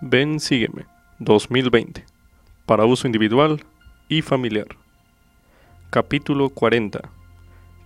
Ven, 0.00 0.38
sígueme. 0.38 0.86
2020. 1.18 2.04
Para 2.66 2.84
uso 2.84 3.08
individual 3.08 3.64
y 4.08 4.22
familiar. 4.22 4.68
Capítulo 5.90 6.50
40. 6.50 7.00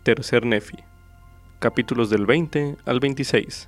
Tercer 0.03 0.45
Nefi. 0.45 0.77
Capítulos 1.59 2.11
del 2.11 2.27
20 2.27 2.77
al 2.85 3.01
26. 3.01 3.67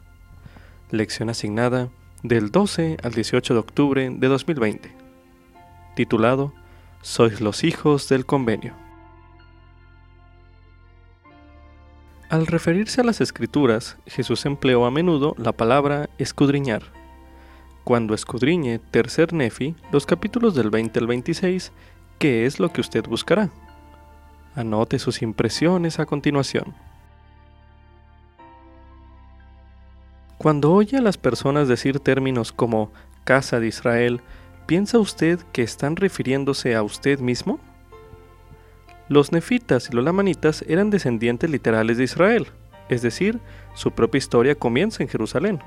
Lección 0.90 1.30
asignada 1.30 1.88
del 2.22 2.50
12 2.50 2.98
al 3.02 3.12
18 3.12 3.54
de 3.54 3.60
octubre 3.60 4.10
de 4.10 4.28
2020. 4.28 4.92
Titulado 5.96 6.52
Sois 7.00 7.40
los 7.40 7.64
hijos 7.64 8.10
del 8.10 8.26
convenio. 8.26 8.74
Al 12.28 12.46
referirse 12.46 13.00
a 13.00 13.04
las 13.04 13.22
escrituras, 13.22 13.96
Jesús 14.04 14.44
empleó 14.44 14.84
a 14.84 14.90
menudo 14.90 15.34
la 15.38 15.52
palabra 15.52 16.10
escudriñar. 16.18 17.03
Cuando 17.84 18.14
escudriñe 18.14 18.78
Tercer 18.78 19.34
Nefi, 19.34 19.76
los 19.92 20.06
capítulos 20.06 20.54
del 20.54 20.70
20 20.70 20.98
al 21.00 21.06
26, 21.06 21.70
¿qué 22.18 22.46
es 22.46 22.58
lo 22.58 22.72
que 22.72 22.80
usted 22.80 23.04
buscará? 23.06 23.50
Anote 24.54 24.98
sus 24.98 25.20
impresiones 25.20 26.00
a 26.00 26.06
continuación. 26.06 26.74
Cuando 30.38 30.72
oye 30.72 30.96
a 30.96 31.02
las 31.02 31.18
personas 31.18 31.68
decir 31.68 32.00
términos 32.00 32.52
como 32.52 32.90
casa 33.24 33.60
de 33.60 33.66
Israel, 33.66 34.22
¿piensa 34.64 34.98
usted 34.98 35.40
que 35.52 35.62
están 35.62 35.96
refiriéndose 35.96 36.74
a 36.74 36.82
usted 36.82 37.18
mismo? 37.18 37.60
Los 39.10 39.30
nefitas 39.30 39.90
y 39.90 39.94
los 39.94 40.04
lamanitas 40.04 40.64
eran 40.66 40.88
descendientes 40.88 41.50
literales 41.50 41.98
de 41.98 42.04
Israel, 42.04 42.46
es 42.88 43.02
decir, 43.02 43.40
su 43.74 43.90
propia 43.90 44.18
historia 44.18 44.54
comienza 44.54 45.02
en 45.02 45.10
Jerusalén. 45.10 45.60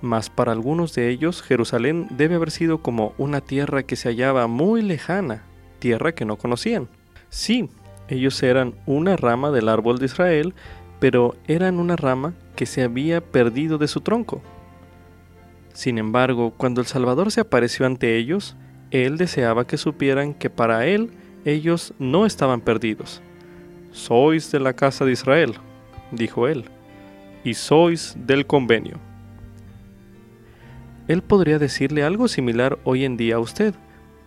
Mas 0.00 0.30
para 0.30 0.52
algunos 0.52 0.94
de 0.94 1.08
ellos 1.08 1.42
Jerusalén 1.42 2.06
debe 2.10 2.36
haber 2.36 2.50
sido 2.50 2.78
como 2.82 3.14
una 3.18 3.40
tierra 3.40 3.82
que 3.82 3.96
se 3.96 4.08
hallaba 4.08 4.46
muy 4.46 4.82
lejana, 4.82 5.42
tierra 5.78 6.12
que 6.12 6.24
no 6.24 6.36
conocían. 6.36 6.88
Sí, 7.30 7.68
ellos 8.08 8.42
eran 8.42 8.74
una 8.86 9.16
rama 9.16 9.50
del 9.50 9.68
árbol 9.68 9.98
de 9.98 10.06
Israel, 10.06 10.54
pero 11.00 11.34
eran 11.46 11.78
una 11.78 11.96
rama 11.96 12.34
que 12.56 12.66
se 12.66 12.82
había 12.82 13.20
perdido 13.20 13.78
de 13.78 13.88
su 13.88 14.00
tronco. 14.00 14.40
Sin 15.72 15.98
embargo, 15.98 16.52
cuando 16.56 16.80
el 16.80 16.86
Salvador 16.86 17.30
se 17.30 17.40
apareció 17.40 17.86
ante 17.86 18.16
ellos, 18.16 18.56
Él 18.90 19.16
deseaba 19.16 19.66
que 19.66 19.76
supieran 19.76 20.34
que 20.34 20.50
para 20.50 20.86
Él 20.86 21.10
ellos 21.44 21.94
no 21.98 22.26
estaban 22.26 22.60
perdidos. 22.60 23.22
Sois 23.92 24.50
de 24.50 24.60
la 24.60 24.74
casa 24.74 25.04
de 25.04 25.12
Israel, 25.12 25.54
dijo 26.12 26.46
él, 26.46 26.64
y 27.44 27.54
sois 27.54 28.16
del 28.26 28.46
convenio. 28.46 28.98
Él 31.08 31.22
podría 31.22 31.58
decirle 31.58 32.04
algo 32.04 32.28
similar 32.28 32.78
hoy 32.84 33.04
en 33.04 33.16
día 33.16 33.36
a 33.36 33.40
usted, 33.40 33.74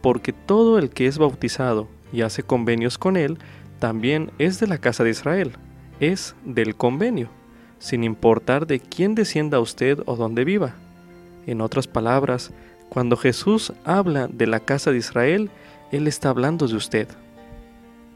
porque 0.02 0.34
todo 0.34 0.80
el 0.80 0.90
que 0.90 1.06
es 1.06 1.20
bautizado 1.20 1.88
y 2.12 2.22
hace 2.22 2.44
convenios 2.44 2.98
con 2.98 3.16
él, 3.16 3.38
también 3.80 4.32
es 4.40 4.60
de 4.60 4.68
la 4.68 4.80
casa 4.80 5.04
de 5.04 5.12
Israel, 5.12 5.54
es 6.00 6.36
del 6.44 6.76
convenio, 6.76 7.30
sin 7.80 8.04
importar 8.04 8.68
de 8.68 8.80
quién 8.80 9.16
descienda 9.16 9.60
usted 9.60 10.00
o 10.06 10.16
dónde 10.16 10.44
viva. 10.44 10.74
En 11.46 11.62
otras 11.62 11.88
palabras, 11.88 12.52
cuando 12.90 13.16
Jesús 13.16 13.74
habla 13.86 14.28
de 14.28 14.48
la 14.48 14.60
casa 14.60 14.92
de 14.92 14.98
Israel, 14.98 15.50
Él 15.92 16.08
está 16.08 16.30
hablando 16.30 16.68
de 16.68 16.76
usted. 16.76 17.08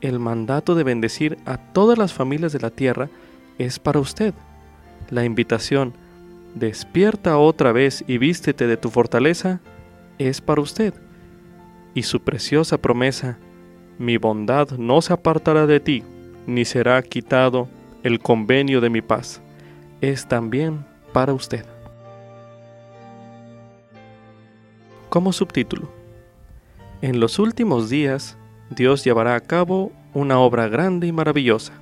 El 0.01 0.19
mandato 0.19 0.75
de 0.75 0.83
bendecir 0.83 1.37
a 1.45 1.57
todas 1.57 1.97
las 1.97 2.13
familias 2.13 2.51
de 2.51 2.59
la 2.59 2.71
tierra 2.71 3.09
es 3.57 3.79
para 3.79 3.99
usted. 3.99 4.33
La 5.09 5.23
invitación, 5.23 5.93
despierta 6.55 7.37
otra 7.37 7.71
vez 7.71 8.03
y 8.07 8.17
vístete 8.17 8.65
de 8.65 8.77
tu 8.77 8.89
fortaleza, 8.89 9.59
es 10.17 10.41
para 10.41 10.61
usted. 10.61 10.93
Y 11.93 12.03
su 12.03 12.21
preciosa 12.21 12.77
promesa, 12.77 13.37
mi 13.99 14.17
bondad 14.17 14.71
no 14.71 15.01
se 15.01 15.13
apartará 15.13 15.67
de 15.67 15.79
ti, 15.79 16.03
ni 16.47 16.65
será 16.65 17.01
quitado 17.03 17.67
el 18.03 18.19
convenio 18.19 18.81
de 18.81 18.89
mi 18.89 19.01
paz, 19.01 19.41
es 20.01 20.27
también 20.27 20.85
para 21.13 21.33
usted. 21.33 21.65
Como 25.09 25.31
subtítulo, 25.31 25.89
en 27.01 27.19
los 27.19 27.39
últimos 27.39 27.89
días, 27.89 28.37
Dios 28.69 29.03
llevará 29.03 29.35
a 29.35 29.39
cabo 29.39 29.91
una 30.13 30.39
obra 30.39 30.67
grande 30.67 31.07
y 31.07 31.11
maravillosa. 31.11 31.73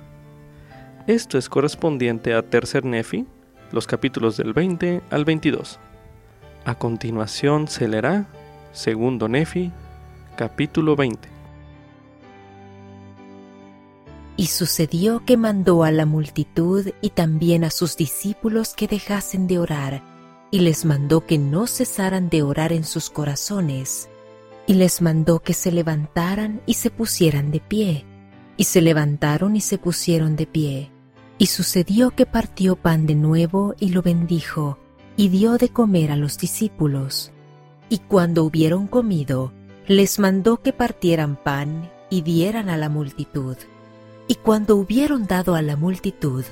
Esto 1.06 1.38
es 1.38 1.48
correspondiente 1.48 2.34
a 2.34 2.42
Tercer 2.42 2.84
Nefi, 2.84 3.26
los 3.74 3.86
capítulos 3.86 4.36
del 4.36 4.52
20 4.52 5.02
al 5.10 5.24
22. 5.24 5.78
A 6.64 6.74
continuación 6.76 7.68
se 7.68 7.88
leerá 7.88 8.26
Segundo 8.72 9.28
Nefi, 9.28 9.72
capítulo 10.36 10.96
20. 10.96 11.28
Y 14.36 14.46
sucedió 14.46 15.24
que 15.24 15.36
mandó 15.36 15.84
a 15.84 15.90
la 15.90 16.06
multitud 16.06 16.88
y 17.00 17.10
también 17.10 17.64
a 17.64 17.70
sus 17.70 17.96
discípulos 17.96 18.74
que 18.74 18.88
dejasen 18.88 19.46
de 19.46 19.58
orar, 19.58 20.02
y 20.50 20.60
les 20.60 20.84
mandó 20.84 21.26
que 21.26 21.38
no 21.38 21.66
cesaran 21.66 22.28
de 22.30 22.42
orar 22.42 22.72
en 22.72 22.84
sus 22.84 23.10
corazones 23.10 24.08
y 24.66 24.74
les 24.74 25.02
mandó 25.02 25.40
que 25.40 25.52
se 25.52 25.70
levantaran 25.72 26.62
y 26.66 26.74
se 26.74 26.90
pusieran 26.90 27.50
de 27.50 27.60
pie. 27.60 28.04
Y 28.56 28.64
se 28.64 28.80
levantaron 28.80 29.56
y 29.56 29.60
se 29.60 29.78
pusieron 29.78 30.36
de 30.36 30.46
pie. 30.46 30.93
Y 31.38 31.46
sucedió 31.46 32.10
que 32.10 32.26
partió 32.26 32.76
pan 32.76 33.06
de 33.06 33.14
nuevo 33.14 33.74
y 33.80 33.90
lo 33.90 34.02
bendijo, 34.02 34.78
y 35.16 35.28
dio 35.28 35.58
de 35.58 35.68
comer 35.68 36.10
a 36.12 36.16
los 36.16 36.38
discípulos. 36.38 37.32
Y 37.88 37.98
cuando 37.98 38.44
hubieron 38.44 38.86
comido, 38.86 39.52
les 39.86 40.18
mandó 40.18 40.62
que 40.62 40.72
partieran 40.72 41.36
pan 41.36 41.90
y 42.08 42.22
dieran 42.22 42.68
a 42.68 42.76
la 42.76 42.88
multitud. 42.88 43.56
Y 44.28 44.36
cuando 44.36 44.76
hubieron 44.76 45.26
dado 45.26 45.54
a 45.54 45.62
la 45.62 45.76
multitud, 45.76 46.44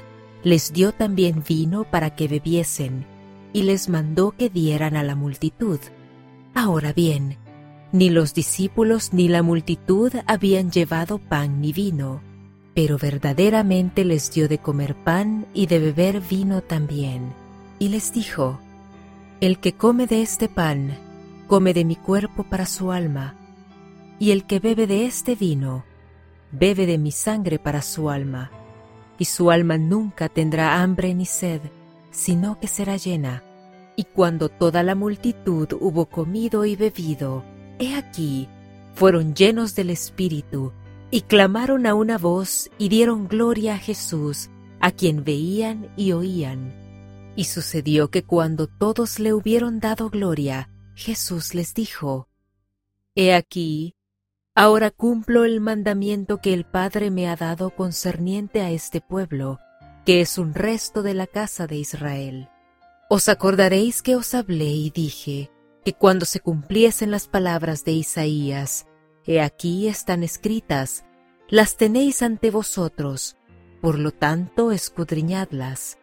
les 0.42 0.72
dio 0.72 0.92
también 0.92 1.42
vino 1.46 1.84
para 1.84 2.14
que 2.14 2.28
bebiesen, 2.28 3.06
y 3.52 3.62
les 3.62 3.88
mandó 3.88 4.32
que 4.32 4.50
dieran 4.50 4.96
a 4.96 5.02
la 5.02 5.14
multitud. 5.14 5.78
Ahora 6.54 6.92
bien, 6.92 7.38
ni 7.92 8.10
los 8.10 8.34
discípulos 8.34 9.12
ni 9.12 9.28
la 9.28 9.42
multitud 9.42 10.12
habían 10.26 10.70
llevado 10.70 11.18
pan 11.18 11.60
ni 11.60 11.72
vino, 11.72 12.20
pero 12.74 12.98
verdaderamente 12.98 14.04
les 14.04 14.30
dio 14.30 14.48
de 14.48 14.58
comer 14.58 14.94
pan 14.94 15.46
y 15.52 15.66
de 15.66 15.78
beber 15.78 16.20
vino 16.20 16.62
también. 16.62 17.32
Y 17.78 17.88
les 17.88 18.12
dijo, 18.12 18.60
El 19.40 19.58
que 19.58 19.74
come 19.74 20.06
de 20.06 20.22
este 20.22 20.48
pan, 20.48 20.96
come 21.46 21.74
de 21.74 21.84
mi 21.84 21.96
cuerpo 21.96 22.44
para 22.44 22.66
su 22.66 22.92
alma, 22.92 23.34
y 24.18 24.30
el 24.30 24.46
que 24.46 24.60
bebe 24.60 24.86
de 24.86 25.04
este 25.04 25.34
vino, 25.34 25.84
bebe 26.50 26.86
de 26.86 26.96
mi 26.96 27.10
sangre 27.10 27.58
para 27.58 27.82
su 27.82 28.08
alma, 28.08 28.50
y 29.18 29.24
su 29.26 29.50
alma 29.50 29.76
nunca 29.76 30.28
tendrá 30.28 30.82
hambre 30.82 31.14
ni 31.14 31.26
sed, 31.26 31.60
sino 32.10 32.58
que 32.58 32.68
será 32.68 32.96
llena. 32.96 33.42
Y 33.96 34.04
cuando 34.04 34.48
toda 34.48 34.82
la 34.82 34.94
multitud 34.94 35.68
hubo 35.78 36.06
comido 36.06 36.64
y 36.64 36.76
bebido, 36.76 37.44
he 37.78 37.94
aquí, 37.94 38.48
fueron 38.94 39.34
llenos 39.34 39.74
del 39.74 39.90
Espíritu, 39.90 40.72
y 41.12 41.20
clamaron 41.20 41.86
a 41.86 41.94
una 41.94 42.16
voz 42.16 42.70
y 42.78 42.88
dieron 42.88 43.28
gloria 43.28 43.74
a 43.74 43.78
Jesús, 43.78 44.50
a 44.80 44.90
quien 44.90 45.22
veían 45.22 45.92
y 45.94 46.12
oían. 46.12 46.74
Y 47.36 47.44
sucedió 47.44 48.10
que 48.10 48.24
cuando 48.24 48.66
todos 48.66 49.20
le 49.20 49.34
hubieron 49.34 49.78
dado 49.78 50.08
gloria, 50.08 50.70
Jesús 50.94 51.54
les 51.54 51.74
dijo, 51.74 52.28
He 53.14 53.34
aquí, 53.34 53.94
ahora 54.54 54.90
cumplo 54.90 55.44
el 55.44 55.60
mandamiento 55.60 56.38
que 56.38 56.54
el 56.54 56.64
Padre 56.64 57.10
me 57.10 57.28
ha 57.28 57.36
dado 57.36 57.76
concerniente 57.76 58.62
a 58.62 58.70
este 58.70 59.02
pueblo, 59.02 59.58
que 60.06 60.22
es 60.22 60.38
un 60.38 60.54
resto 60.54 61.02
de 61.02 61.12
la 61.12 61.26
casa 61.26 61.66
de 61.66 61.76
Israel. 61.76 62.48
Os 63.10 63.28
acordaréis 63.28 64.00
que 64.00 64.16
os 64.16 64.34
hablé 64.34 64.70
y 64.70 64.88
dije, 64.88 65.50
que 65.84 65.92
cuando 65.92 66.24
se 66.24 66.40
cumpliesen 66.40 67.10
las 67.10 67.28
palabras 67.28 67.84
de 67.84 67.92
Isaías, 67.92 68.86
he 69.26 69.40
aquí 69.40 69.88
están 69.88 70.22
escritas, 70.22 71.04
las 71.52 71.76
tenéis 71.76 72.22
ante 72.22 72.50
vosotros, 72.50 73.36
por 73.82 73.98
lo 73.98 74.10
tanto 74.10 74.72
escudriñadlas. 74.72 75.98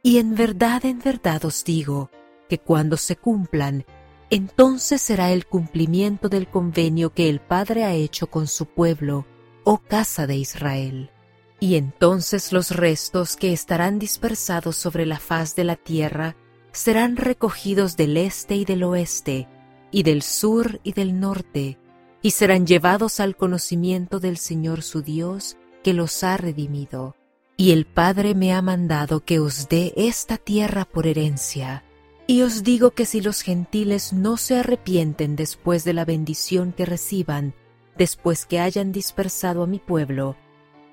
Y 0.00 0.18
en 0.18 0.36
verdad, 0.36 0.84
en 0.86 1.00
verdad 1.00 1.44
os 1.44 1.64
digo, 1.64 2.08
que 2.48 2.58
cuando 2.58 2.96
se 2.96 3.16
cumplan, 3.16 3.84
entonces 4.30 5.02
será 5.02 5.32
el 5.32 5.44
cumplimiento 5.44 6.28
del 6.28 6.46
convenio 6.46 7.12
que 7.12 7.28
el 7.28 7.40
Padre 7.40 7.82
ha 7.82 7.94
hecho 7.94 8.28
con 8.28 8.46
su 8.46 8.66
pueblo, 8.66 9.26
oh 9.64 9.78
casa 9.78 10.28
de 10.28 10.36
Israel. 10.36 11.10
Y 11.58 11.74
entonces 11.74 12.52
los 12.52 12.70
restos 12.70 13.34
que 13.34 13.52
estarán 13.52 13.98
dispersados 13.98 14.76
sobre 14.76 15.04
la 15.04 15.18
faz 15.18 15.56
de 15.56 15.64
la 15.64 15.74
tierra 15.74 16.36
serán 16.70 17.16
recogidos 17.16 17.96
del 17.96 18.16
este 18.16 18.54
y 18.54 18.64
del 18.64 18.84
oeste, 18.84 19.48
y 19.90 20.04
del 20.04 20.22
sur 20.22 20.78
y 20.84 20.92
del 20.92 21.18
norte, 21.18 21.76
y 22.22 22.30
serán 22.30 22.66
llevados 22.66 23.20
al 23.20 23.36
conocimiento 23.36 24.20
del 24.20 24.38
Señor 24.38 24.82
su 24.82 25.02
Dios, 25.02 25.56
que 25.82 25.92
los 25.92 26.22
ha 26.22 26.36
redimido. 26.36 27.16
Y 27.56 27.72
el 27.72 27.84
Padre 27.84 28.34
me 28.34 28.54
ha 28.54 28.62
mandado 28.62 29.24
que 29.24 29.40
os 29.40 29.68
dé 29.68 29.92
esta 29.96 30.38
tierra 30.38 30.84
por 30.84 31.06
herencia. 31.06 31.84
Y 32.26 32.42
os 32.42 32.62
digo 32.62 32.92
que 32.92 33.04
si 33.04 33.20
los 33.20 33.42
gentiles 33.42 34.12
no 34.12 34.36
se 34.36 34.56
arrepienten 34.56 35.36
después 35.36 35.84
de 35.84 35.92
la 35.92 36.04
bendición 36.04 36.72
que 36.72 36.86
reciban, 36.86 37.54
después 37.98 38.46
que 38.46 38.60
hayan 38.60 38.92
dispersado 38.92 39.64
a 39.64 39.66
mi 39.66 39.80
pueblo, 39.80 40.36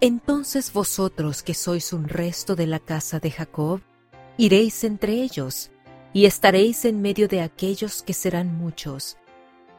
entonces 0.01 0.73
vosotros 0.73 1.43
que 1.43 1.53
sois 1.53 1.93
un 1.93 2.07
resto 2.07 2.55
de 2.55 2.67
la 2.67 2.79
casa 2.79 3.19
de 3.19 3.31
Jacob, 3.31 3.81
iréis 4.37 4.83
entre 4.83 5.21
ellos, 5.21 5.71
y 6.13 6.25
estaréis 6.25 6.85
en 6.85 7.01
medio 7.01 7.27
de 7.27 7.41
aquellos 7.41 8.01
que 8.01 8.13
serán 8.13 8.57
muchos, 8.57 9.17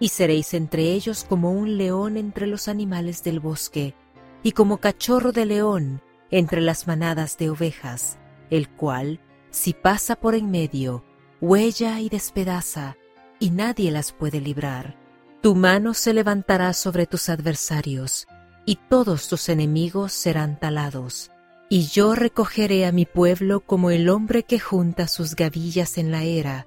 y 0.00 0.08
seréis 0.08 0.54
entre 0.54 0.92
ellos 0.92 1.24
como 1.28 1.52
un 1.52 1.76
león 1.76 2.16
entre 2.16 2.46
los 2.46 2.66
animales 2.66 3.22
del 3.22 3.38
bosque, 3.38 3.94
y 4.42 4.52
como 4.52 4.78
cachorro 4.78 5.30
de 5.30 5.44
león 5.44 6.02
entre 6.30 6.62
las 6.62 6.86
manadas 6.86 7.36
de 7.38 7.50
ovejas, 7.50 8.18
el 8.48 8.68
cual, 8.70 9.20
si 9.50 9.74
pasa 9.74 10.16
por 10.16 10.34
en 10.34 10.50
medio, 10.50 11.04
huella 11.40 12.00
y 12.00 12.08
despedaza, 12.08 12.96
y 13.38 13.50
nadie 13.50 13.90
las 13.90 14.12
puede 14.12 14.40
librar. 14.40 14.98
Tu 15.42 15.54
mano 15.54 15.94
se 15.94 16.14
levantará 16.14 16.72
sobre 16.72 17.06
tus 17.06 17.28
adversarios, 17.28 18.26
y 18.64 18.76
todos 18.88 19.28
tus 19.28 19.48
enemigos 19.48 20.12
serán 20.12 20.58
talados. 20.58 21.30
Y 21.68 21.86
yo 21.86 22.14
recogeré 22.14 22.86
a 22.86 22.92
mi 22.92 23.06
pueblo 23.06 23.60
como 23.60 23.90
el 23.90 24.08
hombre 24.08 24.42
que 24.42 24.58
junta 24.58 25.08
sus 25.08 25.36
gavillas 25.36 25.98
en 25.98 26.10
la 26.10 26.24
era, 26.24 26.66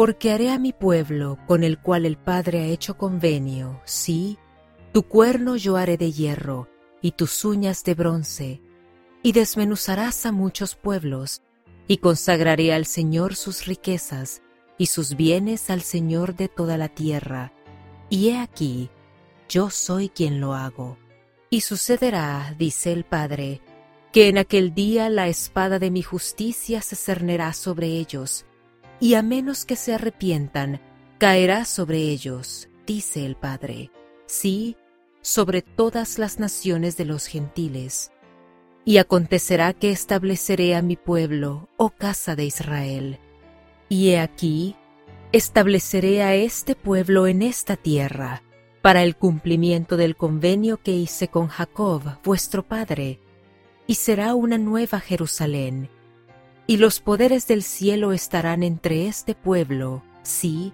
porque 0.00 0.32
haré 0.32 0.50
a 0.50 0.58
mi 0.58 0.72
pueblo 0.72 1.36
con 1.46 1.62
el 1.62 1.78
cual 1.78 2.06
el 2.06 2.16
Padre 2.16 2.60
ha 2.60 2.64
hecho 2.64 2.96
convenio, 2.96 3.82
sí, 3.84 4.38
tu 4.94 5.02
cuerno 5.02 5.56
yo 5.56 5.76
haré 5.76 5.98
de 5.98 6.10
hierro, 6.10 6.70
y 7.02 7.10
tus 7.10 7.44
uñas 7.44 7.84
de 7.84 7.92
bronce, 7.92 8.62
y 9.22 9.32
desmenuzarás 9.32 10.24
a 10.24 10.32
muchos 10.32 10.74
pueblos, 10.74 11.42
y 11.86 11.98
consagraré 11.98 12.72
al 12.72 12.86
Señor 12.86 13.34
sus 13.34 13.66
riquezas, 13.66 14.40
y 14.78 14.86
sus 14.86 15.16
bienes 15.16 15.68
al 15.68 15.82
Señor 15.82 16.34
de 16.34 16.48
toda 16.48 16.78
la 16.78 16.88
tierra. 16.88 17.52
Y 18.08 18.30
he 18.30 18.38
aquí, 18.38 18.88
yo 19.50 19.68
soy 19.68 20.08
quien 20.08 20.40
lo 20.40 20.54
hago. 20.54 20.96
Y 21.50 21.60
sucederá, 21.60 22.54
dice 22.58 22.90
el 22.94 23.04
Padre, 23.04 23.60
que 24.14 24.28
en 24.28 24.38
aquel 24.38 24.72
día 24.72 25.10
la 25.10 25.28
espada 25.28 25.78
de 25.78 25.90
mi 25.90 26.00
justicia 26.00 26.80
se 26.80 26.96
cernerá 26.96 27.52
sobre 27.52 27.88
ellos, 27.88 28.46
y 29.00 29.14
a 29.14 29.22
menos 29.22 29.64
que 29.64 29.76
se 29.76 29.94
arrepientan, 29.94 30.80
caerá 31.18 31.64
sobre 31.64 31.98
ellos, 31.98 32.68
dice 32.86 33.24
el 33.24 33.34
Padre. 33.34 33.90
Sí, 34.26 34.76
sobre 35.22 35.62
todas 35.62 36.18
las 36.18 36.38
naciones 36.38 36.96
de 36.96 37.06
los 37.06 37.26
gentiles. 37.26 38.12
Y 38.84 38.98
acontecerá 38.98 39.72
que 39.72 39.90
estableceré 39.90 40.74
a 40.74 40.82
mi 40.82 40.96
pueblo, 40.96 41.68
oh 41.76 41.90
casa 41.90 42.36
de 42.36 42.44
Israel. 42.44 43.18
Y 43.88 44.10
he 44.10 44.20
aquí, 44.20 44.76
estableceré 45.32 46.22
a 46.22 46.34
este 46.34 46.74
pueblo 46.74 47.26
en 47.26 47.42
esta 47.42 47.76
tierra, 47.76 48.42
para 48.82 49.02
el 49.02 49.16
cumplimiento 49.16 49.96
del 49.96 50.16
convenio 50.16 50.78
que 50.78 50.92
hice 50.92 51.28
con 51.28 51.48
Jacob, 51.48 52.02
vuestro 52.24 52.66
padre, 52.66 53.20
y 53.86 53.94
será 53.94 54.34
una 54.34 54.58
nueva 54.58 55.00
Jerusalén. 55.00 55.90
Y 56.70 56.76
los 56.76 57.00
poderes 57.00 57.48
del 57.48 57.64
cielo 57.64 58.12
estarán 58.12 58.62
entre 58.62 59.08
este 59.08 59.34
pueblo, 59.34 60.04
sí, 60.22 60.72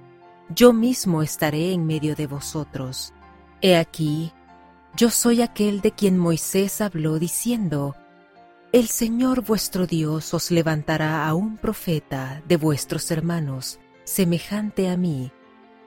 yo 0.54 0.74
mismo 0.74 1.22
estaré 1.22 1.72
en 1.72 1.86
medio 1.86 2.14
de 2.14 2.26
vosotros. 2.26 3.14
He 3.62 3.76
aquí, 3.76 4.30
yo 4.94 5.08
soy 5.08 5.40
aquel 5.40 5.80
de 5.80 5.92
quien 5.92 6.18
Moisés 6.18 6.82
habló 6.82 7.18
diciendo, 7.18 7.96
El 8.72 8.88
Señor 8.88 9.42
vuestro 9.42 9.86
Dios 9.86 10.34
os 10.34 10.50
levantará 10.50 11.26
a 11.26 11.32
un 11.32 11.56
profeta 11.56 12.42
de 12.46 12.58
vuestros 12.58 13.10
hermanos, 13.10 13.80
semejante 14.04 14.90
a 14.90 14.98
mí. 14.98 15.32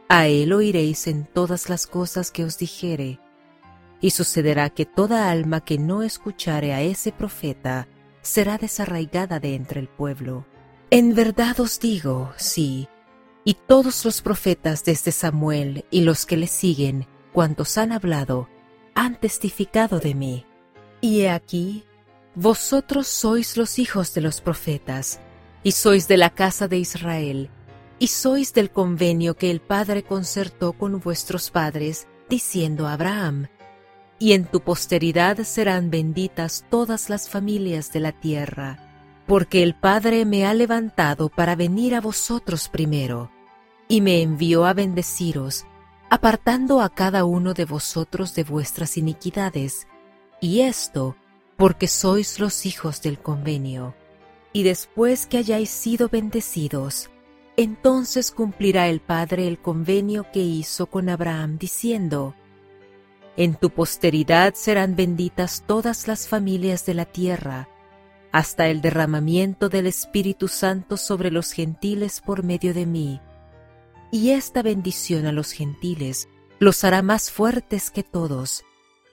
A 0.07 0.25
él 0.25 0.53
oiréis 0.53 1.05
en 1.05 1.23
todas 1.23 1.69
las 1.69 1.85
cosas 1.85 2.31
que 2.31 2.43
os 2.43 2.57
dijere. 2.57 3.19
Y 4.01 4.09
sucederá 4.09 4.71
que 4.71 4.87
toda 4.87 5.29
alma 5.29 5.61
que 5.63 5.77
no 5.77 6.01
escuchare 6.01 6.73
a 6.73 6.81
ese 6.81 7.11
profeta 7.11 7.87
será 8.21 8.57
desarraigada 8.57 9.39
de 9.39 9.55
entre 9.55 9.79
el 9.79 9.87
pueblo. 9.87 10.45
En 10.91 11.13
verdad 11.13 11.59
os 11.59 11.79
digo, 11.79 12.33
sí, 12.37 12.87
y 13.43 13.53
todos 13.53 14.05
los 14.05 14.21
profetas 14.21 14.83
desde 14.83 15.11
Samuel 15.11 15.85
y 15.91 16.01
los 16.01 16.25
que 16.25 16.37
le 16.37 16.47
siguen, 16.47 17.07
cuantos 17.33 17.77
han 17.77 17.91
hablado, 17.91 18.49
han 18.95 19.19
testificado 19.19 19.99
de 19.99 20.15
mí. 20.15 20.45
Y 21.01 21.21
he 21.21 21.29
aquí, 21.29 21.85
vosotros 22.35 23.07
sois 23.07 23.57
los 23.57 23.79
hijos 23.79 24.13
de 24.13 24.21
los 24.21 24.41
profetas, 24.41 25.19
y 25.63 25.71
sois 25.71 26.07
de 26.07 26.17
la 26.17 26.29
casa 26.29 26.67
de 26.67 26.77
Israel, 26.77 27.49
y 27.99 28.07
sois 28.07 28.53
del 28.53 28.71
convenio 28.71 29.35
que 29.35 29.51
el 29.51 29.61
Padre 29.61 30.03
concertó 30.03 30.73
con 30.73 30.99
vuestros 30.99 31.49
padres, 31.49 32.07
diciendo 32.29 32.87
a 32.87 32.93
Abraham, 32.93 33.47
y 34.19 34.33
en 34.33 34.45
tu 34.45 34.59
posteridad 34.59 35.37
serán 35.43 35.89
benditas 35.89 36.65
todas 36.69 37.09
las 37.09 37.29
familias 37.29 37.91
de 37.93 38.01
la 38.01 38.11
tierra, 38.11 38.77
porque 39.25 39.63
el 39.63 39.73
Padre 39.75 40.25
me 40.25 40.45
ha 40.45 40.53
levantado 40.53 41.29
para 41.29 41.55
venir 41.55 41.95
a 41.95 42.01
vosotros 42.01 42.67
primero, 42.67 43.31
y 43.87 44.01
me 44.01 44.21
envió 44.21 44.65
a 44.65 44.73
bendeciros, 44.73 45.65
apartando 46.09 46.81
a 46.81 46.89
cada 46.89 47.23
uno 47.23 47.53
de 47.53 47.65
vosotros 47.65 48.35
de 48.35 48.43
vuestras 48.43 48.97
iniquidades, 48.97 49.87
y 50.41 50.61
esto 50.61 51.15
porque 51.55 51.87
sois 51.87 52.39
los 52.39 52.65
hijos 52.65 53.01
del 53.01 53.19
convenio. 53.19 53.95
Y 54.51 54.63
después 54.63 55.27
que 55.27 55.37
hayáis 55.37 55.69
sido 55.69 56.09
bendecidos, 56.09 57.09
entonces 57.57 58.31
cumplirá 58.31 58.87
el 58.87 59.01
Padre 59.01 59.47
el 59.47 59.59
convenio 59.59 60.25
que 60.31 60.39
hizo 60.39 60.87
con 60.87 61.09
Abraham, 61.09 61.57
diciendo, 61.57 62.33
En 63.39 63.55
tu 63.55 63.71
posteridad 63.71 64.53
serán 64.53 64.95
benditas 64.95 65.63
todas 65.65 66.07
las 66.07 66.27
familias 66.27 66.85
de 66.85 66.93
la 66.93 67.05
tierra, 67.05 67.67
hasta 68.31 68.67
el 68.67 68.81
derramamiento 68.81 69.67
del 69.67 69.87
Espíritu 69.87 70.47
Santo 70.47 70.95
sobre 70.95 71.31
los 71.31 71.51
gentiles 71.51 72.21
por 72.21 72.43
medio 72.43 72.75
de 72.75 72.85
mí 72.85 73.19
y 74.11 74.31
esta 74.31 74.61
bendición 74.61 75.25
a 75.25 75.31
los 75.31 75.51
gentiles 75.51 76.29
los 76.59 76.83
hará 76.83 77.01
más 77.01 77.31
fuertes 77.31 77.91
que 77.91 78.03
todos, 78.03 78.63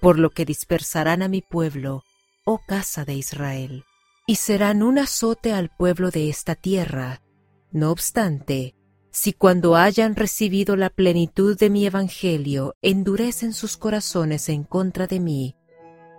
por 0.00 0.18
lo 0.18 0.30
que 0.30 0.44
dispersarán 0.44 1.22
a 1.22 1.28
mi 1.28 1.42
pueblo, 1.42 2.02
oh 2.44 2.60
casa 2.66 3.04
de 3.04 3.14
Israel, 3.14 3.84
y 4.26 4.36
serán 4.36 4.82
un 4.82 4.98
azote 4.98 5.52
al 5.52 5.70
pueblo 5.70 6.10
de 6.10 6.28
esta 6.28 6.54
tierra. 6.54 7.22
No 7.70 7.90
obstante, 7.90 8.74
si 9.16 9.32
cuando 9.32 9.76
hayan 9.76 10.14
recibido 10.14 10.76
la 10.76 10.90
plenitud 10.90 11.58
de 11.58 11.70
mi 11.70 11.86
evangelio 11.86 12.74
endurecen 12.82 13.54
sus 13.54 13.78
corazones 13.78 14.50
en 14.50 14.62
contra 14.62 15.06
de 15.06 15.20
mí, 15.20 15.56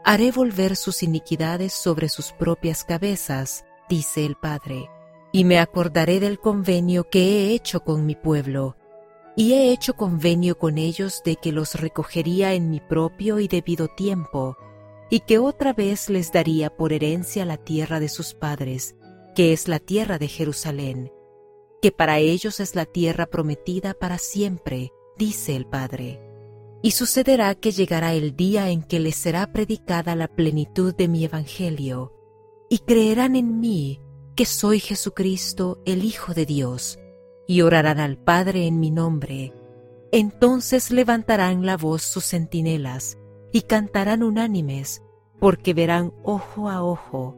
haré 0.03 0.31
volver 0.31 0.75
sus 0.75 1.03
iniquidades 1.03 1.73
sobre 1.73 2.09
sus 2.09 2.31
propias 2.31 2.83
cabezas, 2.83 3.65
dice 3.87 4.25
el 4.25 4.35
Padre 4.35 4.89
y 5.31 5.43
me 5.43 5.59
acordaré 5.59 6.19
del 6.19 6.39
convenio 6.39 7.07
que 7.07 7.19
he 7.19 7.53
hecho 7.53 7.83
con 7.83 8.07
mi 8.07 8.15
pueblo, 8.15 8.77
y 9.35 9.53
he 9.53 9.71
hecho 9.71 9.93
convenio 9.95 10.57
con 10.57 10.79
ellos 10.79 11.21
de 11.23 11.35
que 11.35 11.51
los 11.51 11.75
recogería 11.75 12.55
en 12.55 12.71
mi 12.71 12.79
propio 12.79 13.39
y 13.39 13.47
debido 13.47 13.89
tiempo, 13.89 14.57
y 15.11 15.19
que 15.19 15.37
otra 15.37 15.71
vez 15.71 16.09
les 16.09 16.31
daría 16.31 16.75
por 16.75 16.93
herencia 16.93 17.45
la 17.45 17.57
tierra 17.57 17.99
de 17.99 18.09
sus 18.09 18.33
padres, 18.33 18.95
que 19.35 19.53
es 19.53 19.67
la 19.67 19.77
tierra 19.77 20.17
de 20.17 20.29
Jerusalén, 20.29 21.11
que 21.81 21.91
para 21.91 22.19
ellos 22.19 22.59
es 22.59 22.75
la 22.75 22.85
tierra 22.85 23.25
prometida 23.25 23.93
para 23.93 24.17
siempre, 24.17 24.91
dice 25.17 25.55
el 25.55 25.65
Padre. 25.65 26.21
Y 26.81 26.91
sucederá 26.91 27.55
que 27.55 27.71
llegará 27.71 28.13
el 28.13 28.35
día 28.35 28.69
en 28.69 28.83
que 28.83 28.99
les 28.99 29.15
será 29.15 29.51
predicada 29.51 30.15
la 30.15 30.27
plenitud 30.27 30.95
de 30.95 31.07
mi 31.07 31.25
evangelio, 31.25 32.13
y 32.69 32.79
creerán 32.79 33.35
en 33.35 33.59
mí, 33.59 34.01
que 34.35 34.45
soy 34.45 34.79
Jesucristo, 34.79 35.81
el 35.85 36.03
Hijo 36.03 36.33
de 36.33 36.45
Dios, 36.45 36.99
y 37.47 37.61
orarán 37.61 37.99
al 37.99 38.17
Padre 38.17 38.67
en 38.67 38.79
mi 38.79 38.91
nombre. 38.91 39.53
Entonces 40.11 40.91
levantarán 40.91 41.65
la 41.65 41.77
voz 41.77 42.03
sus 42.03 42.25
centinelas 42.25 43.17
y 43.51 43.61
cantarán 43.61 44.23
unánimes, 44.23 45.01
porque 45.39 45.73
verán 45.73 46.13
ojo 46.23 46.69
a 46.69 46.83
ojo. 46.83 47.35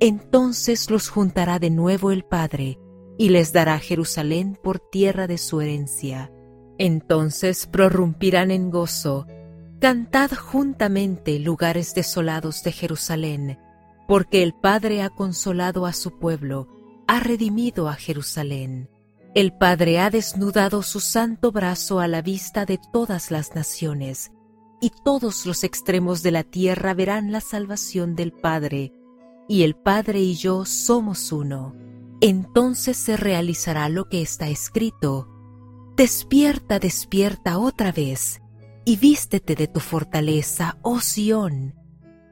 Entonces 0.00 0.90
los 0.90 1.08
juntará 1.08 1.58
de 1.58 1.70
nuevo 1.70 2.10
el 2.10 2.24
Padre, 2.24 2.78
y 3.18 3.28
les 3.28 3.52
dará 3.52 3.78
Jerusalén 3.78 4.58
por 4.62 4.78
tierra 4.78 5.26
de 5.26 5.36
su 5.36 5.60
herencia. 5.60 6.32
Entonces 6.78 7.66
prorrumpirán 7.66 8.50
en 8.50 8.70
gozo. 8.70 9.26
Cantad 9.80 10.30
juntamente 10.30 11.38
lugares 11.38 11.94
desolados 11.94 12.62
de 12.62 12.72
Jerusalén 12.72 13.58
porque 14.08 14.42
el 14.42 14.54
Padre 14.54 15.02
ha 15.02 15.10
consolado 15.10 15.84
a 15.84 15.92
su 15.92 16.18
pueblo, 16.18 16.66
ha 17.06 17.20
redimido 17.20 17.88
a 17.88 17.94
Jerusalén. 17.94 18.88
El 19.34 19.52
Padre 19.52 20.00
ha 20.00 20.08
desnudado 20.08 20.82
su 20.82 21.00
santo 21.00 21.52
brazo 21.52 22.00
a 22.00 22.08
la 22.08 22.22
vista 22.22 22.64
de 22.64 22.80
todas 22.90 23.30
las 23.30 23.54
naciones, 23.54 24.32
y 24.80 24.92
todos 25.04 25.44
los 25.44 25.62
extremos 25.62 26.22
de 26.22 26.30
la 26.30 26.42
tierra 26.42 26.94
verán 26.94 27.32
la 27.32 27.42
salvación 27.42 28.16
del 28.16 28.32
Padre, 28.32 28.94
y 29.46 29.62
el 29.62 29.76
Padre 29.76 30.20
y 30.20 30.36
yo 30.36 30.64
somos 30.64 31.30
uno. 31.30 31.74
Entonces 32.20 32.96
se 32.96 33.16
realizará 33.16 33.88
lo 33.88 34.08
que 34.08 34.22
está 34.22 34.48
escrito. 34.48 35.28
Despierta, 35.96 36.78
despierta 36.78 37.58
otra 37.58 37.92
vez, 37.92 38.40
y 38.84 38.96
vístete 38.96 39.54
de 39.54 39.68
tu 39.68 39.80
fortaleza, 39.80 40.78
oh 40.82 41.00
Sión. 41.00 41.74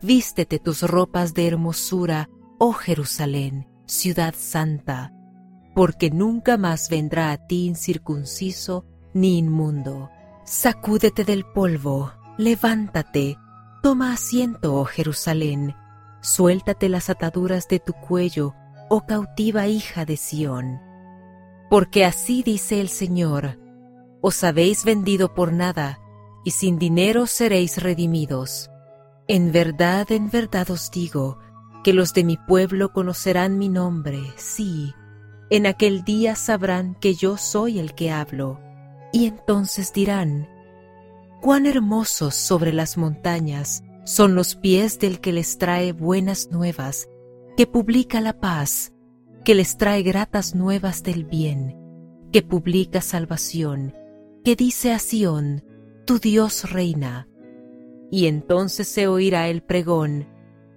Vístete 0.03 0.59
tus 0.59 0.83
ropas 0.83 1.35
de 1.35 1.47
hermosura, 1.47 2.29
oh 2.59 2.73
Jerusalén, 2.73 3.69
ciudad 3.87 4.35
santa, 4.37 5.13
porque 5.75 6.11
nunca 6.11 6.57
más 6.57 6.89
vendrá 6.89 7.33
a 7.33 7.47
ti 7.47 7.67
incircunciso 7.67 8.85
ni 9.15 9.39
inmundo. 9.39 10.11
Sacúdete 10.45 11.25
del 11.25 11.45
polvo, 11.45 12.13
levántate, 12.39 13.37
toma 13.83 14.13
asiento, 14.13 14.75
oh 14.75 14.85
Jerusalén, 14.85 15.75
suéltate 16.21 16.89
las 16.89 17.11
ataduras 17.11 17.69
de 17.69 17.81
tu 17.81 17.93
cuello, 17.93 18.55
oh 18.89 19.07
cautiva 19.07 19.67
hija 19.67 20.05
de 20.05 20.17
Sión. 20.17 20.81
Porque 21.71 22.05
así 22.05 22.43
dice 22.43 22.81
el 22.81 22.89
Señor, 22.89 23.59
os 24.21 24.43
habéis 24.45 24.85
vendido 24.85 25.35
por 25.35 25.53
nada, 25.53 26.01
y 26.45 26.53
sin 26.53 26.79
dinero 26.79 27.27
seréis 27.27 27.83
redimidos. 27.83 28.71
En 29.29 29.51
verdad, 29.51 30.11
en 30.13 30.31
verdad 30.31 30.71
os 30.71 30.91
digo, 30.91 31.39
que 31.83 31.93
los 31.93 32.15
de 32.15 32.25
mi 32.25 32.37
pueblo 32.37 32.93
conocerán 32.93 33.59
mi 33.59 33.69
nombre, 33.69 34.21
sí, 34.37 34.95
en 35.51 35.67
aquel 35.67 36.03
día 36.03 36.35
sabrán 36.35 36.97
que 36.97 37.15
yo 37.15 37.37
soy 37.37 37.79
el 37.79 37.95
que 37.95 38.11
hablo, 38.11 38.61
y 39.13 39.27
entonces 39.27 39.93
dirán, 39.93 40.49
cuán 41.41 41.67
hermosos 41.67 42.35
sobre 42.35 42.73
las 42.73 42.97
montañas 42.97 43.85
son 44.05 44.35
los 44.35 44.57
pies 44.57 44.99
del 44.99 45.21
que 45.21 45.33
les 45.33 45.59
trae 45.59 45.93
buenas 45.93 46.51
nuevas, 46.51 47.09
que 47.57 47.67
publica 47.67 48.21
la 48.21 48.39
paz, 48.39 48.93
que 49.45 49.55
les 49.55 49.79
trae 49.79 50.03
gratas 50.03 50.55
nuevas 50.55 51.03
del 51.03 51.25
bien, 51.25 51.77
que 52.31 52.43
publica 52.43 53.01
salvación, 53.01 53.95
que 54.45 54.57
dice 54.57 54.93
a 54.93 54.99
Sión, 54.99 55.65
tu 56.05 56.19
Dios 56.19 56.71
reina. 56.71 57.29
Y 58.11 58.27
entonces 58.27 58.89
se 58.89 59.09
oirá 59.09 59.49
el 59.49 59.63
pregón, 59.63 60.29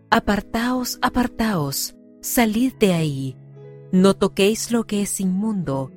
Apartaos, 0.09 0.97
apartaos, 1.03 1.95
salid 2.21 2.73
de 2.79 2.93
ahí, 2.93 3.37
no 3.91 4.15
toquéis 4.15 4.71
lo 4.71 4.87
que 4.87 5.03
es 5.03 5.19
inmundo, 5.19 5.91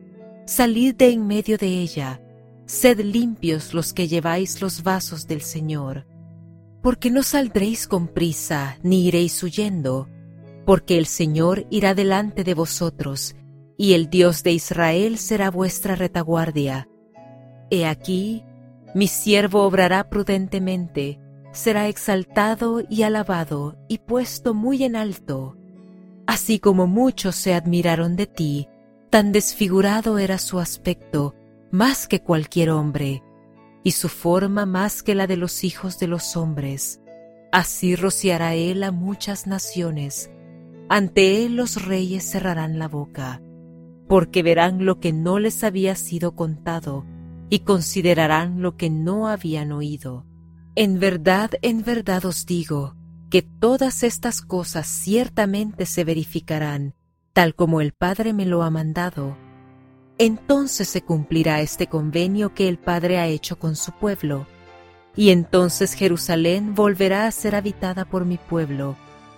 salid 0.44 0.94
de 0.96 1.12
en 1.12 1.26
medio 1.26 1.56
de 1.56 1.68
ella, 1.68 2.20
sed 2.66 3.00
limpios 3.00 3.72
los 3.72 3.94
que 3.94 4.08
lleváis 4.08 4.60
los 4.60 4.82
vasos 4.82 5.26
del 5.26 5.40
Señor, 5.40 6.06
porque 6.82 7.10
no 7.10 7.22
saldréis 7.22 7.86
con 7.86 8.08
prisa, 8.08 8.78
ni 8.82 9.06
iréis 9.06 9.42
huyendo, 9.42 10.08
porque 10.64 10.98
el 10.98 11.06
Señor 11.06 11.66
irá 11.70 11.94
delante 11.94 12.44
de 12.44 12.54
vosotros, 12.54 13.34
y 13.76 13.94
el 13.94 14.10
Dios 14.10 14.42
de 14.42 14.52
Israel 14.52 15.18
será 15.18 15.50
vuestra 15.50 15.96
retaguardia. 15.96 16.88
He 17.70 17.86
aquí, 17.86 18.44
mi 18.94 19.08
siervo 19.08 19.62
obrará 19.62 20.08
prudentemente, 20.08 21.18
será 21.52 21.88
exaltado 21.88 22.82
y 22.88 23.02
alabado 23.02 23.76
y 23.88 23.98
puesto 23.98 24.54
muy 24.54 24.84
en 24.84 24.96
alto. 24.96 25.56
Así 26.26 26.58
como 26.58 26.86
muchos 26.86 27.34
se 27.34 27.54
admiraron 27.54 28.16
de 28.16 28.26
ti, 28.26 28.68
tan 29.10 29.32
desfigurado 29.32 30.18
era 30.18 30.38
su 30.38 30.58
aspecto, 30.60 31.34
más 31.70 32.06
que 32.06 32.20
cualquier 32.20 32.70
hombre, 32.70 33.22
y 33.82 33.92
su 33.92 34.08
forma 34.08 34.64
más 34.64 35.02
que 35.02 35.14
la 35.14 35.26
de 35.26 35.36
los 35.36 35.64
hijos 35.64 35.98
de 35.98 36.06
los 36.06 36.36
hombres. 36.36 37.00
Así 37.50 37.96
rociará 37.96 38.54
él 38.54 38.82
a 38.82 38.92
muchas 38.92 39.46
naciones, 39.46 40.30
ante 40.92 41.42
él 41.46 41.56
los 41.56 41.86
reyes 41.86 42.22
cerrarán 42.22 42.78
la 42.78 42.86
boca, 42.86 43.40
porque 44.08 44.42
verán 44.42 44.84
lo 44.84 45.00
que 45.00 45.10
no 45.10 45.38
les 45.38 45.64
había 45.64 45.94
sido 45.94 46.36
contado, 46.36 47.06
y 47.48 47.60
considerarán 47.60 48.60
lo 48.60 48.76
que 48.76 48.90
no 48.90 49.26
habían 49.26 49.72
oído. 49.72 50.26
En 50.74 51.00
verdad, 51.00 51.52
en 51.62 51.82
verdad 51.82 52.26
os 52.26 52.44
digo, 52.44 52.94
que 53.30 53.40
todas 53.40 54.02
estas 54.02 54.42
cosas 54.42 54.86
ciertamente 54.86 55.86
se 55.86 56.04
verificarán, 56.04 56.94
tal 57.32 57.54
como 57.54 57.80
el 57.80 57.92
Padre 57.92 58.34
me 58.34 58.44
lo 58.44 58.62
ha 58.62 58.68
mandado. 58.68 59.38
Entonces 60.18 60.88
se 60.88 61.00
cumplirá 61.00 61.62
este 61.62 61.86
convenio 61.86 62.52
que 62.52 62.68
el 62.68 62.78
Padre 62.78 63.16
ha 63.16 63.28
hecho 63.28 63.58
con 63.58 63.76
su 63.76 63.92
pueblo, 63.92 64.46
y 65.16 65.30
entonces 65.30 65.94
Jerusalén 65.94 66.74
volverá 66.74 67.26
a 67.26 67.30
ser 67.30 67.54
habitada 67.54 68.04
por 68.04 68.26
mi 68.26 68.36
pueblo, 68.36 68.94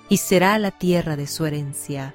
y 0.08 0.18
será 0.18 0.58
la 0.58 0.70
tierra 0.70 1.16
de 1.16 1.26
su 1.26 1.46
herencia. 1.46 2.14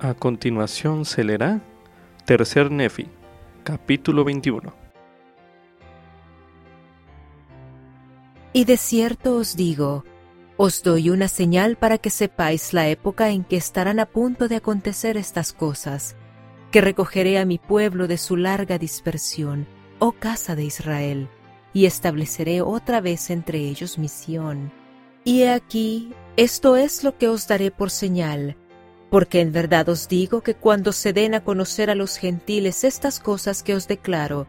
A 0.00 0.14
continuación 0.14 1.04
se 1.04 1.24
leerá 1.24 1.60
Tercer 2.24 2.70
Nefi, 2.70 3.06
capítulo 3.62 4.24
21. 4.24 4.72
Y 8.52 8.66
de 8.66 8.76
cierto 8.76 9.36
os 9.36 9.56
digo, 9.56 10.04
os 10.56 10.82
doy 10.82 11.10
una 11.10 11.26
señal 11.26 11.76
para 11.76 11.98
que 11.98 12.10
sepáis 12.10 12.72
la 12.72 12.86
época 12.88 13.30
en 13.30 13.42
que 13.44 13.56
estarán 13.56 13.98
a 13.98 14.06
punto 14.06 14.46
de 14.46 14.56
acontecer 14.56 15.16
estas 15.16 15.52
cosas, 15.52 16.16
que 16.70 16.80
recogeré 16.80 17.38
a 17.38 17.44
mi 17.44 17.58
pueblo 17.58 18.06
de 18.06 18.18
su 18.18 18.36
larga 18.36 18.78
dispersión, 18.78 19.66
oh 19.98 20.12
casa 20.12 20.54
de 20.54 20.64
Israel, 20.64 21.28
y 21.74 21.84
estableceré 21.84 22.62
otra 22.62 23.02
vez 23.02 23.28
entre 23.28 23.58
ellos 23.58 23.98
misión. 23.98 24.72
Y 25.24 25.42
he 25.42 25.50
aquí, 25.50 26.14
esto 26.36 26.76
es 26.76 27.04
lo 27.04 27.18
que 27.18 27.28
os 27.28 27.46
daré 27.46 27.70
por 27.70 27.90
señal, 27.90 28.56
porque 29.10 29.40
en 29.40 29.52
verdad 29.52 29.88
os 29.88 30.08
digo 30.08 30.40
que 30.40 30.54
cuando 30.54 30.92
se 30.92 31.12
den 31.12 31.34
a 31.34 31.44
conocer 31.44 31.90
a 31.90 31.94
los 31.94 32.16
gentiles 32.16 32.84
estas 32.84 33.20
cosas 33.20 33.62
que 33.62 33.74
os 33.74 33.88
declaro, 33.88 34.46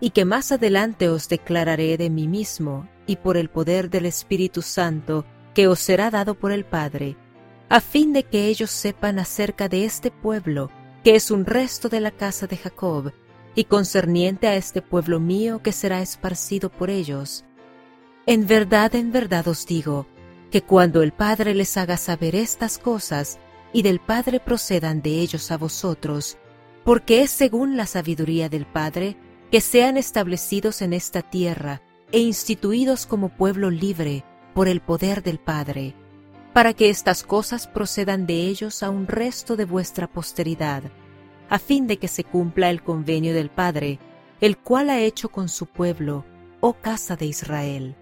y 0.00 0.10
que 0.10 0.24
más 0.24 0.52
adelante 0.52 1.08
os 1.08 1.28
declararé 1.28 1.96
de 1.96 2.08
mí 2.08 2.28
mismo, 2.28 2.88
y 3.06 3.16
por 3.16 3.36
el 3.36 3.50
poder 3.50 3.90
del 3.90 4.06
Espíritu 4.06 4.62
Santo, 4.62 5.24
que 5.54 5.66
os 5.66 5.80
será 5.80 6.10
dado 6.10 6.34
por 6.34 6.52
el 6.52 6.64
Padre, 6.64 7.16
a 7.68 7.80
fin 7.80 8.12
de 8.12 8.22
que 8.22 8.46
ellos 8.46 8.70
sepan 8.70 9.18
acerca 9.18 9.68
de 9.68 9.84
este 9.84 10.10
pueblo, 10.10 10.70
que 11.02 11.16
es 11.16 11.30
un 11.30 11.44
resto 11.44 11.88
de 11.88 12.00
la 12.00 12.10
casa 12.10 12.46
de 12.46 12.56
Jacob, 12.56 13.12
y 13.58 13.64
concerniente 13.64 14.46
a 14.46 14.54
este 14.54 14.82
pueblo 14.82 15.18
mío 15.18 15.64
que 15.64 15.72
será 15.72 16.00
esparcido 16.00 16.70
por 16.70 16.90
ellos. 16.90 17.44
En 18.24 18.46
verdad, 18.46 18.94
en 18.94 19.10
verdad 19.10 19.48
os 19.48 19.66
digo, 19.66 20.06
que 20.52 20.62
cuando 20.62 21.02
el 21.02 21.10
Padre 21.10 21.56
les 21.56 21.76
haga 21.76 21.96
saber 21.96 22.36
estas 22.36 22.78
cosas, 22.78 23.40
y 23.72 23.82
del 23.82 23.98
Padre 23.98 24.38
procedan 24.38 25.02
de 25.02 25.18
ellos 25.18 25.50
a 25.50 25.56
vosotros, 25.56 26.38
porque 26.84 27.22
es 27.22 27.32
según 27.32 27.76
la 27.76 27.86
sabiduría 27.86 28.48
del 28.48 28.64
Padre 28.64 29.16
que 29.50 29.60
sean 29.60 29.96
establecidos 29.96 30.80
en 30.80 30.92
esta 30.92 31.22
tierra 31.22 31.82
e 32.12 32.20
instituidos 32.20 33.06
como 33.06 33.28
pueblo 33.28 33.70
libre 33.70 34.22
por 34.54 34.68
el 34.68 34.80
poder 34.80 35.24
del 35.24 35.40
Padre, 35.40 35.96
para 36.52 36.74
que 36.74 36.90
estas 36.90 37.24
cosas 37.24 37.66
procedan 37.66 38.24
de 38.24 38.34
ellos 38.34 38.84
a 38.84 38.90
un 38.90 39.08
resto 39.08 39.56
de 39.56 39.64
vuestra 39.64 40.06
posteridad, 40.06 40.84
a 41.48 41.58
fin 41.58 41.86
de 41.86 41.98
que 41.98 42.08
se 42.08 42.24
cumpla 42.24 42.70
el 42.70 42.82
convenio 42.82 43.34
del 43.34 43.50
Padre, 43.50 43.98
el 44.40 44.56
cual 44.58 44.90
ha 44.90 45.00
hecho 45.00 45.28
con 45.28 45.48
su 45.48 45.66
pueblo, 45.66 46.24
oh 46.60 46.74
casa 46.74 47.16
de 47.16 47.26
Israel. 47.26 47.96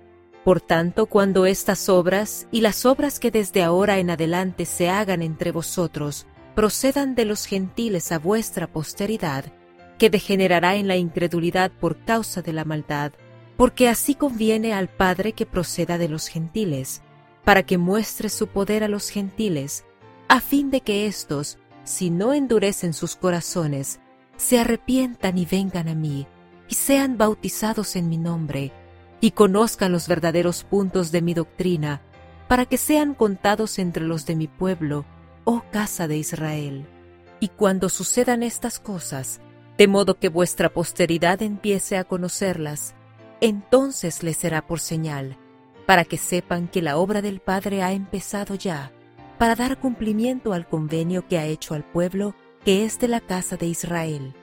Por 0.44 0.60
tanto, 0.60 1.06
cuando 1.06 1.44
estas 1.46 1.88
obras 1.88 2.46
y 2.52 2.60
las 2.60 2.86
obras 2.86 3.18
que 3.18 3.30
desde 3.30 3.62
ahora 3.62 3.98
en 3.98 4.10
adelante 4.10 4.64
se 4.64 4.88
hagan 4.88 5.22
entre 5.22 5.50
vosotros 5.50 6.26
procedan 6.54 7.14
de 7.14 7.24
los 7.24 7.46
gentiles 7.46 8.12
a 8.12 8.18
vuestra 8.18 8.66
posteridad, 8.66 9.44
que 9.98 10.08
degenerará 10.10 10.76
en 10.76 10.88
la 10.88 10.96
incredulidad 10.96 11.70
por 11.70 11.96
causa 12.04 12.42
de 12.42 12.52
la 12.52 12.64
maldad, 12.64 13.12
porque 13.56 13.88
así 13.88 14.14
conviene 14.14 14.72
al 14.72 14.88
Padre 14.88 15.32
que 15.32 15.46
proceda 15.46 15.98
de 15.98 16.08
los 16.08 16.28
gentiles, 16.28 17.02
para 17.44 17.64
que 17.64 17.78
muestre 17.78 18.28
su 18.28 18.46
poder 18.48 18.84
a 18.84 18.88
los 18.88 19.10
gentiles, 19.10 19.84
a 20.28 20.40
fin 20.40 20.70
de 20.70 20.80
que 20.80 21.06
éstos, 21.06 21.58
si 21.86 22.10
no 22.10 22.34
endurecen 22.34 22.92
sus 22.92 23.16
corazones, 23.16 24.00
se 24.36 24.58
arrepientan 24.58 25.38
y 25.38 25.46
vengan 25.46 25.88
a 25.88 25.94
mí, 25.94 26.26
y 26.68 26.74
sean 26.74 27.16
bautizados 27.16 27.96
en 27.96 28.08
mi 28.08 28.18
nombre, 28.18 28.72
y 29.20 29.30
conozcan 29.30 29.92
los 29.92 30.08
verdaderos 30.08 30.64
puntos 30.64 31.12
de 31.12 31.22
mi 31.22 31.32
doctrina, 31.32 32.02
para 32.48 32.66
que 32.66 32.76
sean 32.76 33.14
contados 33.14 33.78
entre 33.78 34.04
los 34.04 34.26
de 34.26 34.36
mi 34.36 34.48
pueblo, 34.48 35.04
oh 35.44 35.62
casa 35.70 36.08
de 36.08 36.18
Israel. 36.18 36.86
Y 37.38 37.48
cuando 37.48 37.88
sucedan 37.88 38.42
estas 38.42 38.78
cosas, 38.78 39.40
de 39.78 39.86
modo 39.88 40.18
que 40.18 40.28
vuestra 40.28 40.70
posteridad 40.70 41.40
empiece 41.42 41.96
a 41.96 42.04
conocerlas, 42.04 42.94
entonces 43.40 44.22
les 44.22 44.36
será 44.36 44.66
por 44.66 44.80
señal, 44.80 45.38
para 45.86 46.04
que 46.04 46.16
sepan 46.16 46.66
que 46.66 46.82
la 46.82 46.96
obra 46.96 47.22
del 47.22 47.40
Padre 47.40 47.82
ha 47.82 47.92
empezado 47.92 48.56
ya, 48.56 48.90
para 49.38 49.54
dar 49.54 49.78
cumplimiento 49.78 50.52
al 50.52 50.68
convenio 50.68 51.26
que 51.26 51.38
ha 51.38 51.46
hecho 51.46 51.74
al 51.74 51.84
pueblo 51.84 52.34
que 52.64 52.84
es 52.84 52.98
de 52.98 53.08
la 53.08 53.20
casa 53.20 53.56
de 53.56 53.66
Israel. 53.66 54.34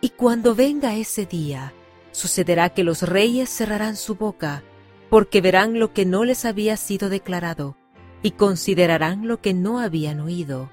Y 0.00 0.10
cuando 0.10 0.54
venga 0.54 0.94
ese 0.94 1.26
día, 1.26 1.72
Sucederá 2.12 2.70
que 2.70 2.84
los 2.84 3.02
reyes 3.02 3.48
cerrarán 3.48 3.96
su 3.96 4.16
boca, 4.16 4.62
porque 5.08 5.40
verán 5.40 5.78
lo 5.78 5.92
que 5.92 6.04
no 6.04 6.24
les 6.24 6.44
había 6.44 6.76
sido 6.76 7.08
declarado, 7.08 7.76
y 8.22 8.32
considerarán 8.32 9.28
lo 9.28 9.40
que 9.40 9.54
no 9.54 9.78
habían 9.78 10.20
oído. 10.20 10.70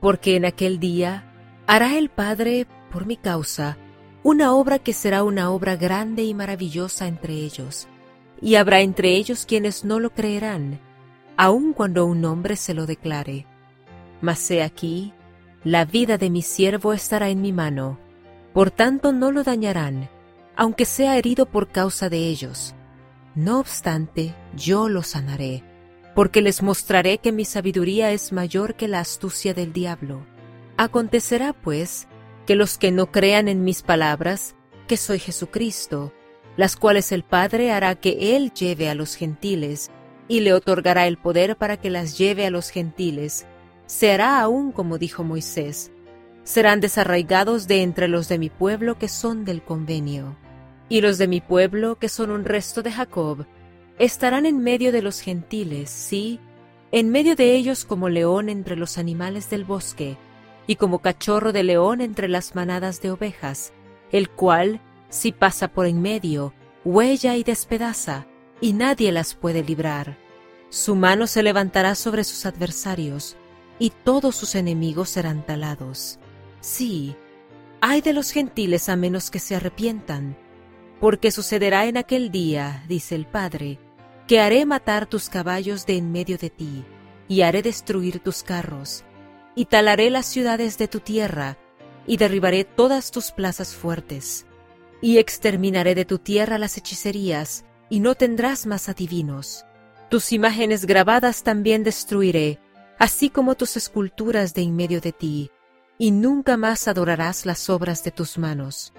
Porque 0.00 0.36
en 0.36 0.44
aquel 0.44 0.78
día 0.78 1.32
hará 1.66 1.98
el 1.98 2.08
Padre, 2.08 2.66
por 2.92 3.06
mi 3.06 3.16
causa, 3.16 3.76
una 4.22 4.54
obra 4.54 4.78
que 4.78 4.92
será 4.92 5.24
una 5.24 5.50
obra 5.50 5.76
grande 5.76 6.24
y 6.24 6.34
maravillosa 6.34 7.08
entre 7.08 7.34
ellos, 7.34 7.88
y 8.40 8.54
habrá 8.54 8.80
entre 8.80 9.16
ellos 9.16 9.46
quienes 9.46 9.84
no 9.84 9.98
lo 10.00 10.10
creerán, 10.10 10.80
aun 11.38 11.72
cuando 11.72 12.04
un 12.04 12.24
hombre 12.24 12.56
se 12.56 12.74
lo 12.74 12.84
declare. 12.84 13.46
Mas 14.20 14.50
he 14.50 14.60
aquí, 14.60 15.14
la 15.62 15.84
vida 15.84 16.18
de 16.18 16.30
mi 16.30 16.42
siervo 16.42 16.92
estará 16.92 17.28
en 17.28 17.40
mi 17.40 17.52
mano, 17.52 17.96
por 18.52 18.72
tanto 18.72 19.12
no 19.12 19.30
lo 19.30 19.44
dañarán, 19.44 20.10
aunque 20.56 20.84
sea 20.84 21.16
herido 21.16 21.46
por 21.46 21.68
causa 21.68 22.08
de 22.08 22.26
ellos. 22.26 22.74
No 23.36 23.60
obstante, 23.60 24.34
yo 24.56 24.88
lo 24.88 25.04
sanaré, 25.04 25.62
porque 26.16 26.42
les 26.42 26.60
mostraré 26.60 27.18
que 27.18 27.30
mi 27.30 27.44
sabiduría 27.44 28.10
es 28.10 28.32
mayor 28.32 28.74
que 28.74 28.88
la 28.88 28.98
astucia 28.98 29.54
del 29.54 29.72
diablo. 29.72 30.26
Acontecerá, 30.76 31.52
pues, 31.52 32.08
que 32.46 32.56
los 32.56 32.78
que 32.78 32.90
no 32.90 33.12
crean 33.12 33.46
en 33.46 33.62
mis 33.62 33.82
palabras, 33.82 34.56
que 34.88 34.96
soy 34.96 35.20
Jesucristo, 35.20 36.12
las 36.56 36.74
cuales 36.74 37.12
el 37.12 37.22
Padre 37.22 37.70
hará 37.70 37.94
que 37.94 38.34
Él 38.34 38.52
lleve 38.52 38.88
a 38.88 38.96
los 38.96 39.14
gentiles, 39.14 39.92
y 40.28 40.40
le 40.40 40.52
otorgará 40.52 41.06
el 41.06 41.16
poder 41.16 41.56
para 41.56 41.78
que 41.78 41.90
las 41.90 42.18
lleve 42.18 42.46
a 42.46 42.50
los 42.50 42.70
gentiles, 42.70 43.46
se 43.86 44.12
hará 44.12 44.40
aún 44.40 44.70
como 44.70 44.98
dijo 44.98 45.24
Moisés, 45.24 45.90
serán 46.44 46.80
desarraigados 46.80 47.66
de 47.66 47.82
entre 47.82 48.08
los 48.08 48.28
de 48.28 48.38
mi 48.38 48.50
pueblo 48.50 48.98
que 48.98 49.08
son 49.08 49.44
del 49.44 49.62
convenio. 49.62 50.36
Y 50.90 51.00
los 51.00 51.18
de 51.18 51.28
mi 51.28 51.40
pueblo, 51.40 51.98
que 51.98 52.08
son 52.08 52.30
un 52.30 52.44
resto 52.44 52.82
de 52.82 52.92
Jacob, 52.92 53.46
estarán 53.98 54.46
en 54.46 54.58
medio 54.58 54.92
de 54.92 55.02
los 55.02 55.20
gentiles, 55.20 55.90
sí, 55.90 56.40
en 56.92 57.10
medio 57.10 57.36
de 57.36 57.54
ellos 57.54 57.84
como 57.84 58.08
león 58.08 58.48
entre 58.48 58.76
los 58.76 58.96
animales 58.96 59.50
del 59.50 59.64
bosque, 59.64 60.16
y 60.66 60.76
como 60.76 61.00
cachorro 61.00 61.52
de 61.52 61.64
león 61.64 62.00
entre 62.00 62.28
las 62.28 62.54
manadas 62.54 63.02
de 63.02 63.10
ovejas, 63.10 63.72
el 64.12 64.30
cual, 64.30 64.80
si 65.10 65.32
pasa 65.32 65.68
por 65.68 65.86
en 65.86 66.00
medio, 66.00 66.54
huella 66.84 67.36
y 67.36 67.42
despedaza, 67.42 68.26
y 68.60 68.72
nadie 68.72 69.12
las 69.12 69.34
puede 69.34 69.62
librar. 69.62 70.18
Su 70.70 70.94
mano 70.94 71.26
se 71.26 71.42
levantará 71.42 71.94
sobre 71.94 72.24
sus 72.24 72.46
adversarios, 72.46 73.36
y 73.78 73.90
todos 73.90 74.34
sus 74.36 74.54
enemigos 74.54 75.08
serán 75.10 75.46
talados. 75.46 76.18
Sí, 76.60 77.16
hay 77.80 78.00
de 78.00 78.12
los 78.12 78.32
gentiles 78.32 78.88
a 78.88 78.96
menos 78.96 79.30
que 79.30 79.38
se 79.38 79.54
arrepientan, 79.54 80.36
porque 81.00 81.30
sucederá 81.30 81.86
en 81.86 81.96
aquel 81.96 82.30
día, 82.30 82.84
dice 82.88 83.14
el 83.14 83.26
Padre, 83.26 83.78
que 84.26 84.40
haré 84.40 84.66
matar 84.66 85.06
tus 85.06 85.28
caballos 85.28 85.86
de 85.86 85.96
en 85.96 86.10
medio 86.10 86.38
de 86.38 86.50
ti, 86.50 86.84
y 87.28 87.42
haré 87.42 87.62
destruir 87.62 88.18
tus 88.20 88.42
carros, 88.42 89.04
y 89.54 89.66
talaré 89.66 90.10
las 90.10 90.26
ciudades 90.26 90.76
de 90.76 90.88
tu 90.88 91.00
tierra, 91.00 91.56
y 92.06 92.16
derribaré 92.16 92.64
todas 92.64 93.10
tus 93.10 93.30
plazas 93.30 93.74
fuertes, 93.74 94.46
y 95.00 95.18
exterminaré 95.18 95.94
de 95.94 96.04
tu 96.04 96.18
tierra 96.18 96.58
las 96.58 96.76
hechicerías, 96.76 97.64
y 97.90 98.00
no 98.00 98.14
tendrás 98.14 98.66
más 98.66 98.88
adivinos. 98.88 99.64
Tus 100.08 100.32
imágenes 100.32 100.86
grabadas 100.86 101.42
también 101.42 101.84
destruiré, 101.84 102.58
así 102.98 103.30
como 103.30 103.54
tus 103.54 103.76
esculturas 103.76 104.54
de 104.54 104.62
en 104.62 104.74
medio 104.76 105.00
de 105.00 105.12
ti, 105.12 105.50
y 105.98 106.10
nunca 106.10 106.56
más 106.56 106.88
adorarás 106.88 107.46
las 107.46 107.68
obras 107.68 108.04
de 108.04 108.10
tus 108.10 108.38
manos 108.38 108.92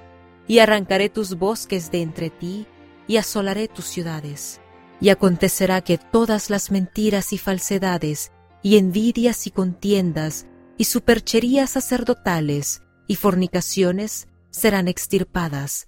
y 0.49 0.57
arrancaré 0.57 1.09
tus 1.09 1.35
bosques 1.35 1.91
de 1.91 2.01
entre 2.01 2.31
ti, 2.31 2.65
y 3.07 3.17
asolaré 3.17 3.67
tus 3.67 3.85
ciudades. 3.85 4.59
Y 4.99 5.09
acontecerá 5.09 5.81
que 5.81 5.99
todas 5.99 6.49
las 6.49 6.71
mentiras 6.71 7.33
y 7.33 7.37
falsedades, 7.37 8.31
y 8.63 8.77
envidias 8.77 9.45
y 9.45 9.51
contiendas, 9.51 10.47
y 10.75 10.85
supercherías 10.85 11.69
sacerdotales, 11.69 12.81
y 13.05 13.15
fornicaciones, 13.15 14.27
serán 14.49 14.87
extirpadas. 14.87 15.87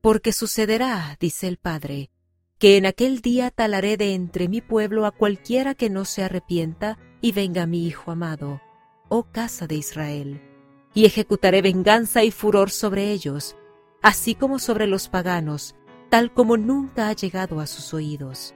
Porque 0.00 0.32
sucederá, 0.32 1.16
dice 1.20 1.46
el 1.46 1.56
Padre, 1.56 2.10
que 2.58 2.76
en 2.76 2.86
aquel 2.86 3.20
día 3.20 3.50
talaré 3.50 3.96
de 3.96 4.14
entre 4.14 4.48
mi 4.48 4.60
pueblo 4.60 5.06
a 5.06 5.10
cualquiera 5.10 5.74
que 5.74 5.90
no 5.90 6.04
se 6.04 6.22
arrepienta 6.22 6.98
y 7.20 7.32
venga 7.32 7.66
mi 7.66 7.86
Hijo 7.86 8.10
amado, 8.10 8.60
oh 9.08 9.24
casa 9.24 9.66
de 9.66 9.74
Israel, 9.74 10.40
y 10.94 11.04
ejecutaré 11.06 11.62
venganza 11.62 12.22
y 12.22 12.30
furor 12.30 12.70
sobre 12.70 13.10
ellos, 13.10 13.56
así 14.02 14.34
como 14.34 14.58
sobre 14.58 14.86
los 14.86 15.08
paganos, 15.08 15.74
tal 16.10 16.32
como 16.32 16.56
nunca 16.56 17.08
ha 17.08 17.12
llegado 17.12 17.60
a 17.60 17.66
sus 17.66 17.92
oídos. 17.92 18.54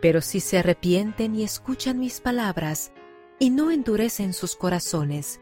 Pero 0.00 0.20
si 0.20 0.40
se 0.40 0.58
arrepienten 0.58 1.34
y 1.34 1.42
escuchan 1.42 1.98
mis 1.98 2.20
palabras, 2.20 2.92
y 3.38 3.50
no 3.50 3.70
endurecen 3.70 4.32
sus 4.32 4.56
corazones, 4.56 5.40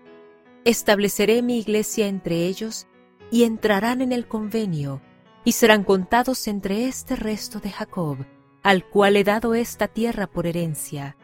estableceré 0.64 1.42
mi 1.42 1.58
iglesia 1.58 2.06
entre 2.06 2.46
ellos, 2.46 2.86
y 3.30 3.44
entrarán 3.44 4.00
en 4.00 4.12
el 4.12 4.28
convenio, 4.28 5.02
y 5.46 5.52
serán 5.52 5.84
contados 5.84 6.48
entre 6.48 6.88
este 6.88 7.14
resto 7.14 7.60
de 7.60 7.70
Jacob, 7.70 8.26
al 8.64 8.84
cual 8.84 9.14
he 9.16 9.22
dado 9.22 9.54
esta 9.54 9.86
tierra 9.86 10.26
por 10.26 10.44
herencia, 10.48 11.16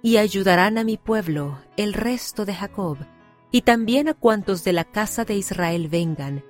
y 0.00 0.18
ayudarán 0.18 0.78
a 0.78 0.84
mi 0.84 0.96
pueblo, 0.96 1.58
el 1.76 1.92
resto 1.92 2.44
de 2.44 2.54
Jacob, 2.54 2.98
y 3.50 3.62
también 3.62 4.08
a 4.08 4.14
cuantos 4.14 4.62
de 4.62 4.72
la 4.72 4.84
casa 4.84 5.24
de 5.24 5.34
Israel 5.34 5.88
vengan, 5.88 6.44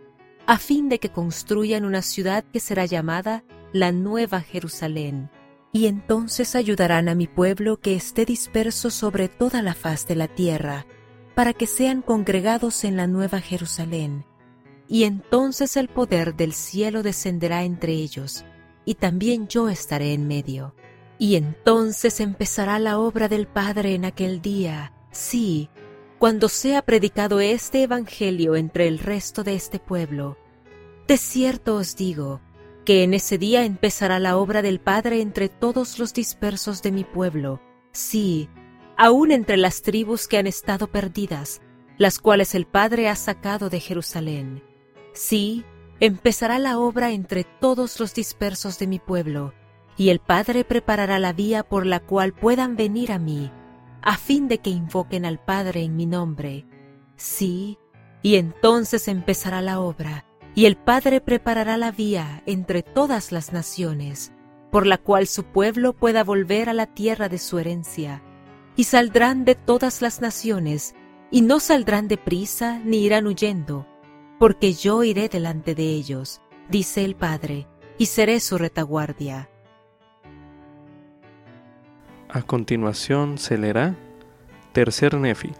a 0.46 0.58
fin 0.58 0.90
de 0.90 0.98
que 1.00 1.08
construyan 1.08 1.87
una 1.87 2.02
ciudad 2.02 2.44
que 2.44 2.60
será 2.60 2.84
llamada 2.84 3.42
la 3.72 3.90
Nueva 3.90 4.42
Jerusalén. 4.42 5.30
Y 5.72 5.87
entonces 5.87 6.54
ayudarán 6.54 7.08
a 7.08 7.14
mi 7.14 7.26
pueblo 7.26 7.80
que 7.80 7.94
esté 7.94 8.26
disperso 8.26 8.90
sobre 8.90 9.30
toda 9.30 9.62
la 9.62 9.74
faz 9.74 10.06
de 10.06 10.14
la 10.14 10.28
tierra, 10.28 10.84
para 11.34 11.54
que 11.54 11.66
sean 11.66 12.02
congregados 12.02 12.84
en 12.84 12.98
la 12.98 13.06
Nueva 13.06 13.40
Jerusalén. 13.40 14.26
Y 14.94 15.02
entonces 15.02 15.76
el 15.76 15.88
poder 15.88 16.37
del 16.37 16.52
cielo 16.52 17.02
descenderá 17.02 17.64
entre 17.64 17.94
ellos, 17.94 18.44
y 18.85 18.94
también 18.94 19.48
yo 19.48 19.68
estaré 19.68 20.12
en 20.12 20.28
medio. 20.28 20.76
Y 21.18 21.35
entonces 21.35 22.20
empezará 22.20 22.78
la 22.78 23.00
obra 23.00 23.26
del 23.26 23.48
Padre 23.48 23.96
en 23.96 24.04
aquel 24.04 24.40
día, 24.40 24.92
sí, 25.11 25.68
cuando 26.20 26.48
sea 26.48 26.80
predicado 26.83 27.40
este 27.40 27.83
Evangelio 27.83 28.54
entre 28.54 28.87
el 28.87 29.00
resto 29.00 29.42
de 29.42 29.57
este 29.57 29.80
pueblo. 29.80 30.38
De 31.09 31.16
cierto 31.16 31.74
os 31.74 31.96
digo, 31.96 32.40
que 32.85 33.02
en 33.02 33.14
ese 33.14 33.37
día 33.37 33.64
empezará 33.64 34.20
la 34.20 34.37
obra 34.37 34.62
del 34.62 34.78
Padre 34.78 35.22
entre 35.22 35.48
todos 35.48 35.98
los 35.98 36.14
dispersos 36.14 36.83
de 36.83 36.92
mi 36.92 37.02
pueblo, 37.02 37.61
sí, 37.90 38.48
aun 38.96 39.33
entre 39.33 39.57
las 39.57 39.83
tribus 39.83 40.28
que 40.28 40.38
han 40.38 40.46
estado 40.46 40.87
perdidas, 40.87 41.62
las 41.98 42.20
cuales 42.20 42.54
el 42.54 42.64
Padre 42.64 43.09
ha 43.09 43.16
sacado 43.16 43.70
de 43.70 43.80
Jerusalén. 43.80 44.62
Sí, 45.14 45.64
empezará 46.00 46.59
la 46.59 46.79
obra 46.79 47.12
entre 47.12 47.44
todos 47.44 48.00
los 48.00 48.14
dispersos 48.14 48.79
de 48.81 48.88
mi 48.88 48.98
pueblo, 48.98 49.55
y 49.96 50.09
el 50.09 50.18
Padre 50.18 50.64
preparará 50.64 51.20
la 51.20 51.33
vía 51.33 51.62
por 51.62 51.87
la 51.87 52.00
cual 52.00 52.33
puedan 52.33 52.74
venir 52.77 53.12
a 53.12 53.20
mí, 53.20 53.53
a 54.03 54.16
fin 54.16 54.48
de 54.48 54.59
que 54.59 54.70
invoquen 54.70 55.24
al 55.24 55.38
Padre 55.38 55.83
en 55.83 55.96
mi 55.96 56.05
nombre. 56.05 56.66
Sí, 57.16 57.79
y 58.22 58.35
entonces 58.35 59.07
empezará 59.07 59.62
la 59.62 59.79
obra, 59.79 60.27
y 60.57 60.66
el 60.66 60.77
Padre 60.77 61.20
preparará 61.20 61.77
la 61.77 61.92
vía 61.92 62.42
entre 62.44 62.83
todas 62.83 63.31
las 63.31 63.53
naciones, 63.53 64.33
por 64.72 64.85
la 64.85 64.98
cual 64.98 65.29
su 65.29 65.44
pueblo 65.44 65.92
pueda 65.92 66.24
volver 66.24 66.68
a 66.68 66.74
la 66.74 66.87
tierra 66.87 67.29
de 67.29 67.38
su 67.38 67.61
herencia. 67.61 68.20
Y 68.74 68.85
saldrán 68.85 69.44
de 69.44 69.55
todas 69.55 70.03
las 70.03 70.20
naciones, 70.20 70.96
y 71.31 71.42
no 71.42 71.61
saldrán 71.61 72.09
de 72.09 72.16
prisa 72.16 72.81
ni 72.85 73.05
irán 73.05 73.29
huyendo, 73.29 73.87
porque 74.38 74.72
yo 74.72 75.04
iré 75.04 75.28
delante 75.28 75.74
de 75.74 75.84
ellos, 75.84 76.40
dice 76.68 77.04
el 77.04 77.14
Padre, 77.14 77.66
y 77.98 78.06
seré 78.06 78.40
su 78.40 78.58
retaguardia. 78.58 79.48
A 82.28 82.42
continuación 82.42 83.38
se 83.38 83.56
leerá 83.58 83.94
Tercer 84.72 85.14
Nefi, 85.14 85.52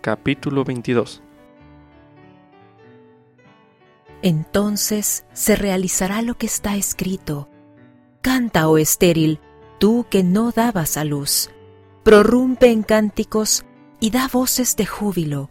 capítulo 0.00 0.64
22. 0.64 1.22
Entonces 4.22 5.24
se 5.32 5.56
realizará 5.56 6.22
lo 6.22 6.34
que 6.36 6.46
está 6.46 6.76
escrito. 6.76 7.48
Canta, 8.20 8.68
oh 8.68 8.78
estéril, 8.78 9.40
tú 9.78 10.06
que 10.08 10.22
no 10.22 10.52
dabas 10.52 10.96
a 10.96 11.04
luz. 11.04 11.50
Prorrumpe 12.04 12.70
en 12.70 12.82
cánticos 12.82 13.64
y 13.98 14.10
da 14.10 14.28
voces 14.28 14.76
de 14.76 14.86
júbilo, 14.86 15.50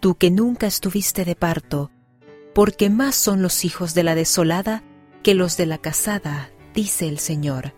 tú 0.00 0.16
que 0.16 0.30
nunca 0.30 0.66
estuviste 0.66 1.24
de 1.24 1.36
parto, 1.36 1.90
porque 2.56 2.90
más 2.90 3.14
son 3.14 3.40
los 3.40 3.64
hijos 3.64 3.94
de 3.94 4.02
la 4.02 4.16
desolada 4.16 4.82
que 5.22 5.34
los 5.34 5.56
de 5.56 5.66
la 5.66 5.78
casada, 5.78 6.50
dice 6.74 7.06
el 7.06 7.20
Señor 7.20 7.74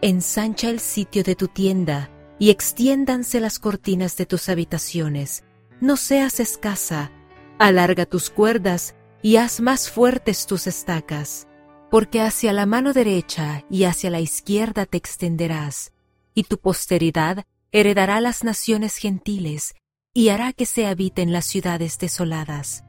ensancha 0.00 0.70
el 0.70 0.80
sitio 0.80 1.24
de 1.24 1.34
tu 1.34 1.48
tienda 1.48 2.10
y 2.38 2.50
extiéndanse 2.50 3.40
las 3.40 3.58
cortinas 3.58 4.16
de 4.16 4.26
tus 4.26 4.48
habitaciones. 4.48 5.44
No 5.80 5.96
seas 5.96 6.40
escasa, 6.40 7.10
alarga 7.58 8.06
tus 8.06 8.30
cuerdas 8.30 8.94
y 9.22 9.36
haz 9.36 9.60
más 9.60 9.90
fuertes 9.90 10.46
tus 10.46 10.66
estacas, 10.66 11.48
porque 11.90 12.20
hacia 12.20 12.52
la 12.52 12.66
mano 12.66 12.92
derecha 12.92 13.64
y 13.70 13.84
hacia 13.84 14.10
la 14.10 14.20
izquierda 14.20 14.86
te 14.86 14.98
extenderás, 14.98 15.92
y 16.34 16.44
tu 16.44 16.58
posteridad 16.58 17.44
heredará 17.72 18.20
las 18.20 18.44
naciones 18.44 18.96
gentiles 18.96 19.74
y 20.14 20.28
hará 20.28 20.52
que 20.52 20.66
se 20.66 20.86
habiten 20.86 21.32
las 21.32 21.44
ciudades 21.44 21.98
desoladas. 21.98 22.84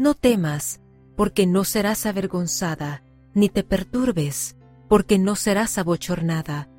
No 0.00 0.14
temas, 0.14 0.80
porque 1.14 1.46
no 1.46 1.62
serás 1.62 2.06
avergonzada, 2.06 3.04
ni 3.34 3.50
te 3.50 3.62
perturbes, 3.62 4.56
porque 4.88 5.18
no 5.18 5.36
serás 5.36 5.76
abochornada, 5.76 6.70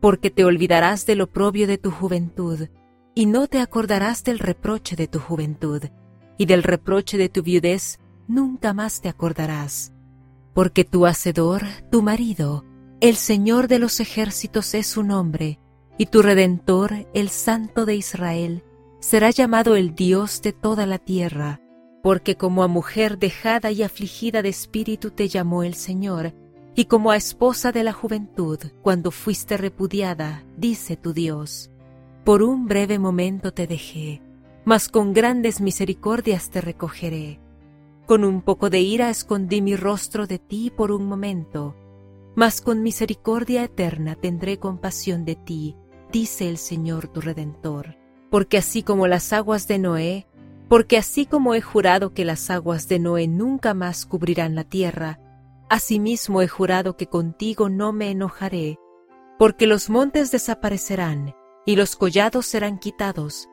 porque 0.00 0.30
te 0.30 0.44
olvidarás 0.44 1.04
del 1.04 1.22
oprobio 1.22 1.66
de 1.66 1.78
tu 1.78 1.90
juventud, 1.90 2.68
y 3.16 3.26
no 3.26 3.48
te 3.48 3.58
acordarás 3.58 4.22
del 4.22 4.38
reproche 4.38 4.94
de 4.94 5.08
tu 5.08 5.18
juventud, 5.18 5.82
y 6.36 6.46
del 6.46 6.62
reproche 6.62 7.18
de 7.18 7.28
tu 7.28 7.42
viudez 7.42 7.98
nunca 8.28 8.72
más 8.74 9.00
te 9.00 9.08
acordarás. 9.08 9.92
Porque 10.54 10.84
tu 10.84 11.04
Hacedor, 11.04 11.64
tu 11.90 12.00
marido, 12.00 12.64
el 13.00 13.16
Señor 13.16 13.66
de 13.66 13.80
los 13.80 13.98
ejércitos 13.98 14.72
es 14.74 14.86
su 14.86 15.02
nombre, 15.02 15.58
y 15.98 16.06
tu 16.06 16.22
Redentor, 16.22 17.08
el 17.12 17.28
Santo 17.28 17.86
de 17.86 17.96
Israel, 17.96 18.62
será 19.00 19.30
llamado 19.30 19.74
el 19.74 19.96
Dios 19.96 20.42
de 20.42 20.52
toda 20.52 20.86
la 20.86 20.98
tierra, 20.98 21.60
porque 22.02 22.36
como 22.36 22.62
a 22.62 22.68
mujer 22.68 23.18
dejada 23.18 23.70
y 23.70 23.82
afligida 23.82 24.42
de 24.42 24.48
espíritu 24.48 25.10
te 25.10 25.28
llamó 25.28 25.62
el 25.62 25.74
Señor, 25.74 26.34
y 26.74 26.84
como 26.84 27.10
a 27.10 27.16
esposa 27.16 27.72
de 27.72 27.82
la 27.82 27.92
juventud, 27.92 28.58
cuando 28.82 29.10
fuiste 29.10 29.56
repudiada, 29.56 30.44
dice 30.56 30.96
tu 30.96 31.12
Dios. 31.12 31.70
Por 32.24 32.42
un 32.42 32.66
breve 32.66 32.98
momento 32.98 33.52
te 33.52 33.66
dejé, 33.66 34.22
mas 34.64 34.88
con 34.88 35.12
grandes 35.12 35.60
misericordias 35.60 36.50
te 36.50 36.60
recogeré. 36.60 37.40
Con 38.06 38.24
un 38.24 38.42
poco 38.42 38.70
de 38.70 38.80
ira 38.80 39.10
escondí 39.10 39.60
mi 39.60 39.76
rostro 39.76 40.26
de 40.26 40.38
ti 40.38 40.70
por 40.74 40.92
un 40.92 41.06
momento, 41.06 41.74
mas 42.36 42.60
con 42.60 42.82
misericordia 42.82 43.64
eterna 43.64 44.14
tendré 44.14 44.58
compasión 44.58 45.24
de 45.24 45.34
ti, 45.34 45.74
dice 46.12 46.48
el 46.48 46.58
Señor 46.58 47.08
tu 47.08 47.20
Redentor. 47.20 47.96
Porque 48.30 48.58
así 48.58 48.82
como 48.82 49.08
las 49.08 49.32
aguas 49.32 49.66
de 49.66 49.78
Noé, 49.78 50.26
porque 50.68 50.98
así 50.98 51.26
como 51.26 51.54
he 51.54 51.60
jurado 51.60 52.12
que 52.12 52.24
las 52.24 52.50
aguas 52.50 52.88
de 52.88 52.98
Noé 52.98 53.26
nunca 53.26 53.74
más 53.74 54.04
cubrirán 54.06 54.54
la 54.54 54.64
tierra, 54.64 55.18
asimismo 55.68 56.42
he 56.42 56.48
jurado 56.48 56.96
que 56.96 57.06
contigo 57.06 57.68
no 57.68 57.92
me 57.92 58.10
enojaré, 58.10 58.76
porque 59.38 59.66
los 59.66 59.88
montes 59.88 60.30
desaparecerán 60.30 61.34
y 61.64 61.76
los 61.76 61.96
collados 61.96 62.46
serán 62.46 62.78
quitados, 62.78 63.48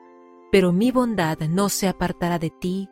pero 0.51 0.71
mi 0.71 0.91
bondad 0.91 1.39
no 1.49 1.69
se 1.69 1.87
apartará 1.87 2.39
de 2.39 2.49
ti, 2.49 2.89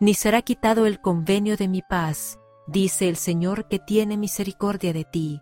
ni 0.00 0.14
será 0.14 0.42
quitado 0.42 0.86
el 0.86 1.00
convenio 1.00 1.56
de 1.56 1.68
mi 1.68 1.82
paz, 1.82 2.38
dice 2.66 3.08
el 3.08 3.16
Señor 3.16 3.68
que 3.68 3.78
tiene 3.78 4.16
misericordia 4.16 4.92
de 4.92 5.04
ti. 5.04 5.40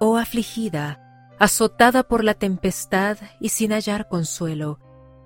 Oh 0.00 0.16
afligida, 0.16 1.00
azotada 1.38 2.02
por 2.02 2.24
la 2.24 2.34
tempestad 2.34 3.18
y 3.40 3.50
sin 3.50 3.72
hallar 3.72 4.08
consuelo, 4.08 4.78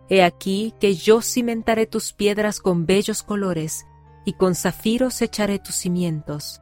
he 0.09 0.23
aquí 0.23 0.75
que 0.81 0.95
yo 0.95 1.21
cimentaré 1.23 1.87
tus 1.87 2.13
piedras 2.13 2.61
con 2.61 2.87
bellos 2.87 3.23
colores, 3.23 3.87
y 4.25 4.35
con 4.35 4.55
zafiros 4.55 5.23
echaré 5.23 5.59
tus 5.59 5.75
cimientos. 5.77 6.61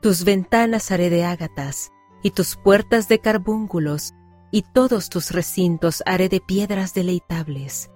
Tus 0.00 0.24
ventanas 0.24 0.90
haré 0.90 1.10
de 1.10 1.24
ágatas, 1.24 1.90
y 2.22 2.30
tus 2.30 2.56
puertas 2.56 3.08
de 3.08 3.18
carbúnculos, 3.18 4.14
y 4.50 4.62
todos 4.62 5.08
tus 5.08 5.30
recintos 5.30 6.02
haré 6.06 6.28
de 6.28 6.40
piedras 6.40 6.94
deleitables. 6.94 7.90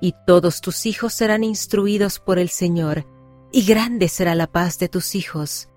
Y 0.00 0.14
todos 0.26 0.60
tus 0.60 0.86
hijos 0.86 1.12
serán 1.14 1.44
instruidos 1.44 2.20
por 2.20 2.38
el 2.38 2.48
Señor, 2.48 3.06
y 3.52 3.64
grande 3.64 4.08
será 4.08 4.34
la 4.34 4.46
paz 4.46 4.78
de 4.78 4.88
tus 4.88 5.14
hijos. 5.14 5.68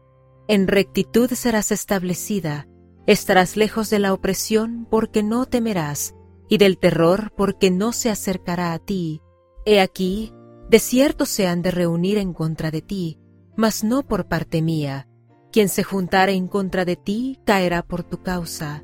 En 0.47 0.67
rectitud 0.67 1.31
serás 1.31 1.71
establecida, 1.71 2.67
estarás 3.07 3.55
lejos 3.55 3.89
de 3.89 3.99
la 3.99 4.13
opresión 4.13 4.87
porque 4.89 5.23
no 5.23 5.45
temerás, 5.45 6.13
y 6.51 6.57
del 6.57 6.77
terror 6.77 7.31
porque 7.37 7.71
no 7.71 7.93
se 7.93 8.09
acercará 8.09 8.73
a 8.73 8.79
ti. 8.79 9.21
He 9.65 9.79
aquí, 9.79 10.33
de 10.69 10.79
cierto 10.79 11.25
se 11.25 11.47
han 11.47 11.61
de 11.61 11.71
reunir 11.71 12.17
en 12.17 12.33
contra 12.33 12.71
de 12.71 12.81
ti, 12.81 13.21
mas 13.55 13.85
no 13.85 14.03
por 14.03 14.27
parte 14.27 14.61
mía. 14.61 15.07
Quien 15.53 15.69
se 15.69 15.83
juntare 15.83 16.33
en 16.33 16.49
contra 16.49 16.83
de 16.83 16.97
ti 16.97 17.39
caerá 17.45 17.83
por 17.83 18.03
tu 18.03 18.21
causa. 18.21 18.83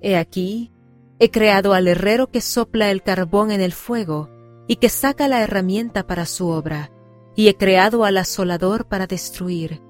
He 0.00 0.16
aquí, 0.16 0.72
he 1.20 1.30
creado 1.30 1.72
al 1.72 1.86
herrero 1.86 2.32
que 2.32 2.40
sopla 2.40 2.90
el 2.90 3.04
carbón 3.04 3.52
en 3.52 3.60
el 3.60 3.72
fuego, 3.72 4.28
y 4.66 4.76
que 4.76 4.88
saca 4.88 5.28
la 5.28 5.40
herramienta 5.40 6.08
para 6.08 6.26
su 6.26 6.48
obra, 6.48 6.90
y 7.36 7.46
he 7.46 7.54
creado 7.54 8.04
al 8.04 8.16
asolador 8.16 8.88
para 8.88 9.06
destruir. 9.06 9.80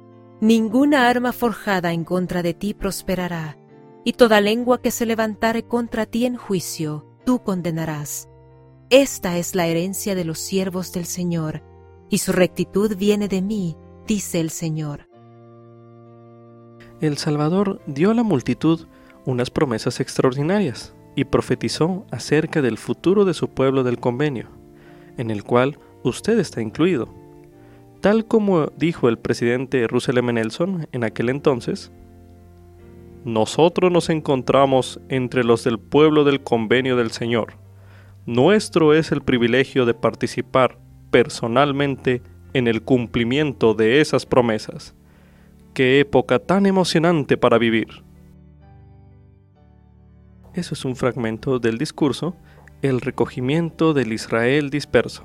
Ninguna 0.42 1.08
arma 1.08 1.32
forjada 1.32 1.94
en 1.94 2.04
contra 2.04 2.42
de 2.42 2.52
ti 2.52 2.74
prosperará, 2.74 3.56
y 4.04 4.12
toda 4.12 4.42
lengua 4.42 4.82
que 4.82 4.90
se 4.90 5.06
levantare 5.06 5.62
contra 5.62 6.04
ti 6.04 6.26
en 6.26 6.36
juicio, 6.36 7.13
tú 7.24 7.42
condenarás. 7.42 8.28
Esta 8.90 9.38
es 9.38 9.54
la 9.54 9.66
herencia 9.66 10.14
de 10.14 10.24
los 10.24 10.38
siervos 10.38 10.92
del 10.92 11.06
Señor, 11.06 11.62
y 12.10 12.18
su 12.18 12.32
rectitud 12.32 12.96
viene 12.96 13.28
de 13.28 13.42
mí, 13.42 13.76
dice 14.06 14.40
el 14.40 14.50
Señor. 14.50 15.08
El 17.00 17.18
Salvador 17.18 17.80
dio 17.86 18.10
a 18.10 18.14
la 18.14 18.22
multitud 18.22 18.86
unas 19.24 19.50
promesas 19.50 20.00
extraordinarias 20.00 20.94
y 21.16 21.24
profetizó 21.24 22.06
acerca 22.10 22.62
del 22.62 22.78
futuro 22.78 23.24
de 23.24 23.34
su 23.34 23.48
pueblo 23.48 23.82
del 23.82 23.98
convenio, 23.98 24.48
en 25.16 25.30
el 25.30 25.44
cual 25.44 25.78
usted 26.02 26.38
está 26.38 26.60
incluido. 26.60 27.08
Tal 28.00 28.26
como 28.26 28.66
dijo 28.76 29.08
el 29.08 29.18
presidente 29.18 29.86
Russell 29.86 30.18
M. 30.18 30.32
Nelson 30.32 30.86
en 30.92 31.04
aquel 31.04 31.30
entonces, 31.30 31.90
nosotros 33.24 33.90
nos 33.90 34.10
encontramos 34.10 35.00
entre 35.08 35.44
los 35.44 35.64
del 35.64 35.78
pueblo 35.78 36.24
del 36.24 36.42
convenio 36.42 36.96
del 36.96 37.10
Señor. 37.10 37.54
Nuestro 38.26 38.92
es 38.92 39.12
el 39.12 39.22
privilegio 39.22 39.86
de 39.86 39.94
participar 39.94 40.78
personalmente 41.10 42.22
en 42.52 42.68
el 42.68 42.82
cumplimiento 42.82 43.74
de 43.74 44.00
esas 44.00 44.26
promesas. 44.26 44.94
Qué 45.72 46.00
época 46.00 46.38
tan 46.38 46.66
emocionante 46.66 47.36
para 47.36 47.58
vivir. 47.58 48.04
Eso 50.54 50.74
es 50.74 50.84
un 50.84 50.94
fragmento 50.94 51.58
del 51.58 51.78
discurso 51.78 52.36
El 52.82 53.00
recogimiento 53.00 53.94
del 53.94 54.12
Israel 54.12 54.70
disperso, 54.70 55.24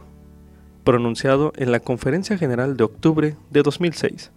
pronunciado 0.83 1.51
en 1.57 1.71
la 1.71 1.81
Conferencia 1.81 2.37
General 2.37 2.77
de 2.77 2.85
octubre 2.85 3.35
de 3.49 3.61
2006. 3.61 4.31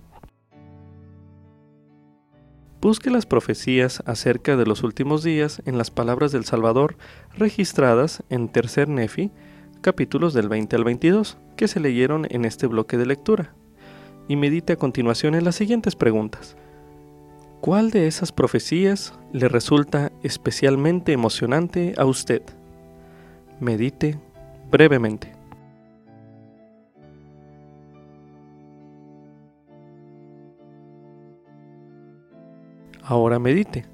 Busque 2.82 3.12
las 3.12 3.26
profecías 3.26 4.02
acerca 4.06 4.56
de 4.56 4.66
los 4.66 4.82
últimos 4.82 5.22
días 5.22 5.62
en 5.66 5.78
las 5.78 5.92
palabras 5.92 6.32
del 6.32 6.44
Salvador 6.44 6.96
registradas 7.38 8.24
en 8.28 8.48
Tercer 8.48 8.88
Nefi, 8.88 9.30
capítulos 9.82 10.34
del 10.34 10.48
20 10.48 10.74
al 10.74 10.82
22, 10.82 11.38
que 11.56 11.68
se 11.68 11.78
leyeron 11.78 12.26
en 12.28 12.44
este 12.44 12.66
bloque 12.66 12.98
de 12.98 13.06
lectura. 13.06 13.54
Y 14.26 14.34
medite 14.34 14.72
a 14.72 14.76
continuación 14.76 15.36
en 15.36 15.44
las 15.44 15.54
siguientes 15.54 15.94
preguntas. 15.94 16.56
¿Cuál 17.60 17.92
de 17.92 18.08
esas 18.08 18.32
profecías 18.32 19.14
le 19.32 19.46
resulta 19.46 20.10
especialmente 20.24 21.12
emocionante 21.12 21.94
a 21.96 22.04
usted? 22.04 22.42
Medite 23.60 24.18
brevemente. 24.72 25.41
Ahora 33.02 33.38
medite. 33.38 33.86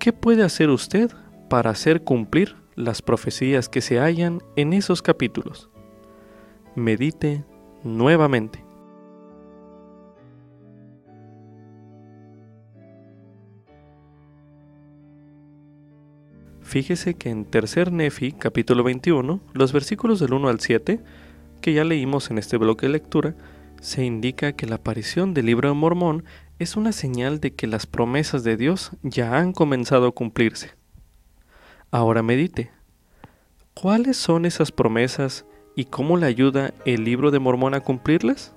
¿Qué 0.00 0.12
puede 0.12 0.42
hacer 0.42 0.70
usted 0.70 1.10
para 1.48 1.70
hacer 1.70 2.02
cumplir 2.02 2.56
las 2.74 3.00
profecías 3.00 3.68
que 3.68 3.80
se 3.80 3.98
hallan 3.98 4.42
en 4.56 4.72
esos 4.72 5.02
capítulos? 5.02 5.70
Medite 6.74 7.44
nuevamente. 7.84 8.64
Fíjese 16.62 17.14
que 17.14 17.30
en 17.30 17.44
Tercer 17.44 17.92
Nefi, 17.92 18.32
capítulo 18.32 18.84
21, 18.84 19.40
los 19.52 19.72
versículos 19.72 20.20
del 20.20 20.32
1 20.32 20.48
al 20.48 20.60
7, 20.60 21.00
que 21.60 21.72
ya 21.72 21.84
leímos 21.84 22.30
en 22.30 22.38
este 22.38 22.56
bloque 22.56 22.86
de 22.86 22.92
lectura, 22.92 23.34
se 23.80 24.04
indica 24.04 24.52
que 24.52 24.66
la 24.66 24.76
aparición 24.76 25.32
del 25.34 25.46
libro 25.46 25.68
de 25.68 25.74
Mormón 25.74 26.24
es 26.58 26.76
una 26.76 26.92
señal 26.92 27.40
de 27.40 27.54
que 27.54 27.66
las 27.66 27.86
promesas 27.86 28.44
de 28.44 28.58
Dios 28.58 28.92
ya 29.02 29.38
han 29.38 29.52
comenzado 29.52 30.06
a 30.06 30.12
cumplirse. 30.12 30.72
Ahora 31.90 32.22
medite. 32.22 32.70
¿Cuáles 33.72 34.18
son 34.18 34.44
esas 34.44 34.70
promesas 34.70 35.46
y 35.74 35.86
cómo 35.86 36.18
le 36.18 36.26
ayuda 36.26 36.74
el 36.84 37.04
libro 37.04 37.30
de 37.30 37.38
Mormón 37.38 37.72
a 37.72 37.80
cumplirlas? 37.80 38.54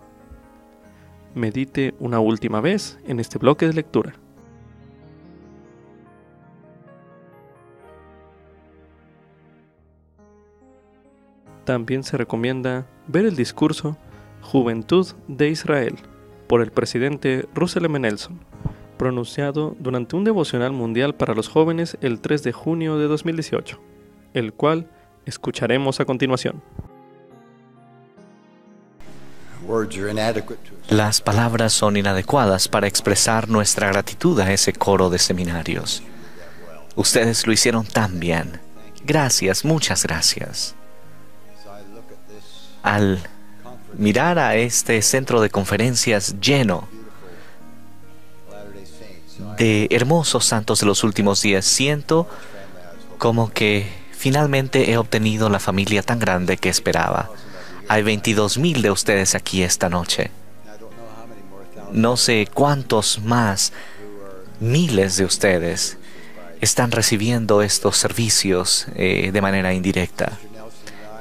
Medite 1.34 1.96
una 2.00 2.20
última 2.20 2.60
vez 2.60 3.00
en 3.08 3.22
este 3.22 3.40
bloque 3.40 3.66
de 3.66 3.74
lectura. 3.74 4.14
También 11.64 12.04
se 12.04 12.18
recomienda 12.18 12.86
ver 13.08 13.26
el 13.26 13.38
discurso 13.38 13.98
Juventud 14.54 15.06
de 15.28 15.50
Israel 15.50 15.98
por 16.48 16.62
el 16.62 16.72
presidente 16.72 17.46
Russell 17.54 17.84
M. 17.84 18.00
Nelson, 18.00 18.40
pronunciado 18.98 19.76
durante 19.80 20.16
un 20.16 20.24
devocional 20.24 20.72
mundial 20.72 21.14
para 21.14 21.36
los 21.36 21.50
jóvenes 21.50 21.98
el 22.00 22.22
3 22.22 22.42
de 22.44 22.54
junio 22.54 22.98
de 22.98 23.08
2018, 23.08 23.82
el 24.34 24.54
cual 24.54 24.88
Escucharemos 25.26 26.00
a 26.00 26.06
continuación. 26.06 26.62
Las 30.90 31.22
palabras 31.22 31.72
son 31.72 31.96
inadecuadas 31.96 32.68
para 32.68 32.88
expresar 32.88 33.48
nuestra 33.48 33.88
gratitud 33.88 34.38
a 34.42 34.52
ese 34.52 34.74
coro 34.74 35.10
de 35.10 35.20
seminarios. 35.20 36.04
Ustedes 36.96 37.48
lo 37.48 37.54
hicieron 37.54 37.86
tan 37.86 38.20
bien. 38.20 38.60
Gracias, 39.06 39.64
muchas 39.64 40.04
gracias. 40.04 40.76
Al 42.84 43.20
mirar 43.98 44.40
a 44.40 44.56
este 44.56 45.02
centro 45.02 45.42
de 45.42 45.50
conferencias 45.50 46.36
lleno 46.40 46.88
de 49.58 49.88
hermosos 49.92 50.46
santos 50.46 50.80
de 50.80 50.86
los 50.86 51.04
últimos 51.04 51.42
días, 51.42 51.66
siento 51.66 52.28
como 53.18 53.52
que 53.52 53.88
finalmente 54.12 54.92
he 54.92 54.98
obtenido 54.98 55.50
la 55.50 55.60
familia 55.60 56.02
tan 56.02 56.20
grande 56.20 56.58
que 56.58 56.70
esperaba. 56.70 57.30
Hay 57.88 58.04
22 58.04 58.58
mil 58.58 58.82
de 58.82 58.92
ustedes 58.92 59.36
aquí 59.36 59.64
esta 59.64 59.90
noche. 59.90 60.32
No 61.92 62.18
sé 62.18 62.48
cuántos 62.52 63.22
más 63.22 63.74
miles 64.60 65.18
de 65.18 65.26
ustedes 65.26 65.98
están 66.62 66.92
recibiendo 66.92 67.62
estos 67.62 67.98
servicios 67.98 68.88
eh, 68.96 69.32
de 69.32 69.42
manera 69.42 69.74
indirecta. 69.74 70.40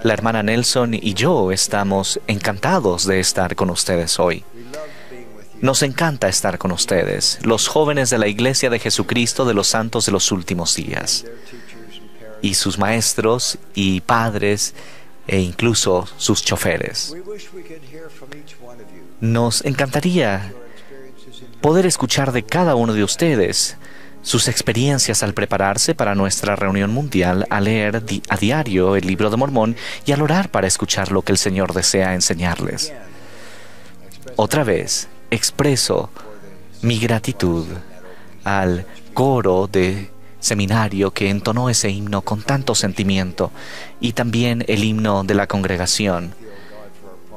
La 0.02 0.14
hermana 0.14 0.42
Nelson 0.42 0.94
y 0.94 1.14
yo 1.14 1.52
estamos 1.52 2.20
encantados 2.26 3.06
de 3.06 3.20
estar 3.20 3.54
con 3.54 3.70
ustedes 3.70 4.18
hoy. 4.18 4.44
Nos 5.60 5.82
encanta 5.84 6.28
estar 6.28 6.58
con 6.58 6.72
ustedes, 6.72 7.38
los 7.42 7.68
jóvenes 7.68 8.10
de 8.10 8.18
la 8.18 8.26
Iglesia 8.26 8.68
de 8.68 8.80
Jesucristo 8.80 9.44
de 9.44 9.54
los 9.54 9.68
Santos 9.68 10.06
de 10.06 10.12
los 10.12 10.32
Últimos 10.32 10.74
Días, 10.74 11.24
y 12.40 12.54
sus 12.54 12.78
maestros 12.78 13.58
y 13.74 14.00
padres 14.00 14.74
e 15.28 15.38
incluso 15.38 16.08
sus 16.16 16.42
choferes. 16.42 17.14
Nos 19.20 19.64
encantaría 19.64 20.52
poder 21.60 21.86
escuchar 21.86 22.32
de 22.32 22.42
cada 22.42 22.74
uno 22.74 22.92
de 22.92 23.04
ustedes 23.04 23.76
sus 24.22 24.48
experiencias 24.48 25.22
al 25.22 25.34
prepararse 25.34 25.94
para 25.94 26.14
nuestra 26.14 26.56
reunión 26.56 26.92
mundial, 26.92 27.46
a 27.50 27.60
leer 27.60 28.02
a 28.28 28.36
diario 28.36 28.96
el 28.96 29.06
libro 29.06 29.30
de 29.30 29.36
Mormón 29.36 29.76
y 30.06 30.12
al 30.12 30.22
orar 30.22 30.50
para 30.50 30.66
escuchar 30.66 31.10
lo 31.12 31.22
que 31.22 31.32
el 31.32 31.38
Señor 31.38 31.74
desea 31.74 32.14
enseñarles. 32.14 32.92
Otra 34.36 34.64
vez, 34.64 35.08
expreso 35.30 36.10
mi 36.80 36.98
gratitud 36.98 37.66
al 38.44 38.86
coro 39.12 39.68
de 39.70 40.10
seminario 40.40 41.12
que 41.12 41.30
entonó 41.30 41.68
ese 41.70 41.90
himno 41.90 42.22
con 42.22 42.42
tanto 42.42 42.74
sentimiento 42.74 43.52
y 44.00 44.12
también 44.12 44.64
el 44.68 44.84
himno 44.84 45.24
de 45.24 45.34
la 45.34 45.46
congregación. 45.46 46.34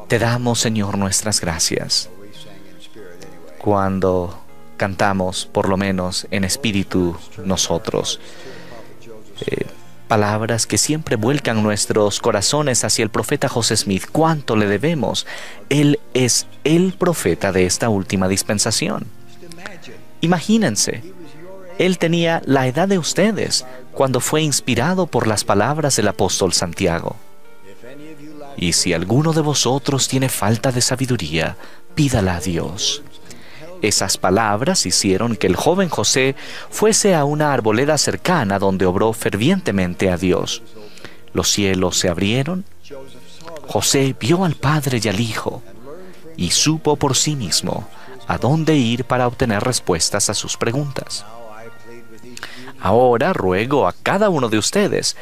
Te 0.07 0.19
damos, 0.19 0.59
Señor, 0.59 0.97
nuestras 0.97 1.41
gracias. 1.41 2.09
Cuando 3.57 4.44
cantamos, 4.77 5.45
por 5.45 5.69
lo 5.69 5.77
menos 5.77 6.27
en 6.31 6.43
espíritu, 6.43 7.17
nosotros. 7.43 8.19
Eh, 9.45 9.65
palabras 10.07 10.67
que 10.67 10.77
siempre 10.77 11.15
vuelcan 11.15 11.63
nuestros 11.63 12.19
corazones 12.19 12.83
hacia 12.83 13.03
el 13.03 13.09
profeta 13.09 13.49
José 13.49 13.75
Smith. 13.75 14.05
¿Cuánto 14.11 14.55
le 14.55 14.67
debemos? 14.67 15.25
Él 15.69 15.99
es 16.13 16.47
el 16.63 16.93
profeta 16.93 17.51
de 17.51 17.65
esta 17.65 17.89
última 17.89 18.27
dispensación. 18.27 19.07
Imagínense, 20.21 21.03
él 21.77 21.97
tenía 21.97 22.41
la 22.45 22.67
edad 22.67 22.87
de 22.87 22.97
ustedes 22.97 23.65
cuando 23.91 24.19
fue 24.19 24.41
inspirado 24.41 25.07
por 25.07 25.27
las 25.27 25.43
palabras 25.43 25.95
del 25.95 26.07
apóstol 26.07 26.53
Santiago. 26.53 27.15
Y 28.57 28.73
si 28.73 28.93
alguno 28.93 29.33
de 29.33 29.41
vosotros 29.41 30.07
tiene 30.07 30.29
falta 30.29 30.71
de 30.71 30.81
sabiduría, 30.81 31.57
pídala 31.93 32.37
a 32.37 32.39
Dios. 32.39 33.03
Esas 33.85 34.17
palabras 34.17 34.87
hicieron 34.87 35.35
que 35.35 35.45
el 35.45 35.55
joven 35.55 35.89
José 35.89 36.35
fuese 36.71 37.13
a 37.13 37.23
una 37.23 37.53
arboleda 37.53 37.99
cercana 37.99 38.57
donde 38.57 38.87
obró 38.87 39.13
fervientemente 39.13 40.09
a 40.09 40.17
Dios. 40.17 40.63
Los 41.33 41.51
cielos 41.51 41.95
se 41.99 42.09
abrieron. 42.09 42.65
José 43.67 44.15
vio 44.19 44.43
al 44.43 44.55
Padre 44.55 44.99
y 45.03 45.07
al 45.07 45.19
Hijo 45.19 45.61
y 46.35 46.49
supo 46.49 46.95
por 46.95 47.15
sí 47.15 47.35
mismo 47.35 47.87
a 48.27 48.39
dónde 48.39 48.75
ir 48.75 49.05
para 49.05 49.27
obtener 49.27 49.63
respuestas 49.63 50.31
a 50.31 50.33
sus 50.33 50.57
preguntas. 50.57 51.23
Ahora 52.79 53.33
ruego 53.33 53.87
a 53.87 53.93
cada 53.93 54.29
uno 54.29 54.49
de 54.49 54.57
ustedes 54.57 55.15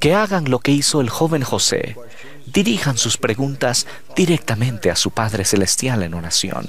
que 0.00 0.12
hagan 0.12 0.50
lo 0.50 0.58
que 0.58 0.72
hizo 0.72 1.00
el 1.00 1.08
joven 1.08 1.44
José. 1.44 1.96
Dirijan 2.46 2.98
sus 2.98 3.16
preguntas 3.16 3.86
directamente 4.16 4.90
a 4.90 4.96
su 4.96 5.12
Padre 5.12 5.44
Celestial 5.44 6.02
en 6.02 6.14
oración. 6.14 6.66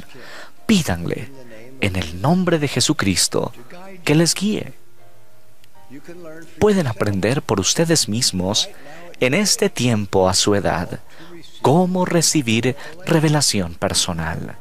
Pídanle, 0.66 1.30
en 1.82 1.96
el 1.96 2.22
nombre 2.22 2.60
de 2.60 2.68
Jesucristo, 2.68 3.52
que 4.04 4.16
les 4.16 4.34
guíe. 4.34 4.74
Pueden 6.60 6.88
aprender 6.88 7.42
por 7.42 7.60
ustedes 7.60 8.08
mismos, 8.10 8.70
en 9.20 9.34
este 9.34 9.70
tiempo 9.70 10.28
a 10.28 10.34
su 10.34 10.56
edad, 10.56 11.00
cómo 11.62 12.06
recibir 12.06 12.76
revelación 13.06 13.76
personal. 13.76 14.56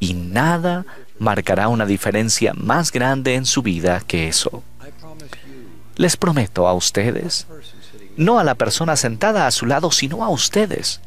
Y 0.00 0.14
nada 0.14 0.86
marcará 1.18 1.68
una 1.68 1.86
diferencia 1.86 2.54
más 2.54 2.92
grande 2.92 3.34
en 3.34 3.46
su 3.46 3.62
vida 3.62 4.00
que 4.06 4.28
eso. 4.28 4.62
Les 5.96 6.16
prometo 6.16 6.68
a 6.68 6.74
ustedes, 6.74 7.46
no 8.16 8.38
a 8.38 8.44
la 8.44 8.54
persona 8.54 8.96
sentada 8.96 9.46
a 9.46 9.50
su 9.50 9.66
lado, 9.66 9.90
sino 9.90 10.24
a 10.24 10.28
ustedes, 10.28 11.00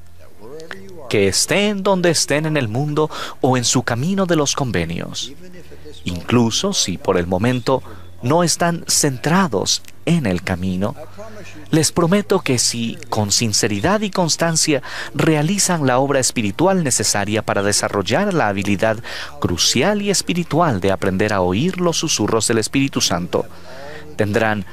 que 1.11 1.27
estén 1.27 1.83
donde 1.83 2.09
estén 2.09 2.45
en 2.45 2.55
el 2.55 2.69
mundo 2.69 3.09
o 3.41 3.57
en 3.57 3.65
su 3.65 3.83
camino 3.83 4.25
de 4.25 4.37
los 4.37 4.55
convenios, 4.55 5.33
incluso 6.05 6.71
si 6.71 6.97
por 6.97 7.17
el 7.17 7.27
momento 7.27 7.83
no 8.21 8.43
están 8.43 8.85
centrados 8.87 9.83
en 10.05 10.25
el 10.25 10.41
camino, 10.41 10.95
les 11.69 11.91
prometo 11.91 12.39
que 12.39 12.57
si 12.57 12.97
con 13.09 13.33
sinceridad 13.33 13.99
y 13.99 14.09
constancia 14.09 14.83
realizan 15.13 15.85
la 15.85 15.99
obra 15.99 16.21
espiritual 16.21 16.81
necesaria 16.81 17.41
para 17.41 17.61
desarrollar 17.61 18.33
la 18.33 18.47
habilidad 18.47 19.03
crucial 19.41 20.01
y 20.01 20.11
espiritual 20.11 20.79
de 20.79 20.93
aprender 20.93 21.33
a 21.33 21.41
oír 21.41 21.81
los 21.81 21.97
susurros 21.97 22.47
del 22.47 22.59
Espíritu 22.59 23.01
Santo, 23.01 23.45
tendrán 24.15 24.65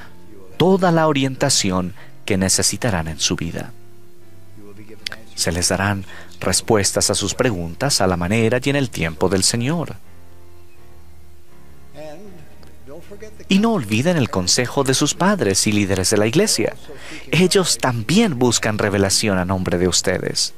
toda 0.57 0.93
la 0.93 1.09
orientación 1.09 1.95
que 2.25 2.37
necesitarán 2.37 3.09
en 3.09 3.19
su 3.19 3.35
vida. 3.35 3.73
Se 5.39 5.53
les 5.53 5.69
darán 5.69 6.05
respuestas 6.41 7.11
a 7.11 7.15
sus 7.15 7.33
preguntas 7.33 8.01
a 8.01 8.09
la 8.09 8.17
manera 8.17 8.59
y 8.61 8.71
en 8.71 8.75
el 8.75 8.91
tiempo 8.91 9.29
del 9.29 9.45
Señor. 9.45 9.95
Y 13.49 13.61
no 13.61 13.75
olviden 13.75 14.17
el 14.17 14.31
consejo 14.31 14.83
de 14.83 14.95
sus 14.95 15.15
padres 15.15 15.65
y 15.69 15.71
líderes 15.71 16.11
de 16.11 16.17
la 16.17 16.27
iglesia. 16.27 16.75
Ellos 17.31 17.79
también 17.79 18.37
buscan 18.37 18.79
revelación 18.79 19.39
a 19.39 19.45
nombre 19.45 19.79
de 19.79 19.87
ustedes. 19.87 20.55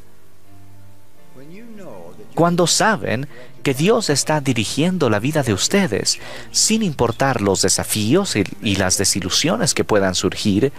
Cuando 2.34 2.66
saben 2.66 3.28
que 3.62 3.74
Dios 3.74 4.08
está 4.08 4.40
dirigiendo 4.40 5.10
la 5.10 5.18
vida 5.18 5.42
de 5.42 5.52
ustedes, 5.52 6.18
sin 6.52 6.82
importar 6.82 7.42
los 7.42 7.60
desafíos 7.60 8.34
y, 8.34 8.76
las 8.76 8.96
desilusiones 8.96 9.74
que 9.74 9.84
puedan 9.84 10.14
surgir, 10.14 10.72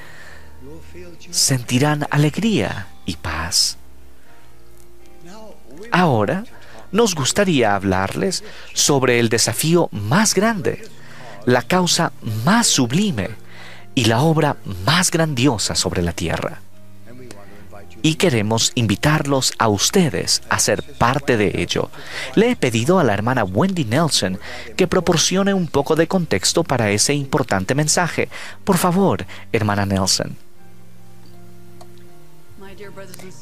sentirán 1.30 2.08
alegría 2.10 2.88
y 3.06 3.18
paz. 3.18 3.78
Ahora, 5.92 6.44
nos 6.92 7.16
gustaría 7.16 7.76
hablarles 7.76 8.44
sobre 8.74 9.20
el 9.20 9.30
desafío 9.30 9.90
más 9.92 10.34
grande, 10.34 10.84
la 11.46 11.62
causa 11.62 12.12
más 12.44 12.68
sublime 12.68 13.30
y 13.96 14.06
la 14.06 14.22
obra 14.22 14.58
más 14.86 15.12
grandiosa 15.12 15.76
sobre 15.76 16.02
la 16.02 16.14
tierra 16.14 16.62
y 18.02 18.16
queremos 18.16 18.72
invitarlos 18.76 19.54
a 19.58 19.68
ustedes 19.68 20.42
a 20.50 20.60
ser 20.60 20.84
parte 20.84 21.38
de 21.38 21.62
ello. 21.62 21.90
Le 22.36 22.52
he 22.52 22.56
pedido 22.56 23.00
a 23.00 23.04
la 23.04 23.14
hermana 23.14 23.44
Wendy 23.44 23.86
Nelson 23.86 24.40
que 24.76 24.88
proporcione 24.88 25.54
un 25.54 25.68
poco 25.68 25.96
de 25.96 26.08
contexto 26.08 26.64
para 26.64 26.92
ese 26.92 27.14
importante 27.14 27.76
mensaje. 27.76 28.30
Por 28.64 28.78
favor, 28.78 29.26
hermana 29.52 29.86
Nelson. 29.86 30.36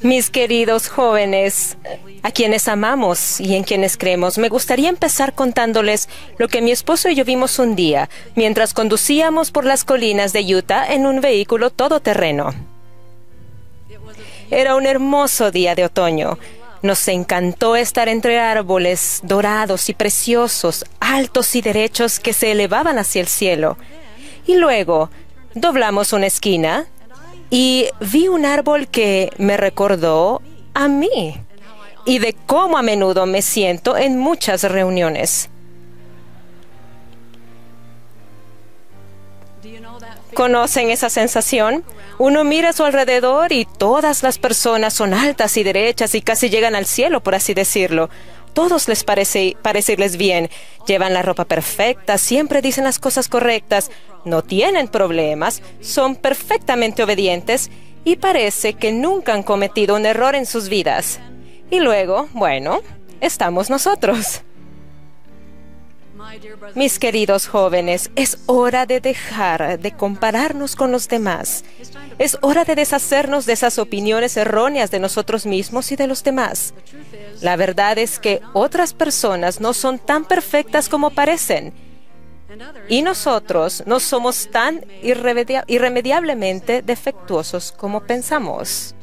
Mis 0.02 0.30
queridos 0.30 0.88
jóvenes, 0.88 1.78
a 2.24 2.32
quienes 2.32 2.68
amamos 2.68 3.40
y 3.40 3.56
en 3.56 3.64
quienes 3.64 3.98
creemos, 3.98 4.38
me 4.38 4.50
gustaría 4.50 4.90
empezar 4.90 5.34
contándoles 5.34 6.10
lo 6.38 6.48
que 6.48 6.62
mi 6.62 6.72
esposo 6.72 7.10
y 7.10 7.16
yo 7.16 7.26
vimos 7.26 7.60
un 7.60 7.76
día 7.76 8.10
mientras 8.36 8.74
conducíamos 8.74 9.52
por 9.52 9.66
las 9.66 9.84
colinas 9.84 10.34
de 10.34 10.56
Utah 10.56 10.94
en 10.94 11.06
un 11.06 11.22
vehículo 11.22 11.70
todoterreno. 11.70 12.54
Era 14.52 14.76
un 14.76 14.86
hermoso 14.86 15.52
día 15.52 15.76
de 15.76 15.86
otoño. 15.86 16.40
Nos 16.82 17.08
encantó 17.08 17.76
estar 17.76 18.08
entre 18.08 18.40
árboles 18.40 19.20
dorados 19.24 19.90
y 19.90 19.94
preciosos, 19.94 20.86
altos 21.00 21.56
y 21.56 21.62
derechos 21.62 22.20
que 22.20 22.34
se 22.34 22.52
elevaban 22.52 22.98
hacia 22.98 23.22
el 23.22 23.28
cielo. 23.28 23.78
Y 24.48 24.56
luego 24.56 25.12
doblamos 25.54 26.14
una 26.14 26.28
esquina 26.28 26.88
y 27.50 27.88
vi 28.00 28.28
un 28.28 28.46
árbol 28.46 28.88
que 28.88 29.32
me 29.38 29.58
recordó 29.58 30.42
a 30.74 30.88
mí 30.88 31.36
y 32.06 32.20
de 32.20 32.36
cómo 32.46 32.78
a 32.78 32.82
menudo 32.82 33.26
me 33.26 33.42
siento 33.42 33.98
en 33.98 34.18
muchas 34.18 34.64
reuniones. 34.64 35.50
¿Conocen 40.34 40.90
esa 40.90 41.10
sensación? 41.10 41.84
Uno 42.18 42.44
mira 42.44 42.70
a 42.70 42.74
su 42.74 42.84
alrededor 42.84 43.52
y 43.52 43.66
todas 43.66 44.24
las 44.24 44.38
personas 44.38 44.94
son 44.94 45.14
altas 45.14 45.58
y 45.58 45.64
derechas 45.64 46.16
y 46.16 46.22
casi 46.22 46.50
llegan 46.50 46.76
al 46.76 46.86
cielo, 46.86 47.22
por 47.22 47.36
así 47.36 47.54
decirlo. 47.54 48.10
Todos 48.54 48.88
les 48.88 49.04
parece 49.04 49.56
parecerles 49.62 50.18
bien, 50.18 50.50
llevan 50.88 51.14
la 51.14 51.22
ropa 51.22 51.46
perfecta, 51.46 52.18
siempre 52.18 52.62
dicen 52.62 52.84
las 52.84 53.00
cosas 53.00 53.28
correctas, 53.28 53.92
no 54.26 54.42
tienen 54.42 54.88
problemas, 54.88 55.62
son 55.82 56.16
perfectamente 56.16 57.04
obedientes 57.04 57.70
y 58.04 58.16
parece 58.16 58.74
que 58.74 58.92
nunca 58.92 59.34
han 59.34 59.44
cometido 59.44 59.96
un 59.96 60.06
error 60.06 60.36
en 60.36 60.46
sus 60.46 60.70
vidas. 60.70 61.20
Y 61.72 61.80
luego, 61.80 62.28
bueno, 62.34 62.82
estamos 63.22 63.70
nosotros. 63.70 64.42
Mis 66.76 67.00
queridos 67.00 67.48
jóvenes, 67.48 68.12
es 68.16 68.40
hora 68.46 68.86
de 68.86 69.00
dejar 69.00 69.80
de 69.80 69.92
compararnos 69.92 70.76
con 70.76 70.92
los 70.92 71.08
demás. 71.08 71.64
Es 72.18 72.38
hora 72.42 72.66
de 72.66 72.76
deshacernos 72.76 73.46
de 73.46 73.54
esas 73.54 73.80
opiniones 73.80 74.36
erróneas 74.38 74.92
de 74.92 75.00
nosotros 75.00 75.46
mismos 75.46 75.92
y 75.92 75.96
de 75.96 76.08
los 76.08 76.24
demás. 76.24 76.74
La 77.42 77.56
verdad 77.56 77.98
es 77.98 78.20
que 78.20 78.42
otras 78.54 78.94
personas 78.94 79.62
no 79.62 79.74
son 79.74 80.00
tan 80.00 80.26
perfectas 80.26 80.90
como 80.90 81.12
parecen. 81.12 81.74
Y 82.88 83.02
nosotros 83.02 83.84
no 83.86 84.00
somos 84.00 84.50
tan 84.52 84.84
irremediablemente 85.02 86.82
defectuosos 86.82 87.72
como 87.72 88.02
pensamos. 88.02 88.96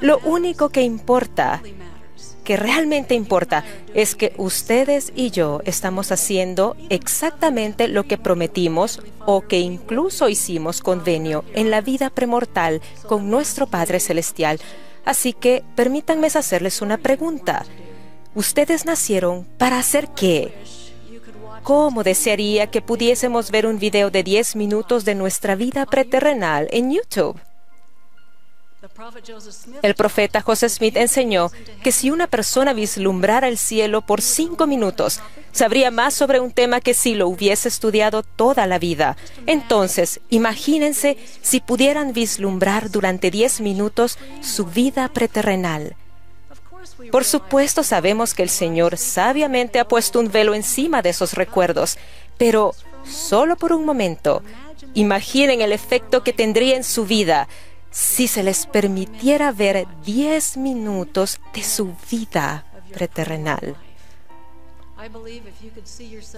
Lo 0.00 0.18
único 0.20 0.70
que 0.70 0.82
importa 0.82 1.62
que 2.50 2.56
realmente 2.56 3.14
importa 3.14 3.62
es 3.94 4.16
que 4.16 4.32
ustedes 4.36 5.12
y 5.14 5.30
yo 5.30 5.60
estamos 5.66 6.10
haciendo 6.10 6.76
exactamente 6.88 7.86
lo 7.86 8.08
que 8.08 8.18
prometimos 8.18 9.00
o 9.24 9.42
que 9.42 9.60
incluso 9.60 10.28
hicimos 10.28 10.80
convenio 10.80 11.44
en 11.54 11.70
la 11.70 11.80
vida 11.80 12.10
premortal 12.10 12.80
con 13.06 13.30
nuestro 13.30 13.68
Padre 13.68 14.00
Celestial. 14.00 14.58
Así 15.04 15.32
que 15.32 15.62
permítanme 15.76 16.26
hacerles 16.26 16.82
una 16.82 16.98
pregunta. 16.98 17.64
¿Ustedes 18.34 18.84
nacieron 18.84 19.44
para 19.56 19.78
hacer 19.78 20.08
qué? 20.16 20.52
¿Cómo 21.62 22.02
desearía 22.02 22.68
que 22.68 22.82
pudiésemos 22.82 23.52
ver 23.52 23.64
un 23.64 23.78
video 23.78 24.10
de 24.10 24.24
10 24.24 24.56
minutos 24.56 25.04
de 25.04 25.14
nuestra 25.14 25.54
vida 25.54 25.86
preterrenal 25.86 26.66
en 26.72 26.90
YouTube? 26.90 27.38
El 29.82 29.94
profeta 29.94 30.40
José 30.40 30.68
Smith 30.68 30.96
enseñó 30.96 31.50
que 31.82 31.92
si 31.92 32.10
una 32.10 32.26
persona 32.26 32.72
vislumbrara 32.72 33.48
el 33.48 33.58
cielo 33.58 34.02
por 34.02 34.20
cinco 34.20 34.66
minutos, 34.66 35.20
sabría 35.52 35.90
más 35.90 36.14
sobre 36.14 36.40
un 36.40 36.50
tema 36.50 36.80
que 36.80 36.94
si 36.94 37.14
lo 37.14 37.28
hubiese 37.28 37.68
estudiado 37.68 38.22
toda 38.22 38.66
la 38.66 38.78
vida. 38.78 39.16
Entonces, 39.46 40.20
imagínense 40.28 41.16
si 41.40 41.60
pudieran 41.60 42.12
vislumbrar 42.12 42.90
durante 42.90 43.30
diez 43.30 43.60
minutos 43.60 44.18
su 44.42 44.66
vida 44.66 45.08
preterrenal. 45.08 45.96
Por 47.10 47.24
supuesto 47.24 47.82
sabemos 47.82 48.34
que 48.34 48.42
el 48.42 48.50
Señor 48.50 48.96
sabiamente 48.96 49.80
ha 49.80 49.88
puesto 49.88 50.20
un 50.20 50.30
velo 50.30 50.54
encima 50.54 51.02
de 51.02 51.10
esos 51.10 51.34
recuerdos, 51.34 51.98
pero 52.38 52.74
solo 53.04 53.56
por 53.56 53.72
un 53.72 53.84
momento, 53.84 54.42
imaginen 54.94 55.60
el 55.60 55.72
efecto 55.72 56.22
que 56.22 56.32
tendría 56.32 56.76
en 56.76 56.84
su 56.84 57.04
vida 57.04 57.48
si 57.90 58.28
se 58.28 58.42
les 58.42 58.66
permitiera 58.66 59.52
ver 59.52 59.86
10 60.04 60.56
minutos 60.56 61.40
de 61.54 61.62
su 61.64 61.94
vida 62.10 62.64
preterrenal. 62.92 63.76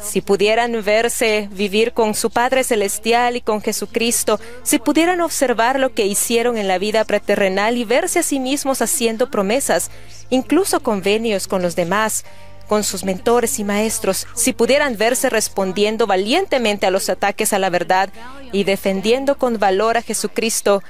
Si 0.01 0.21
pudieran 0.21 0.85
verse 0.85 1.49
vivir 1.51 1.93
con 1.93 2.15
su 2.15 2.31
Padre 2.31 2.63
Celestial 2.63 3.37
y 3.37 3.41
con 3.41 3.61
Jesucristo, 3.61 4.39
si 4.63 4.79
pudieran 4.79 5.21
observar 5.21 5.81
lo 5.81 5.95
que 5.95 6.07
hicieron 6.07 6.57
en 6.57 6.69
la 6.69 6.79
vida 6.79 7.05
preterrenal 7.05 7.77
y 7.77 7.85
verse 7.85 8.21
a 8.21 8.23
sí 8.23 8.39
mismos 8.39 8.81
haciendo 8.81 9.31
promesas, 9.31 9.91
incluso 10.31 10.81
convenios 10.81 11.49
con 11.49 11.61
los 11.61 11.75
demás, 11.75 12.25
con 12.69 12.85
sus 12.85 13.03
mentores 13.05 13.59
y 13.59 13.65
maestros, 13.65 14.29
si 14.35 14.53
pudieran 14.53 14.97
verse 14.97 15.29
respondiendo 15.29 16.07
valientemente 16.07 16.87
a 16.87 16.93
los 16.93 17.11
ataques 17.11 17.53
a 17.53 17.59
la 17.59 17.69
verdad 17.69 18.11
y 18.53 18.63
defendiendo 18.63 19.37
con 19.37 19.59
valor 19.59 19.97
a 19.97 20.03
Jesucristo, 20.03 20.85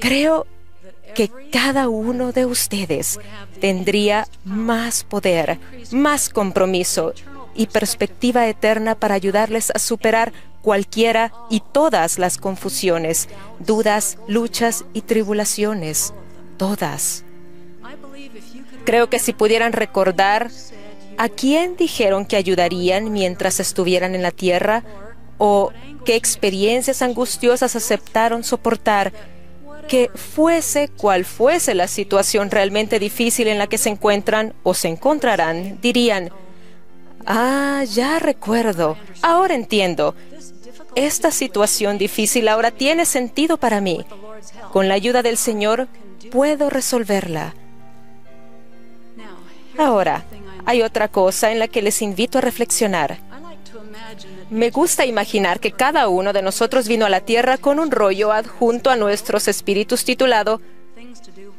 Creo 0.00 0.46
que 1.14 1.30
cada 1.50 1.88
uno 1.88 2.32
de 2.32 2.46
ustedes 2.46 3.18
tendría 3.60 4.28
más 4.44 5.04
poder, 5.04 5.58
más 5.90 6.28
compromiso 6.28 7.12
y 7.54 7.66
perspectiva 7.66 8.46
eterna 8.46 8.94
para 8.94 9.14
ayudarles 9.14 9.70
a 9.74 9.78
superar 9.78 10.32
cualquiera 10.62 11.32
y 11.50 11.60
todas 11.72 12.18
las 12.18 12.38
confusiones, 12.38 13.28
dudas, 13.58 14.18
luchas 14.28 14.84
y 14.92 15.02
tribulaciones. 15.02 16.12
Todas. 16.56 17.24
Creo 18.84 19.10
que 19.10 19.18
si 19.18 19.32
pudieran 19.32 19.72
recordar 19.72 20.50
a 21.16 21.28
quién 21.28 21.76
dijeron 21.76 22.24
que 22.26 22.36
ayudarían 22.36 23.12
mientras 23.12 23.60
estuvieran 23.60 24.14
en 24.14 24.22
la 24.22 24.30
tierra 24.30 24.84
o 25.36 25.72
qué 26.04 26.16
experiencias 26.16 27.02
angustiosas 27.02 27.76
aceptaron 27.76 28.44
soportar, 28.44 29.12
que 29.88 30.10
fuese 30.14 30.88
cual 30.88 31.24
fuese 31.24 31.74
la 31.74 31.88
situación 31.88 32.50
realmente 32.50 32.98
difícil 32.98 33.48
en 33.48 33.58
la 33.58 33.66
que 33.66 33.78
se 33.78 33.88
encuentran 33.88 34.54
o 34.62 34.74
se 34.74 34.88
encontrarán, 34.88 35.80
dirían, 35.80 36.30
ah, 37.26 37.82
ya 37.90 38.18
recuerdo, 38.20 38.96
ahora 39.22 39.54
entiendo, 39.54 40.14
esta 40.94 41.30
situación 41.30 41.98
difícil 41.98 42.48
ahora 42.48 42.70
tiene 42.70 43.04
sentido 43.04 43.56
para 43.56 43.80
mí. 43.80 44.04
Con 44.72 44.88
la 44.88 44.94
ayuda 44.94 45.22
del 45.22 45.36
Señor 45.36 45.88
puedo 46.30 46.70
resolverla. 46.70 47.54
Ahora, 49.78 50.24
hay 50.66 50.82
otra 50.82 51.08
cosa 51.08 51.52
en 51.52 51.58
la 51.58 51.68
que 51.68 51.82
les 51.82 52.02
invito 52.02 52.38
a 52.38 52.40
reflexionar. 52.40 53.27
Me 54.50 54.70
gusta 54.70 55.04
imaginar 55.04 55.60
que 55.60 55.72
cada 55.72 56.08
uno 56.08 56.32
de 56.32 56.42
nosotros 56.42 56.88
vino 56.88 57.06
a 57.06 57.10
la 57.10 57.20
Tierra 57.20 57.58
con 57.58 57.78
un 57.78 57.90
rollo 57.90 58.32
adjunto 58.32 58.90
a 58.90 58.96
nuestros 58.96 59.48
espíritus 59.48 60.04
titulado 60.04 60.60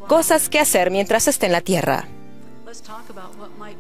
Cosas 0.08 0.50
que 0.50 0.60
hacer 0.60 0.90
mientras 0.90 1.28
esté 1.28 1.46
en 1.46 1.52
la 1.52 1.62
Tierra. 1.62 2.08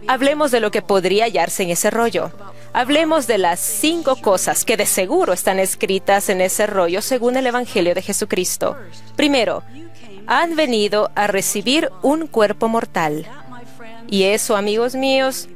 Hablemos 0.08 0.52
de 0.52 0.60
lo 0.60 0.72
que 0.72 0.82
podría 0.82 1.26
hallarse 1.26 1.64
en 1.64 1.70
ese 1.70 1.90
rollo. 1.90 2.32
Hablemos 2.74 3.26
de 3.26 3.40
las 3.40 3.60
cinco 3.60 4.16
cosas 4.16 4.64
que 4.64 4.78
de 4.78 4.86
seguro 4.86 5.34
están 5.34 5.60
escritas 5.60 6.30
en 6.30 6.42
ese 6.42 6.68
rollo 6.68 7.02
según 7.02 7.36
el 7.36 7.48
Evangelio 7.48 7.96
de 7.96 8.02
Jesucristo. 8.02 8.78
Primero, 9.16 9.64
han 10.28 10.56
venido 10.56 11.10
a 11.16 11.26
recibir 11.26 11.90
un 12.04 12.28
cuerpo 12.28 12.68
mortal. 12.68 13.26
Y 14.08 14.24
eso, 14.24 14.56
amigos 14.56 14.96
míos, 14.96 15.50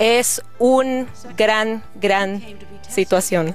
es 0.00 0.42
un 0.58 1.06
gran, 1.36 1.84
gran 1.94 2.42
situación. 2.88 3.54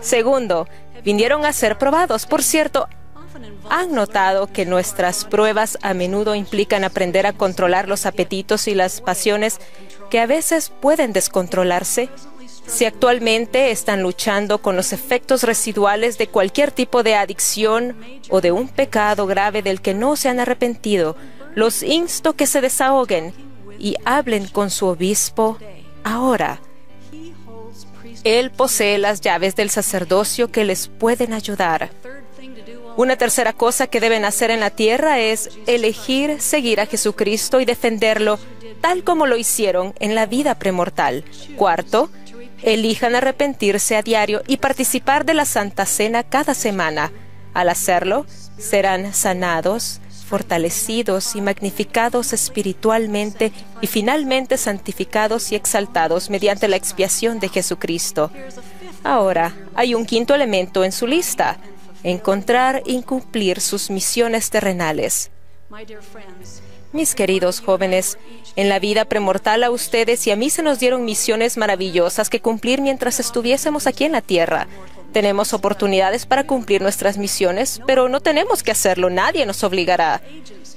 Segundo, 0.00 0.68
vinieron 1.04 1.44
a 1.44 1.52
ser 1.52 1.78
probados. 1.78 2.26
Por 2.26 2.44
cierto, 2.44 2.88
¿han 3.68 3.92
notado 3.92 4.46
que 4.46 4.64
nuestras 4.64 5.24
pruebas 5.24 5.78
a 5.82 5.92
menudo 5.92 6.36
implican 6.36 6.84
aprender 6.84 7.26
a 7.26 7.32
controlar 7.32 7.88
los 7.88 8.06
apetitos 8.06 8.68
y 8.68 8.74
las 8.74 9.00
pasiones 9.00 9.58
que 10.10 10.20
a 10.20 10.26
veces 10.26 10.70
pueden 10.80 11.12
descontrolarse? 11.12 12.08
Si 12.66 12.84
actualmente 12.84 13.72
están 13.72 14.00
luchando 14.00 14.58
con 14.58 14.76
los 14.76 14.92
efectos 14.92 15.42
residuales 15.42 16.18
de 16.18 16.28
cualquier 16.28 16.70
tipo 16.70 17.02
de 17.02 17.16
adicción 17.16 17.96
o 18.28 18.40
de 18.40 18.52
un 18.52 18.68
pecado 18.68 19.26
grave 19.26 19.62
del 19.62 19.80
que 19.80 19.92
no 19.92 20.14
se 20.14 20.28
han 20.28 20.38
arrepentido, 20.38 21.16
los 21.56 21.82
insto 21.82 22.34
que 22.34 22.46
se 22.46 22.60
desahoguen 22.60 23.34
y 23.80 23.96
hablen 24.04 24.46
con 24.46 24.70
su 24.70 24.86
obispo 24.86 25.58
ahora. 26.04 26.60
Él 28.24 28.50
posee 28.50 28.98
las 28.98 29.20
llaves 29.20 29.56
del 29.56 29.70
sacerdocio 29.70 30.50
que 30.50 30.64
les 30.64 30.88
pueden 30.88 31.32
ayudar. 31.32 31.90
Una 32.96 33.16
tercera 33.16 33.52
cosa 33.52 33.86
que 33.86 34.00
deben 34.00 34.24
hacer 34.24 34.50
en 34.50 34.60
la 34.60 34.70
tierra 34.70 35.20
es 35.20 35.50
elegir 35.66 36.40
seguir 36.40 36.80
a 36.80 36.86
Jesucristo 36.86 37.60
y 37.60 37.64
defenderlo 37.64 38.38
tal 38.80 39.04
como 39.04 39.26
lo 39.26 39.36
hicieron 39.36 39.94
en 40.00 40.14
la 40.14 40.26
vida 40.26 40.58
premortal. 40.58 41.24
Cuarto, 41.56 42.10
elijan 42.62 43.14
arrepentirse 43.14 43.96
a 43.96 44.02
diario 44.02 44.42
y 44.46 44.58
participar 44.58 45.24
de 45.24 45.34
la 45.34 45.44
Santa 45.44 45.86
Cena 45.86 46.22
cada 46.22 46.54
semana. 46.54 47.12
Al 47.54 47.68
hacerlo, 47.68 48.26
serán 48.58 49.14
sanados, 49.14 50.00
fortalecidos 50.30 51.34
y 51.34 51.40
magnificados 51.40 52.32
espiritualmente 52.32 53.50
y 53.80 53.88
finalmente 53.88 54.56
santificados 54.56 55.50
y 55.50 55.56
exaltados 55.56 56.30
mediante 56.30 56.68
la 56.68 56.76
expiación 56.76 57.40
de 57.40 57.48
Jesucristo. 57.48 58.30
Ahora, 59.02 59.52
hay 59.74 59.96
un 59.96 60.06
quinto 60.06 60.32
elemento 60.32 60.84
en 60.84 60.92
su 60.92 61.08
lista, 61.08 61.58
encontrar 62.04 62.84
y 62.86 63.02
cumplir 63.02 63.60
sus 63.60 63.90
misiones 63.90 64.50
terrenales. 64.50 65.32
Mis 66.92 67.14
queridos 67.14 67.60
jóvenes, 67.60 68.18
en 68.56 68.68
la 68.68 68.80
vida 68.80 69.04
premortal 69.04 69.62
a 69.62 69.70
ustedes 69.70 70.26
y 70.26 70.32
a 70.32 70.36
mí 70.36 70.50
se 70.50 70.62
nos 70.62 70.80
dieron 70.80 71.04
misiones 71.04 71.56
maravillosas 71.56 72.28
que 72.28 72.40
cumplir 72.40 72.80
mientras 72.80 73.20
estuviésemos 73.20 73.86
aquí 73.86 74.04
en 74.04 74.12
la 74.12 74.22
Tierra. 74.22 74.66
Tenemos 75.12 75.52
oportunidades 75.52 76.26
para 76.26 76.46
cumplir 76.46 76.82
nuestras 76.82 77.16
misiones, 77.16 77.80
pero 77.86 78.08
no 78.08 78.20
tenemos 78.20 78.62
que 78.62 78.72
hacerlo, 78.72 79.08
nadie 79.08 79.46
nos 79.46 79.62
obligará. 79.62 80.20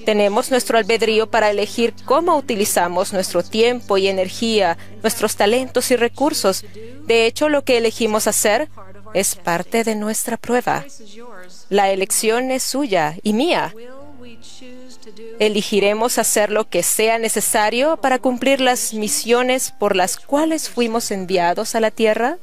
Tenemos 0.05 0.51
nuestro 0.51 0.77
albedrío 0.77 1.31
para 1.31 1.49
elegir 1.49 1.93
cómo 2.05 2.37
utilizamos 2.37 3.13
nuestro 3.13 3.41
tiempo 3.41 3.97
y 3.97 4.07
energía, 4.07 4.77
nuestros 5.01 5.35
talentos 5.35 5.89
y 5.91 5.95
recursos. 5.95 6.65
De 7.05 7.25
hecho, 7.25 7.49
lo 7.49 7.63
que 7.63 7.77
elegimos 7.77 8.27
hacer 8.27 8.69
es 9.13 9.35
parte 9.35 9.83
de 9.83 9.95
nuestra 9.95 10.37
prueba. 10.37 10.85
La 11.69 11.89
elección 11.91 12.51
es 12.51 12.63
suya 12.63 13.17
y 13.23 13.33
mía. 13.33 13.73
Elegiremos 15.39 16.17
hacer 16.17 16.51
lo 16.51 16.69
que 16.69 16.83
sea 16.83 17.17
necesario 17.17 17.97
para 17.97 18.19
cumplir 18.19 18.61
las 18.61 18.93
misiones 18.93 19.71
por 19.71 19.95
las 19.95 20.17
cuales 20.17 20.69
fuimos 20.69 21.11
enviados 21.11 21.75
a 21.75 21.79
la 21.79 21.91
tierra. 21.91 22.37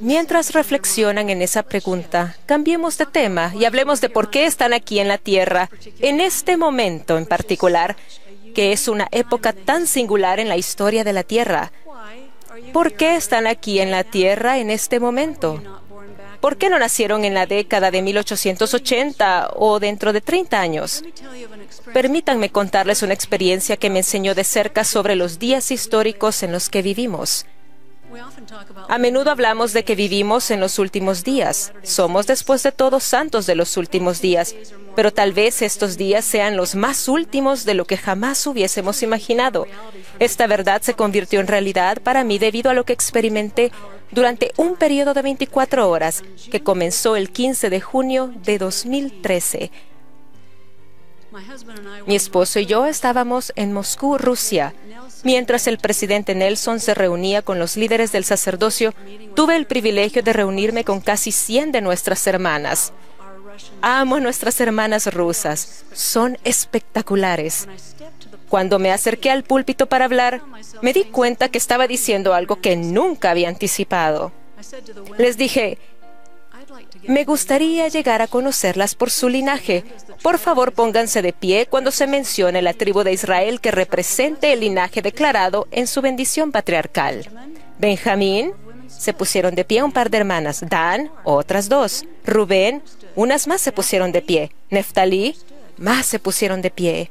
Mientras 0.00 0.52
reflexionan 0.52 1.30
en 1.30 1.42
esa 1.42 1.62
pregunta, 1.62 2.36
cambiemos 2.46 2.98
de 2.98 3.06
tema 3.06 3.52
y 3.54 3.64
hablemos 3.64 4.00
de 4.00 4.10
por 4.10 4.30
qué 4.30 4.44
están 4.46 4.72
aquí 4.72 4.98
en 4.98 5.08
la 5.08 5.18
Tierra, 5.18 5.70
en 6.00 6.20
este 6.20 6.56
momento 6.56 7.16
en 7.16 7.26
particular, 7.26 7.96
que 8.54 8.72
es 8.72 8.88
una 8.88 9.08
época 9.10 9.52
tan 9.52 9.86
singular 9.86 10.40
en 10.40 10.48
la 10.48 10.56
historia 10.56 11.04
de 11.04 11.12
la 11.12 11.22
Tierra. 11.22 11.72
¿Por 12.72 12.94
qué 12.94 13.16
están 13.16 13.46
aquí 13.46 13.80
en 13.80 13.90
la 13.90 14.04
Tierra 14.04 14.58
en 14.58 14.70
este 14.70 15.00
momento? 15.00 15.81
¿Por 16.42 16.56
qué 16.56 16.68
no 16.68 16.80
nacieron 16.80 17.24
en 17.24 17.34
la 17.34 17.46
década 17.46 17.92
de 17.92 18.02
1880 18.02 19.50
o 19.54 19.78
dentro 19.78 20.12
de 20.12 20.20
30 20.20 20.60
años? 20.60 21.04
Permítanme 21.94 22.50
contarles 22.50 23.04
una 23.04 23.14
experiencia 23.14 23.76
que 23.76 23.90
me 23.90 24.00
enseñó 24.00 24.34
de 24.34 24.42
cerca 24.42 24.82
sobre 24.82 25.14
los 25.14 25.38
días 25.38 25.70
históricos 25.70 26.42
en 26.42 26.50
los 26.50 26.68
que 26.68 26.82
vivimos. 26.82 27.46
A 28.88 28.98
menudo 28.98 29.30
hablamos 29.30 29.72
de 29.72 29.84
que 29.84 29.94
vivimos 29.94 30.50
en 30.50 30.58
los 30.58 30.80
últimos 30.80 31.22
días. 31.22 31.72
Somos 31.84 32.26
después 32.26 32.64
de 32.64 32.72
todos 32.72 33.04
santos 33.04 33.46
de 33.46 33.54
los 33.54 33.76
últimos 33.76 34.20
días, 34.20 34.56
pero 34.96 35.12
tal 35.12 35.32
vez 35.32 35.62
estos 35.62 35.96
días 35.96 36.24
sean 36.24 36.56
los 36.56 36.74
más 36.74 37.06
últimos 37.06 37.64
de 37.64 37.74
lo 37.74 37.84
que 37.84 37.96
jamás 37.96 38.44
hubiésemos 38.48 39.04
imaginado. 39.04 39.68
Esta 40.18 40.48
verdad 40.48 40.82
se 40.82 40.94
convirtió 40.94 41.38
en 41.38 41.46
realidad 41.46 42.02
para 42.02 42.24
mí 42.24 42.40
debido 42.40 42.68
a 42.68 42.74
lo 42.74 42.84
que 42.84 42.92
experimenté 42.92 43.70
durante 44.12 44.52
un 44.56 44.76
periodo 44.76 45.14
de 45.14 45.22
24 45.22 45.88
horas 45.88 46.22
que 46.50 46.62
comenzó 46.62 47.16
el 47.16 47.30
15 47.30 47.70
de 47.70 47.80
junio 47.80 48.32
de 48.44 48.58
2013. 48.58 49.70
Mi 52.06 52.14
esposo 52.14 52.58
y 52.58 52.66
yo 52.66 52.86
estábamos 52.86 53.52
en 53.56 53.72
Moscú, 53.72 54.18
Rusia. 54.18 54.74
Mientras 55.24 55.66
el 55.66 55.78
presidente 55.78 56.34
Nelson 56.34 56.78
se 56.78 56.94
reunía 56.94 57.42
con 57.42 57.58
los 57.58 57.76
líderes 57.76 58.12
del 58.12 58.24
sacerdocio, 58.24 58.92
tuve 59.34 59.56
el 59.56 59.66
privilegio 59.66 60.22
de 60.22 60.32
reunirme 60.32 60.84
con 60.84 61.00
casi 61.00 61.32
100 61.32 61.72
de 61.72 61.80
nuestras 61.80 62.26
hermanas. 62.26 62.92
Amo 63.80 64.16
a 64.16 64.20
nuestras 64.20 64.60
hermanas 64.60 65.12
rusas. 65.12 65.84
Son 65.92 66.38
espectaculares. 66.44 67.66
Cuando 68.52 68.78
me 68.78 68.92
acerqué 68.92 69.30
al 69.30 69.44
púlpito 69.44 69.86
para 69.86 70.04
hablar, 70.04 70.42
me 70.82 70.92
di 70.92 71.04
cuenta 71.04 71.48
que 71.48 71.56
estaba 71.56 71.86
diciendo 71.86 72.34
algo 72.34 72.60
que 72.60 72.76
nunca 72.76 73.30
había 73.30 73.48
anticipado. 73.48 74.30
Les 75.16 75.38
dije, 75.38 75.78
me 77.08 77.24
gustaría 77.24 77.88
llegar 77.88 78.20
a 78.20 78.26
conocerlas 78.26 78.94
por 78.94 79.08
su 79.08 79.30
linaje. 79.30 79.84
Por 80.22 80.36
favor, 80.36 80.72
pónganse 80.72 81.22
de 81.22 81.32
pie 81.32 81.64
cuando 81.64 81.90
se 81.90 82.06
mencione 82.06 82.60
la 82.60 82.74
tribu 82.74 83.04
de 83.04 83.14
Israel 83.14 83.58
que 83.58 83.70
represente 83.70 84.52
el 84.52 84.60
linaje 84.60 85.00
declarado 85.00 85.66
en 85.70 85.86
su 85.86 86.02
bendición 86.02 86.52
patriarcal. 86.52 87.30
Benjamín, 87.78 88.52
se 88.86 89.14
pusieron 89.14 89.54
de 89.54 89.64
pie 89.64 89.82
un 89.82 89.92
par 89.92 90.10
de 90.10 90.18
hermanas. 90.18 90.62
Dan, 90.68 91.10
otras 91.24 91.70
dos. 91.70 92.04
Rubén, 92.26 92.82
unas 93.16 93.46
más 93.46 93.62
se 93.62 93.72
pusieron 93.72 94.12
de 94.12 94.20
pie. 94.20 94.52
Neftalí, 94.68 95.36
más 95.78 96.04
se 96.04 96.18
pusieron 96.18 96.60
de 96.60 96.70
pie. 96.70 97.10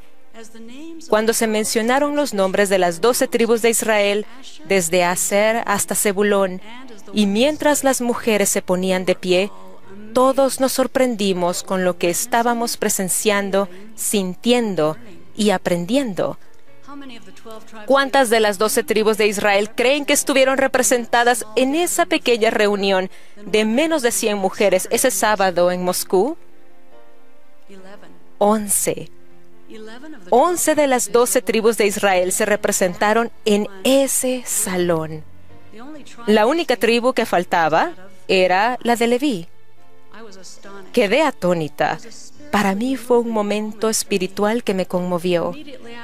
Cuando 1.10 1.34
se 1.34 1.48
mencionaron 1.48 2.16
los 2.16 2.34
nombres 2.34 2.70
de 2.70 2.78
las 2.78 3.02
doce 3.02 3.28
tribus 3.28 3.62
de 3.62 3.70
Israel, 3.70 4.26
desde 4.66 5.04
Aser 5.04 5.64
hasta 5.66 5.96
Zebulón, 5.96 6.62
y 7.14 7.26
mientras 7.26 7.84
las 7.84 8.02
mujeres 8.02 8.50
se 8.50 8.62
ponían 8.62 9.06
de 9.06 9.16
pie, 9.16 9.52
todos 10.14 10.60
nos 10.60 10.74
sorprendimos 10.74 11.64
con 11.64 11.84
lo 11.84 11.98
que 11.98 12.10
estábamos 12.10 12.78
presenciando, 12.78 13.70
sintiendo 13.96 14.98
y 15.36 15.52
aprendiendo. 15.52 16.38
¿Cuántas 17.86 18.30
de 18.30 18.40
las 18.40 18.58
doce 18.58 18.84
tribus 18.84 19.18
de 19.18 19.28
Israel 19.28 19.72
creen 19.74 20.06
que 20.06 20.14
estuvieron 20.14 20.58
representadas 20.58 21.46
en 21.56 21.76
esa 21.76 22.06
pequeña 22.06 22.50
reunión 22.50 23.10
de 23.46 23.66
menos 23.66 24.02
de 24.02 24.12
100 24.12 24.38
mujeres 24.38 24.88
ese 24.92 25.12
sábado 25.12 25.72
en 25.72 25.84
Moscú? 25.84 26.38
Once. 28.38 29.10
Once 30.30 30.76
de 30.76 30.88
las 30.88 31.12
doce 31.12 31.42
tribus 31.42 31.78
de 31.78 31.88
Israel 31.88 32.32
se 32.32 32.46
representaron 32.46 33.32
en 33.46 33.68
ese 33.84 34.44
salón. 34.46 35.24
La 36.28 36.46
única 36.46 36.76
tribu 36.76 37.14
que 37.14 37.26
faltaba 37.26 37.94
era 38.28 38.78
la 38.84 38.96
de 38.96 39.08
Leví. 39.08 39.48
Quedé 40.94 41.22
atónita. 41.22 42.00
Para 42.52 42.76
mí 42.76 42.98
fue 42.98 43.20
un 43.20 43.30
momento 43.30 43.90
espiritual 43.90 44.64
que 44.64 44.74
me 44.74 44.86
conmovió. 44.86 45.54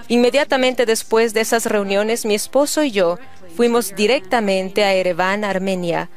Inmediatamente 0.08 0.86
después 0.86 1.34
de 1.34 1.42
esas 1.42 1.66
reuniones, 1.66 2.26
mi 2.26 2.36
esposo 2.36 2.84
y 2.84 2.92
yo 2.92 3.20
fuimos 3.56 3.96
directamente 3.96 4.84
a 4.84 4.94
Ereván, 4.94 5.44
Armenia. 5.44 6.10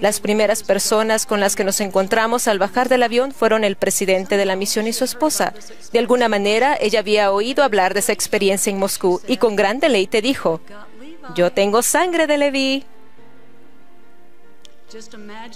Las 0.00 0.20
primeras 0.20 0.62
personas 0.62 1.26
con 1.26 1.40
las 1.40 1.56
que 1.56 1.64
nos 1.64 1.80
encontramos 1.80 2.48
al 2.48 2.58
bajar 2.58 2.88
del 2.88 3.02
avión 3.02 3.32
fueron 3.32 3.64
el 3.64 3.76
presidente 3.76 4.36
de 4.36 4.46
la 4.46 4.56
misión 4.56 4.86
y 4.86 4.92
su 4.92 5.04
esposa. 5.04 5.54
De 5.92 5.98
alguna 5.98 6.28
manera, 6.28 6.76
ella 6.80 7.00
había 7.00 7.32
oído 7.32 7.64
hablar 7.64 7.94
de 7.94 8.00
esa 8.00 8.12
experiencia 8.12 8.70
en 8.70 8.78
Moscú 8.78 9.20
y 9.26 9.36
con 9.36 9.56
gran 9.56 9.80
deleite 9.80 10.22
dijo, 10.22 10.60
yo 11.34 11.52
tengo 11.52 11.82
sangre 11.82 12.26
de 12.26 12.38
Leví. 12.38 12.84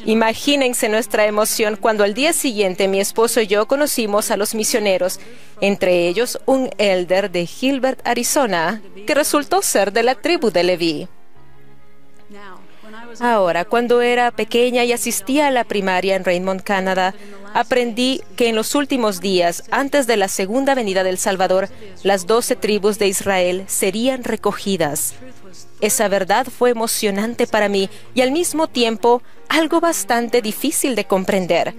Imagínense 0.04 0.88
nuestra 0.88 1.26
emoción 1.26 1.76
cuando 1.76 2.02
al 2.02 2.14
día 2.14 2.32
siguiente 2.32 2.88
mi 2.88 3.00
esposo 3.00 3.40
y 3.40 3.46
yo 3.46 3.68
conocimos 3.68 4.30
a 4.30 4.36
los 4.36 4.54
misioneros, 4.54 5.20
entre 5.60 6.08
ellos 6.08 6.40
un 6.46 6.70
elder 6.78 7.30
de 7.30 7.46
Gilbert, 7.46 8.00
Arizona, 8.04 8.82
que 9.06 9.14
resultó 9.14 9.62
ser 9.62 9.92
de 9.92 10.02
la 10.02 10.16
tribu 10.16 10.50
de 10.50 10.64
Leví. 10.64 11.08
Ahora, 13.20 13.64
cuando 13.64 14.00
era 14.00 14.30
pequeña 14.30 14.84
y 14.84 14.92
asistía 14.92 15.48
a 15.48 15.50
la 15.50 15.64
primaria 15.64 16.14
en 16.14 16.24
Raymond, 16.24 16.62
Canadá, 16.62 17.14
aprendí 17.52 18.22
que 18.36 18.48
en 18.48 18.54
los 18.54 18.74
últimos 18.74 19.20
días, 19.20 19.64
antes 19.70 20.06
de 20.06 20.16
la 20.16 20.28
segunda 20.28 20.74
venida 20.74 21.02
del 21.02 21.18
Salvador, 21.18 21.68
las 22.02 22.26
doce 22.26 22.54
tribus 22.54 22.98
de 22.98 23.08
Israel 23.08 23.64
serían 23.66 24.22
recogidas. 24.22 25.14
Esa 25.80 26.08
verdad 26.08 26.46
fue 26.46 26.70
emocionante 26.70 27.46
para 27.46 27.68
mí 27.68 27.88
y 28.14 28.20
al 28.20 28.32
mismo 28.32 28.66
tiempo 28.66 29.22
algo 29.48 29.80
bastante 29.80 30.42
difícil 30.42 30.94
de 30.94 31.04
comprender. 31.04 31.74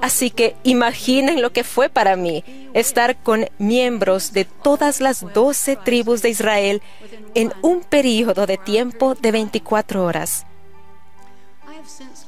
Así 0.00 0.30
que 0.30 0.54
imaginen 0.64 1.40
lo 1.40 1.52
que 1.52 1.64
fue 1.64 1.88
para 1.88 2.16
mí 2.16 2.44
estar 2.74 3.16
con 3.16 3.48
miembros 3.58 4.32
de 4.32 4.44
todas 4.44 5.00
las 5.00 5.24
doce 5.32 5.76
tribus 5.76 6.22
de 6.22 6.30
Israel 6.30 6.82
en 7.34 7.52
un 7.62 7.80
periodo 7.80 8.46
de 8.46 8.58
tiempo 8.58 9.14
de 9.14 9.32
24 9.32 10.04
horas. 10.04 10.46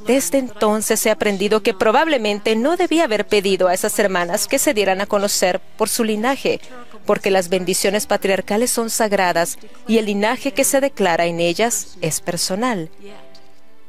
Desde 0.07 0.39
entonces 0.39 1.05
he 1.07 1.11
aprendido 1.11 1.63
que 1.63 1.75
probablemente 1.75 2.57
no 2.57 2.77
debía 2.77 3.05
haber 3.05 3.27
pedido 3.27 3.69
a 3.69 3.75
esas 3.75 3.99
hermanas 3.99 4.49
que 4.49 4.59
se 4.59 4.75
dieran 4.75 5.01
a 5.01 5.07
conocer 5.07 5.61
por 5.77 5.89
su 5.89 6.05
linaje, 6.05 6.61
porque 7.07 7.31
las 7.31 7.49
bendiciones 7.49 8.07
patriarcales 8.07 8.71
son 8.71 8.91
sagradas 8.91 9.59
y 9.87 9.99
el 9.99 10.07
linaje 10.07 10.53
que 10.53 10.65
se 10.65 10.81
declara 10.81 11.27
en 11.27 11.41
ellas 11.41 11.97
es 12.01 12.21
personal. 12.21 12.91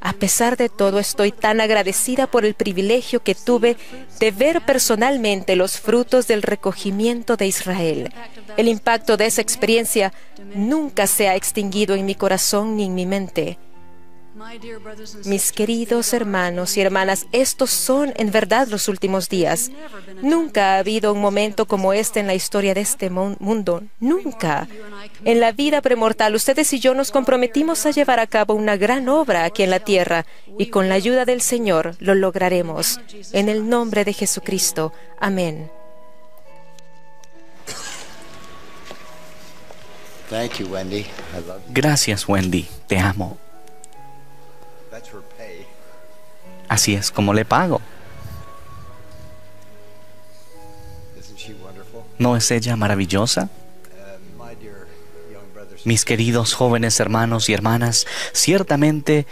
A 0.03 0.14
pesar 0.14 0.57
de 0.57 0.68
todo, 0.68 0.97
estoy 0.97 1.32
tan 1.32 1.62
agradecida 1.62 2.26
por 2.26 2.43
el 2.43 2.55
privilegio 2.55 3.22
que 3.22 3.36
tuve 3.36 3.78
de 4.20 4.32
ver 4.32 4.66
personalmente 4.66 5.55
los 5.55 5.80
frutos 5.80 6.26
del 6.26 6.41
recogimiento 6.41 7.38
de 7.38 7.45
Israel. 7.45 8.12
El 8.57 8.68
impacto 8.68 9.16
de 9.16 9.28
esa 9.28 9.41
experiencia 9.41 10.12
nunca 10.55 11.05
se 11.05 11.30
ha 11.30 11.36
extinguido 11.36 11.93
en 11.93 12.05
mi 12.05 12.16
corazón 12.16 12.76
ni 12.76 12.86
en 12.86 12.95
mi 12.95 13.05
mente. 13.05 13.59
Mis 15.26 15.52
queridos 15.52 16.14
hermanos 16.14 16.78
y 16.78 16.82
hermanas, 16.82 17.28
estos 17.32 17.70
son 17.70 18.14
en 18.16 18.32
verdad 18.32 18.68
los 18.70 18.88
últimos 18.88 19.28
días. 19.28 19.72
Nunca 20.22 20.76
ha 20.76 20.78
habido 20.80 21.14
un 21.14 21.20
momento 21.20 21.66
como 21.68 21.92
este 21.92 22.22
en 22.22 22.28
la 22.28 22.34
historia 22.34 22.74
de 22.74 22.82
este 22.82 23.10
mundo. 23.10 23.84
Nunca. 24.00 24.68
En 25.26 25.42
la 25.42 25.52
vida 25.52 25.82
premortal, 25.82 26.34
ustedes 26.36 26.72
y 26.74 26.80
yo 26.80 26.94
nos 26.94 27.12
comprometimos 27.12 27.86
a 27.86 27.92
llevar 27.92 28.20
a 28.20 28.28
cabo 28.28 28.54
una 28.54 28.78
gran 28.78 29.10
obra 29.10 29.44
aquí 29.44 29.64
en 29.64 29.70
la 29.70 29.80
tierra 29.80 30.26
y 30.58 30.68
con 30.68 30.88
la 30.88 30.96
ayuda 30.96 31.26
del 31.26 31.42
Señor 31.42 31.96
lo 32.00 32.16
lograremos. 32.16 33.02
En 33.34 33.50
el 33.50 33.68
nombre 33.68 34.06
de 34.06 34.14
Jesucristo. 34.14 34.94
Amén. 35.20 35.70
Gracias, 41.70 42.30
Wendy. 42.30 42.66
Te 42.88 42.98
amo. 42.98 43.38
Así 46.68 46.93
es 46.93 47.12
como 47.12 47.34
le 47.34 47.45
pago. 47.45 47.82
¿No 52.18 52.38
es 52.38 52.52
ella 52.52 52.76
maravillosa? 52.76 53.49
Mis 55.84 56.06
queridos 56.06 56.54
jóvenes 56.54 56.99
hermanos 56.99 57.49
y 57.49 57.54
hermanas, 57.54 58.06
ciertamente 58.34 59.26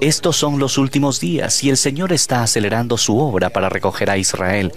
estos 0.00 0.36
son 0.36 0.58
los 0.58 0.78
últimos 0.78 1.20
días 1.20 1.64
y 1.64 1.70
el 1.70 1.76
Señor 1.76 2.12
está 2.12 2.42
acelerando 2.42 2.96
su 2.96 3.18
obra 3.18 3.50
para 3.50 3.68
recoger 3.68 4.10
a 4.10 4.16
Israel. 4.16 4.72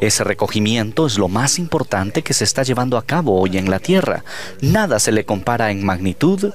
Ese 0.00 0.24
recogimiento 0.24 1.06
es 1.06 1.18
lo 1.18 1.28
más 1.28 1.58
importante 1.58 2.22
que 2.22 2.32
se 2.32 2.44
está 2.44 2.62
llevando 2.62 2.96
a 2.96 3.04
cabo 3.04 3.40
hoy 3.40 3.58
en 3.58 3.70
la 3.70 3.78
tierra. 3.78 4.24
Nada 4.60 4.98
se 4.98 5.12
le 5.12 5.24
compara 5.24 5.70
en 5.70 5.84
magnitud, 5.84 6.52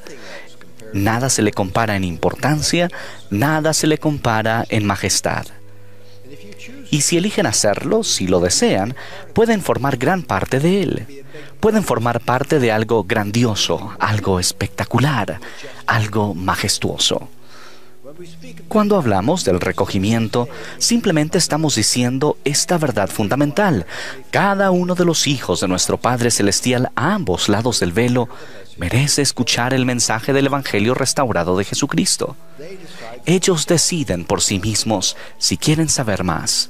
nada 0.93 1.29
se 1.29 1.41
le 1.41 1.51
compara 1.51 1.95
en 1.95 2.03
importancia, 2.03 2.89
nada 3.29 3.73
se 3.73 3.87
le 3.87 3.97
compara 3.97 4.65
en 4.69 4.85
majestad. 4.85 5.45
Y 6.89 7.01
si 7.01 7.17
eligen 7.17 7.45
hacerlo, 7.45 8.03
si 8.03 8.27
lo 8.27 8.39
desean, 8.39 8.95
pueden 9.33 9.61
formar 9.61 9.97
gran 9.97 10.23
parte 10.23 10.59
de 10.59 10.83
él. 10.83 11.25
Pueden 11.59 11.83
formar 11.83 12.21
parte 12.21 12.59
de 12.59 12.71
algo 12.71 13.03
grandioso, 13.03 13.95
algo 13.99 14.39
espectacular, 14.39 15.39
algo 15.85 16.33
majestuoso. 16.33 17.29
Cuando 18.67 18.97
hablamos 18.97 19.45
del 19.45 19.59
recogimiento, 19.59 20.47
simplemente 20.77 21.37
estamos 21.37 21.75
diciendo 21.75 22.37
esta 22.43 22.77
verdad 22.77 23.09
fundamental. 23.09 23.85
Cada 24.31 24.71
uno 24.71 24.95
de 24.95 25.05
los 25.05 25.27
hijos 25.27 25.61
de 25.61 25.67
nuestro 25.67 25.97
Padre 25.97 26.31
Celestial 26.31 26.91
a 26.95 27.13
ambos 27.13 27.49
lados 27.49 27.79
del 27.79 27.91
velo 27.91 28.27
merece 28.77 29.21
escuchar 29.21 29.73
el 29.73 29.85
mensaje 29.85 30.33
del 30.33 30.47
Evangelio 30.47 30.93
restaurado 30.93 31.57
de 31.57 31.65
Jesucristo. 31.65 32.35
Ellos 33.25 33.67
deciden 33.67 34.25
por 34.25 34.41
sí 34.41 34.59
mismos 34.59 35.15
si 35.37 35.57
quieren 35.57 35.89
saber 35.89 36.23
más. 36.23 36.69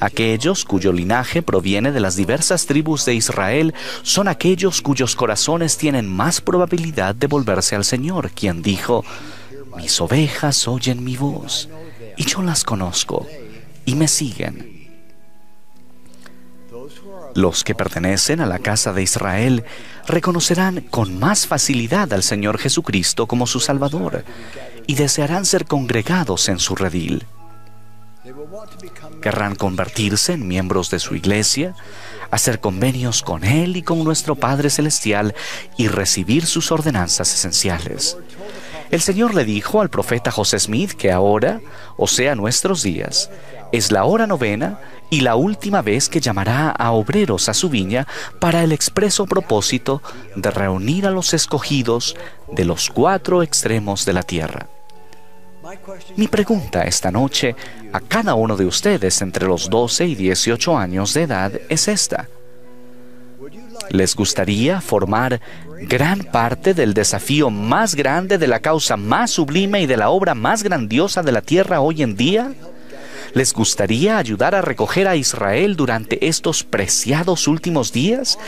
Aquellos 0.00 0.64
cuyo 0.64 0.92
linaje 0.92 1.42
proviene 1.42 1.90
de 1.90 2.00
las 2.00 2.16
diversas 2.16 2.66
tribus 2.66 3.04
de 3.06 3.14
Israel 3.14 3.74
son 4.02 4.28
aquellos 4.28 4.82
cuyos 4.82 5.16
corazones 5.16 5.78
tienen 5.78 6.06
más 6.06 6.40
probabilidad 6.40 7.14
de 7.14 7.26
volverse 7.26 7.74
al 7.74 7.84
Señor, 7.84 8.30
quien 8.30 8.62
dijo, 8.62 9.04
mis 9.76 10.00
ovejas 10.00 10.66
oyen 10.66 11.04
mi 11.04 11.16
voz 11.16 11.68
y 12.16 12.24
yo 12.24 12.42
las 12.42 12.64
conozco 12.64 13.26
y 13.84 13.94
me 13.94 14.08
siguen. 14.08 14.76
Los 17.34 17.64
que 17.64 17.74
pertenecen 17.74 18.40
a 18.40 18.46
la 18.46 18.58
casa 18.58 18.92
de 18.92 19.02
Israel 19.02 19.64
reconocerán 20.06 20.80
con 20.80 21.18
más 21.18 21.46
facilidad 21.46 22.12
al 22.12 22.22
Señor 22.22 22.58
Jesucristo 22.58 23.26
como 23.26 23.46
su 23.46 23.60
Salvador 23.60 24.24
y 24.86 24.94
desearán 24.94 25.44
ser 25.44 25.66
congregados 25.66 26.48
en 26.48 26.58
su 26.58 26.74
redil. 26.74 27.26
Querrán 29.20 29.54
convertirse 29.54 30.32
en 30.32 30.48
miembros 30.48 30.90
de 30.90 30.98
su 30.98 31.14
iglesia, 31.14 31.74
hacer 32.30 32.60
convenios 32.60 33.22
con 33.22 33.44
Él 33.44 33.76
y 33.76 33.82
con 33.82 34.02
nuestro 34.02 34.34
Padre 34.34 34.70
Celestial 34.70 35.34
y 35.76 35.88
recibir 35.88 36.46
sus 36.46 36.72
ordenanzas 36.72 37.32
esenciales. 37.32 38.16
El 38.90 39.00
Señor 39.00 39.34
le 39.34 39.44
dijo 39.44 39.80
al 39.80 39.90
profeta 39.90 40.30
José 40.30 40.58
Smith 40.58 40.92
que 40.92 41.10
ahora, 41.10 41.60
o 41.96 42.06
sea, 42.06 42.34
nuestros 42.34 42.82
días, 42.82 43.30
es 43.72 43.90
la 43.90 44.04
hora 44.04 44.26
novena 44.26 44.78
y 45.10 45.20
la 45.20 45.36
última 45.36 45.82
vez 45.82 46.08
que 46.08 46.20
llamará 46.20 46.70
a 46.70 46.92
obreros 46.92 47.48
a 47.48 47.54
su 47.54 47.68
viña 47.68 48.06
para 48.40 48.62
el 48.62 48.72
expreso 48.72 49.26
propósito 49.26 50.02
de 50.34 50.50
reunir 50.50 51.06
a 51.06 51.10
los 51.10 51.34
escogidos 51.34 52.16
de 52.52 52.64
los 52.64 52.90
cuatro 52.90 53.42
extremos 53.42 54.04
de 54.04 54.12
la 54.12 54.22
tierra. 54.22 54.66
Mi 56.16 56.28
pregunta 56.28 56.82
esta 56.82 57.10
noche 57.10 57.56
a 57.92 58.00
cada 58.00 58.34
uno 58.34 58.56
de 58.56 58.66
ustedes 58.66 59.20
entre 59.20 59.46
los 59.46 59.68
12 59.68 60.06
y 60.06 60.14
18 60.14 60.78
años 60.78 61.12
de 61.12 61.22
edad 61.22 61.52
es 61.68 61.88
esta. 61.88 62.28
¿Les 63.90 64.14
gustaría 64.16 64.80
formar 64.80 65.40
gran 65.82 66.20
parte 66.20 66.74
del 66.74 66.94
desafío 66.94 67.50
más 67.50 67.94
grande 67.94 68.38
de 68.38 68.46
la 68.46 68.60
causa 68.60 68.96
más 68.96 69.30
sublime 69.30 69.82
y 69.82 69.86
de 69.86 69.96
la 69.96 70.10
obra 70.10 70.34
más 70.34 70.62
grandiosa 70.62 71.22
de 71.22 71.32
la 71.32 71.42
tierra 71.42 71.80
hoy 71.80 72.02
en 72.02 72.16
día? 72.16 72.52
¿Les 73.34 73.52
gustaría 73.52 74.16
ayudar 74.16 74.54
a 74.54 74.62
recoger 74.62 75.06
a 75.06 75.14
Israel 75.14 75.76
durante 75.76 76.26
estos 76.26 76.64
preciados 76.64 77.48
últimos 77.48 77.92
días? 77.92 78.38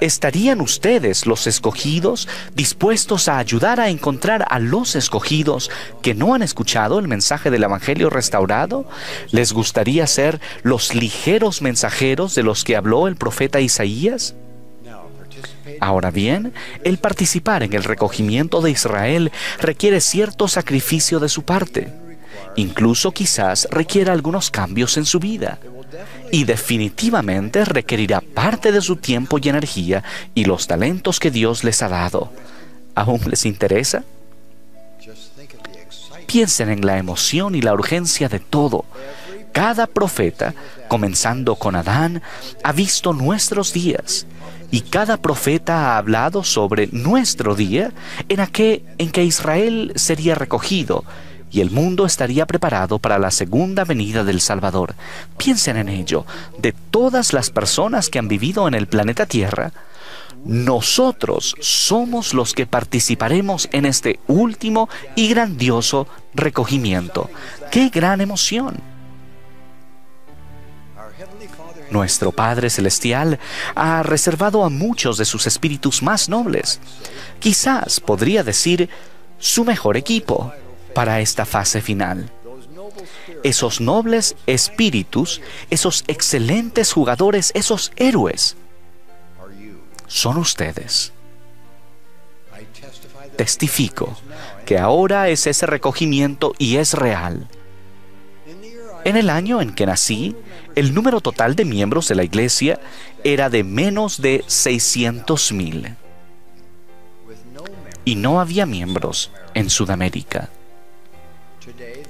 ¿Estarían 0.00 0.60
ustedes, 0.60 1.26
los 1.26 1.48
escogidos, 1.48 2.28
dispuestos 2.54 3.28
a 3.28 3.38
ayudar 3.38 3.80
a 3.80 3.88
encontrar 3.88 4.44
a 4.48 4.60
los 4.60 4.94
escogidos 4.94 5.72
que 6.02 6.14
no 6.14 6.34
han 6.34 6.42
escuchado 6.42 7.00
el 7.00 7.08
mensaje 7.08 7.50
del 7.50 7.64
Evangelio 7.64 8.10
restaurado? 8.10 8.88
¿Les 9.32 9.52
gustaría 9.52 10.06
ser 10.06 10.40
los 10.62 10.94
ligeros 10.94 11.60
mensajeros 11.60 12.36
de 12.36 12.44
los 12.44 12.62
que 12.62 12.76
habló 12.76 13.08
el 13.08 13.16
profeta 13.16 13.60
Isaías? 13.60 14.36
Ahora 15.80 16.10
bien, 16.10 16.52
el 16.84 16.98
participar 16.98 17.62
en 17.62 17.72
el 17.72 17.84
recogimiento 17.84 18.60
de 18.60 18.70
Israel 18.70 19.32
requiere 19.60 20.00
cierto 20.00 20.48
sacrificio 20.48 21.20
de 21.20 21.28
su 21.28 21.42
parte. 21.42 21.92
Incluso 22.56 23.12
quizás 23.12 23.68
requiera 23.70 24.12
algunos 24.12 24.50
cambios 24.50 24.96
en 24.96 25.04
su 25.04 25.20
vida. 25.20 25.58
Y 26.30 26.44
definitivamente 26.44 27.64
requerirá 27.64 28.20
parte 28.20 28.72
de 28.72 28.80
su 28.80 28.96
tiempo 28.96 29.38
y 29.38 29.48
energía 29.48 30.02
y 30.34 30.44
los 30.44 30.66
talentos 30.66 31.20
que 31.20 31.30
Dios 31.30 31.64
les 31.64 31.82
ha 31.82 31.88
dado. 31.88 32.32
¿Aún 32.94 33.20
les 33.30 33.46
interesa? 33.46 34.04
Piensen 36.26 36.68
en 36.68 36.84
la 36.84 36.98
emoción 36.98 37.54
y 37.54 37.62
la 37.62 37.72
urgencia 37.72 38.28
de 38.28 38.40
todo. 38.40 38.84
Cada 39.52 39.86
profeta, 39.86 40.54
comenzando 40.88 41.56
con 41.56 41.74
Adán, 41.74 42.22
ha 42.62 42.72
visto 42.72 43.12
nuestros 43.12 43.72
días 43.72 44.26
y 44.70 44.82
cada 44.82 45.16
profeta 45.16 45.92
ha 45.92 45.98
hablado 45.98 46.44
sobre 46.44 46.88
nuestro 46.92 47.54
día 47.54 47.92
en, 48.28 48.46
que 48.46 49.24
Israel 49.24 49.92
sería 49.96 50.34
recogido 50.34 51.04
y 51.50 51.60
el 51.60 51.70
mundo 51.70 52.04
estaría 52.04 52.46
preparado 52.46 52.98
para 52.98 53.18
la 53.18 53.30
segunda 53.30 53.84
venida 53.84 54.24
del 54.24 54.40
Salvador. 54.40 54.94
Piensen 55.38 55.78
en 55.78 55.88
ello. 55.88 56.26
De 56.58 56.72
todas 56.72 57.32
las 57.32 57.50
personas 57.50 58.10
que 58.10 58.18
han 58.18 58.28
vivido 58.28 58.68
en 58.68 58.74
el 58.74 58.86
planeta 58.86 59.24
Tierra, 59.24 59.72
nosotros 60.44 61.56
somos 61.60 62.34
los 62.34 62.52
que 62.52 62.66
participaremos 62.66 63.68
en 63.72 63.86
este 63.86 64.20
último 64.28 64.88
y 65.16 65.28
grandioso 65.28 66.06
recogimiento. 66.34 67.30
¡Qué 67.70 67.88
gran 67.88 68.20
emoción! 68.20 68.87
Nuestro 71.90 72.32
Padre 72.32 72.70
Celestial 72.70 73.38
ha 73.74 74.02
reservado 74.02 74.64
a 74.64 74.70
muchos 74.70 75.18
de 75.18 75.24
sus 75.24 75.46
espíritus 75.46 76.02
más 76.02 76.28
nobles. 76.28 76.80
Quizás 77.40 78.00
podría 78.00 78.42
decir 78.42 78.88
su 79.38 79.64
mejor 79.64 79.96
equipo 79.96 80.52
para 80.94 81.20
esta 81.20 81.46
fase 81.46 81.80
final. 81.80 82.30
Esos 83.42 83.80
nobles 83.80 84.36
espíritus, 84.46 85.40
esos 85.70 86.04
excelentes 86.08 86.92
jugadores, 86.92 87.52
esos 87.54 87.92
héroes, 87.96 88.56
son 90.06 90.38
ustedes. 90.38 91.12
Testifico 93.36 94.16
que 94.66 94.78
ahora 94.78 95.28
es 95.28 95.46
ese 95.46 95.66
recogimiento 95.66 96.54
y 96.58 96.76
es 96.76 96.94
real. 96.94 97.46
En 99.04 99.16
el 99.16 99.30
año 99.30 99.62
en 99.62 99.74
que 99.74 99.86
nací, 99.86 100.34
el 100.78 100.94
número 100.94 101.20
total 101.20 101.56
de 101.56 101.64
miembros 101.64 102.06
de 102.06 102.14
la 102.14 102.22
iglesia 102.22 102.78
era 103.24 103.50
de 103.50 103.64
menos 103.64 104.22
de 104.22 104.44
600 104.46 105.52
mil. 105.52 105.96
Y 108.04 108.14
no 108.14 108.40
había 108.40 108.64
miembros 108.64 109.32
en 109.54 109.70
Sudamérica. 109.70 110.50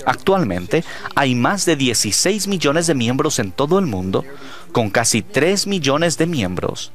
Actualmente 0.04 0.84
hay 1.14 1.34
más 1.34 1.64
de 1.64 1.76
16 1.76 2.46
millones 2.46 2.86
de 2.86 2.94
miembros 2.94 3.38
en 3.38 3.52
todo 3.52 3.78
el 3.78 3.86
mundo, 3.86 4.24
con 4.72 4.90
casi 4.90 5.22
3 5.22 5.66
millones 5.66 6.18
de 6.18 6.26
miembros 6.26 6.92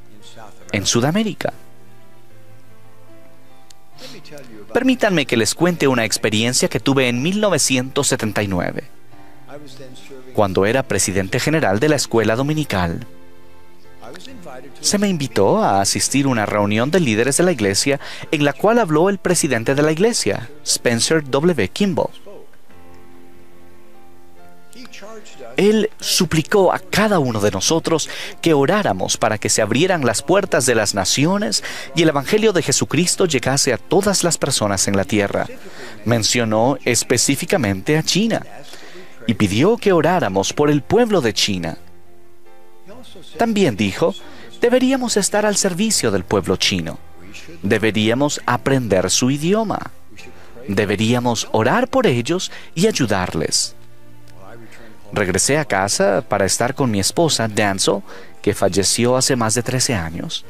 en 0.70 0.86
Sudamérica. 0.86 1.52
Permítanme 4.72 5.26
que 5.26 5.36
les 5.36 5.54
cuente 5.54 5.88
una 5.88 6.04
experiencia 6.04 6.68
que 6.68 6.80
tuve 6.80 7.08
en 7.08 7.20
1979, 7.20 8.84
cuando 10.34 10.66
era 10.66 10.82
presidente 10.82 11.40
general 11.40 11.80
de 11.80 11.88
la 11.88 11.96
escuela 11.96 12.36
dominical. 12.36 13.06
Se 14.80 14.98
me 14.98 15.08
invitó 15.08 15.58
a 15.58 15.80
asistir 15.80 16.26
a 16.26 16.28
una 16.28 16.46
reunión 16.46 16.90
de 16.90 17.00
líderes 17.00 17.38
de 17.38 17.44
la 17.44 17.52
iglesia 17.52 18.00
en 18.30 18.44
la 18.44 18.52
cual 18.52 18.78
habló 18.78 19.08
el 19.08 19.18
presidente 19.18 19.74
de 19.74 19.82
la 19.82 19.92
iglesia, 19.92 20.50
Spencer 20.64 21.24
W. 21.28 21.68
Kimball. 21.68 22.10
Él 25.56 25.90
suplicó 26.00 26.72
a 26.72 26.78
cada 26.80 27.18
uno 27.20 27.40
de 27.40 27.50
nosotros 27.50 28.08
que 28.40 28.54
oráramos 28.54 29.16
para 29.16 29.38
que 29.38 29.48
se 29.48 29.62
abrieran 29.62 30.04
las 30.04 30.22
puertas 30.22 30.66
de 30.66 30.74
las 30.74 30.94
naciones 30.94 31.62
y 31.94 32.02
el 32.02 32.08
Evangelio 32.08 32.52
de 32.52 32.62
Jesucristo 32.62 33.26
llegase 33.26 33.72
a 33.72 33.78
todas 33.78 34.24
las 34.24 34.36
personas 34.36 34.88
en 34.88 34.96
la 34.96 35.04
tierra. 35.04 35.46
Mencionó 36.04 36.76
específicamente 36.84 37.96
a 37.96 38.02
China 38.02 38.44
y 39.26 39.34
pidió 39.34 39.76
que 39.76 39.92
oráramos 39.92 40.52
por 40.52 40.70
el 40.70 40.82
pueblo 40.82 41.20
de 41.20 41.32
China. 41.32 41.78
También 43.38 43.76
dijo, 43.76 44.14
deberíamos 44.60 45.16
estar 45.16 45.46
al 45.46 45.56
servicio 45.56 46.10
del 46.10 46.24
pueblo 46.24 46.56
chino. 46.56 46.98
Deberíamos 47.62 48.40
aprender 48.46 49.10
su 49.10 49.30
idioma. 49.30 49.90
Deberíamos 50.68 51.48
orar 51.52 51.88
por 51.88 52.06
ellos 52.06 52.50
y 52.74 52.86
ayudarles. 52.86 53.74
Regresé 55.12 55.58
a 55.58 55.64
casa 55.64 56.24
para 56.26 56.44
estar 56.44 56.74
con 56.74 56.90
mi 56.90 56.98
esposa, 57.00 57.46
Danzo, 57.48 58.02
que 58.42 58.54
falleció 58.54 59.16
hace 59.16 59.36
más 59.36 59.54
de 59.54 59.62
13 59.62 59.94
años. 59.94 60.44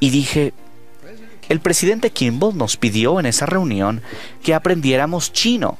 Y 0.00 0.10
dije, 0.10 0.52
el 1.48 1.60
presidente 1.60 2.10
Kimball 2.10 2.56
nos 2.56 2.76
pidió 2.76 3.20
en 3.20 3.26
esa 3.26 3.46
reunión 3.46 4.02
que 4.42 4.54
aprendiéramos 4.54 5.32
chino. 5.32 5.78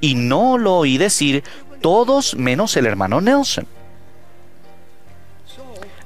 Y 0.00 0.14
no 0.14 0.58
lo 0.58 0.76
oí 0.76 0.98
decir 0.98 1.42
todos 1.80 2.34
menos 2.36 2.76
el 2.76 2.86
hermano 2.86 3.20
Nelson. 3.20 3.66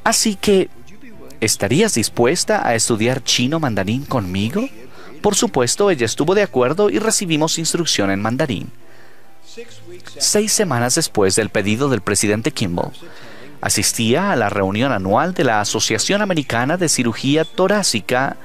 Así 0.05 0.35
que, 0.37 0.69
¿estarías 1.41 1.95
dispuesta 1.95 2.67
a 2.67 2.75
estudiar 2.75 3.23
chino 3.23 3.61
mandarín 3.61 4.05
conmigo? 4.05 4.69
Por 5.21 5.35
supuesto, 5.37 5.91
ella 5.91 6.07
estuvo 6.07 6.35
de 6.35 6.43
acuerdo 6.43 6.91
y 6.91 6.99
recibimos 6.99 7.59
instrucción 7.59 8.11
en 8.11 8.21
mandarín. 8.21 8.71
Seis 10.19 10.53
semanas 10.53 10.97
después 10.97 11.37
del 11.37 11.51
pedido 11.51 11.89
del 11.89 12.01
presidente 12.01 12.51
Kimball, 12.51 12.93
asistía 13.61 14.33
a 14.33 14.37
la 14.37 14.51
reunión 14.51 14.93
anual 14.93 15.35
de 15.35 15.45
la 15.45 15.61
Asociación 15.61 16.23
Americana 16.23 16.77
de 16.77 16.89
Cirugía 16.89 17.45
Torácica 17.45 18.37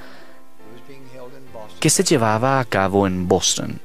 que 1.79 1.89
se 1.89 2.03
llevaba 2.03 2.59
a 2.59 2.65
cabo 2.65 3.07
en 3.07 3.27
Boston. 3.27 3.79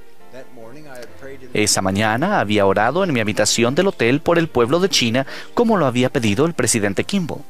Esa 1.55 1.82
mañana 1.82 2.40
había 2.40 2.66
orado 2.66 3.05
en 3.05 3.12
mi 3.12 3.20
habitación 3.20 3.74
del 3.74 3.88
hotel 3.88 4.20
por 4.20 4.38
el 4.38 4.48
pueblo 4.48 4.80
de 4.80 4.88
China 4.88 5.26
como 5.55 5.76
lo 5.76 5.86
había 5.86 6.11
pedido 6.11 6.46
el 6.46 6.55
presidente 6.55 7.05
Kimball. 7.05 7.42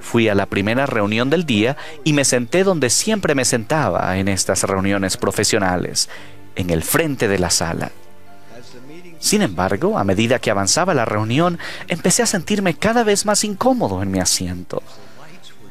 Fui 0.00 0.28
a 0.28 0.34
la 0.34 0.46
primera 0.46 0.84
reunión 0.84 1.30
del 1.30 1.46
día 1.46 1.76
y 2.04 2.12
me 2.12 2.24
senté 2.24 2.64
donde 2.64 2.90
siempre 2.90 3.34
me 3.34 3.44
sentaba 3.44 4.18
en 4.18 4.28
estas 4.28 4.64
reuniones 4.64 5.16
profesionales, 5.16 6.10
en 6.56 6.70
el 6.70 6.82
frente 6.82 7.28
de 7.28 7.38
la 7.38 7.50
sala. 7.50 7.92
Sin 9.20 9.40
embargo, 9.42 9.98
a 9.98 10.04
medida 10.04 10.40
que 10.40 10.50
avanzaba 10.50 10.94
la 10.94 11.04
reunión, 11.04 11.58
empecé 11.86 12.24
a 12.24 12.26
sentirme 12.26 12.74
cada 12.74 13.04
vez 13.04 13.24
más 13.24 13.44
incómodo 13.44 14.02
en 14.02 14.10
mi 14.10 14.18
asiento. 14.18 14.82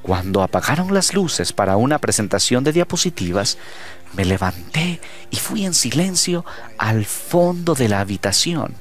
Cuando 0.01 0.41
apagaron 0.41 0.93
las 0.93 1.13
luces 1.13 1.53
para 1.53 1.76
una 1.76 1.99
presentación 1.99 2.63
de 2.63 2.72
diapositivas, 2.72 3.57
me 4.14 4.26
levanté 4.26 4.99
y 5.30 5.38
fui 5.38 5.66
en 5.66 5.74
silencio 5.74 6.45
al 6.78 7.05
fondo 7.05 7.76
de 7.76 7.89
la 7.89 7.99
habitación, 7.99 8.74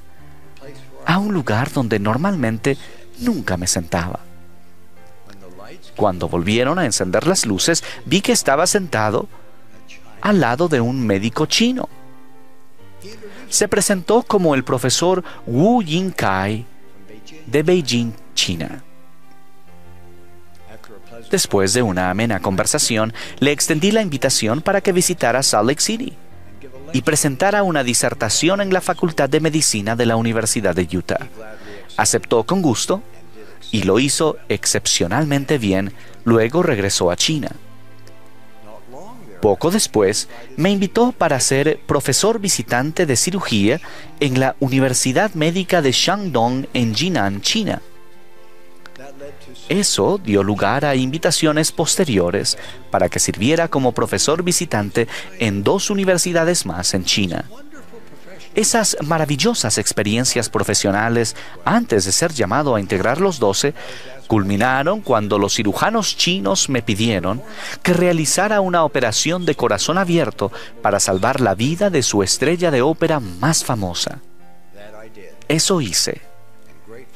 a 1.07 1.18
un 1.18 1.33
lugar 1.33 1.72
donde 1.72 1.99
normalmente 1.99 2.76
nunca 3.18 3.57
me 3.57 3.66
sentaba. 3.66 4.20
Cuando 5.97 6.28
volvieron 6.28 6.78
a 6.78 6.87
encender 6.87 7.26
las 7.26 7.47
luces, 7.47 7.85
vi 8.05 8.20
que 8.20 8.33
estaba 8.33 8.66
sentado 8.66 9.28
al 10.20 10.41
lado 10.41 10.68
de 10.68 10.81
un 10.81 11.07
médico 11.07 11.47
chino 11.47 11.89
se 13.51 13.68
presentó 13.68 14.22
como 14.22 14.55
el 14.55 14.64
profesor 14.64 15.22
Wu 15.47 15.83
Yingkai 15.83 16.64
de 17.47 17.62
Beijing, 17.62 18.12
China. 18.35 18.83
Después 21.31 21.72
de 21.72 21.83
una 21.83 22.11
amena 22.11 22.41
conversación, 22.41 23.12
le 23.39 23.53
extendí 23.53 23.93
la 23.93 24.03
invitación 24.03 24.62
para 24.62 24.81
que 24.81 24.93
visitara 24.93 25.43
Salt 25.43 25.68
Lake 25.68 25.81
City 25.81 26.12
y 26.93 27.03
presentara 27.03 27.62
una 27.62 27.85
disertación 27.85 28.61
en 28.61 28.72
la 28.72 28.81
Facultad 28.81 29.28
de 29.28 29.41
Medicina 29.41 29.95
de 29.95 30.07
la 30.07 30.16
Universidad 30.16 30.74
de 30.74 30.89
Utah. 30.97 31.28
Aceptó 31.97 32.43
con 32.45 32.62
gusto 32.62 33.03
y 33.70 33.85
lo 33.85 34.01
hizo 34.01 34.39
excepcionalmente 34.49 35.59
bien, 35.59 35.93
luego 36.24 36.64
regresó 36.64 37.12
a 37.12 37.16
China. 37.16 37.53
Poco 39.41 39.70
después, 39.70 40.28
me 40.57 40.70
invitó 40.70 41.12
para 41.12 41.41
ser 41.41 41.81
profesor 41.87 42.41
visitante 42.41 43.07
de 43.07 43.16
cirugía 43.16 43.81
en 44.18 44.39
la 44.39 44.57
Universidad 44.61 45.33
Médica 45.35 45.81
de 45.81 45.93
Shandong 45.93 46.66
en 46.74 46.95
Jinan, 46.95 47.41
China. 47.41 47.81
Eso 49.71 50.18
dio 50.18 50.43
lugar 50.43 50.85
a 50.85 50.97
invitaciones 50.97 51.71
posteriores 51.71 52.59
para 52.91 53.09
que 53.09 53.21
sirviera 53.21 53.68
como 53.68 53.93
profesor 53.93 54.43
visitante 54.43 55.07
en 55.39 55.62
dos 55.62 55.91
universidades 55.91 56.66
más 56.66 56.93
en 56.93 57.05
China. 57.05 57.45
Esas 58.57 58.97
maravillosas 59.07 59.79
experiencias 59.79 60.49
profesionales, 60.49 61.37
antes 61.64 62.05
de 62.05 62.11
ser 62.11 62.33
llamado 62.33 62.75
a 62.75 62.81
integrar 62.81 63.21
los 63.21 63.39
doce, 63.39 63.73
culminaron 64.27 65.03
cuando 65.03 65.39
los 65.39 65.55
cirujanos 65.55 66.16
chinos 66.16 66.68
me 66.68 66.83
pidieron 66.83 67.41
que 67.85 67.93
realizara 67.93 68.61
una 68.61 68.83
operación 68.83 69.47
de 69.47 69.55
corazón 69.55 69.99
abierto 69.99 70.51
para 70.83 70.99
salvar 70.99 71.41
la 71.41 71.55
vida 71.55 71.91
de 71.91 72.03
su 72.03 72.25
estrella 72.25 72.73
de 72.73 72.83
ópera 72.83 73.21
más 73.21 73.64
famosa. 73.64 74.18
Eso 75.47 75.81
hice. 75.81 76.30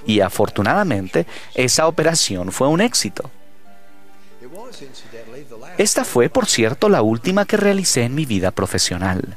Y 0.07 0.21
afortunadamente, 0.21 1.27
esa 1.55 1.87
operación 1.87 2.53
fue 2.53 2.69
un 2.69 2.81
éxito. 2.81 3.31
Esta 5.79 6.05
fue, 6.05 6.29
por 6.29 6.47
cierto, 6.47 6.89
la 6.89 7.03
última 7.03 7.45
que 7.45 7.57
realicé 7.57 8.03
en 8.03 8.15
mi 8.15 8.27
vida 8.27 8.51
profesional. 8.51 9.37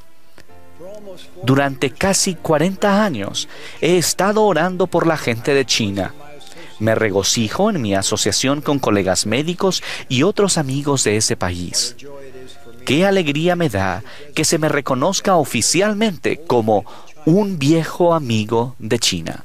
Durante 1.44 1.92
casi 1.92 2.36
40 2.36 3.04
años 3.04 3.48
he 3.82 3.98
estado 3.98 4.44
orando 4.44 4.88
por 4.88 5.08
la 5.08 5.18
gente 5.18 5.54
de 5.54 5.66
China 5.66 6.14
me 6.80 6.96
regocijo 6.96 7.70
en 7.70 7.82
mi 7.82 7.96
asociación 7.96 8.62
con 8.62 8.80
colegas 8.80 9.26
médicos 9.26 9.84
y 10.10 10.24
otros 10.24 10.58
amigos 10.58 11.04
de 11.04 11.18
ese 11.18 11.36
país. 11.36 11.96
Qué 12.86 13.06
alegría 13.06 13.56
me 13.56 13.70
da 13.70 14.04
que 14.34 14.46
se 14.46 14.58
me 14.58 14.70
reconozca 14.70 15.36
oficialmente 15.36 16.42
como 16.46 16.86
un 17.26 17.60
viejo 17.60 18.14
amigo 18.14 18.76
de 18.80 19.00
China. 19.00 19.44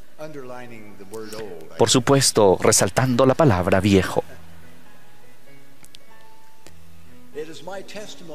Por 1.79 1.91
supuesto, 1.91 2.59
resaltando 2.61 3.27
la 3.27 3.35
palabra 3.35 3.81
viejo. 3.81 4.25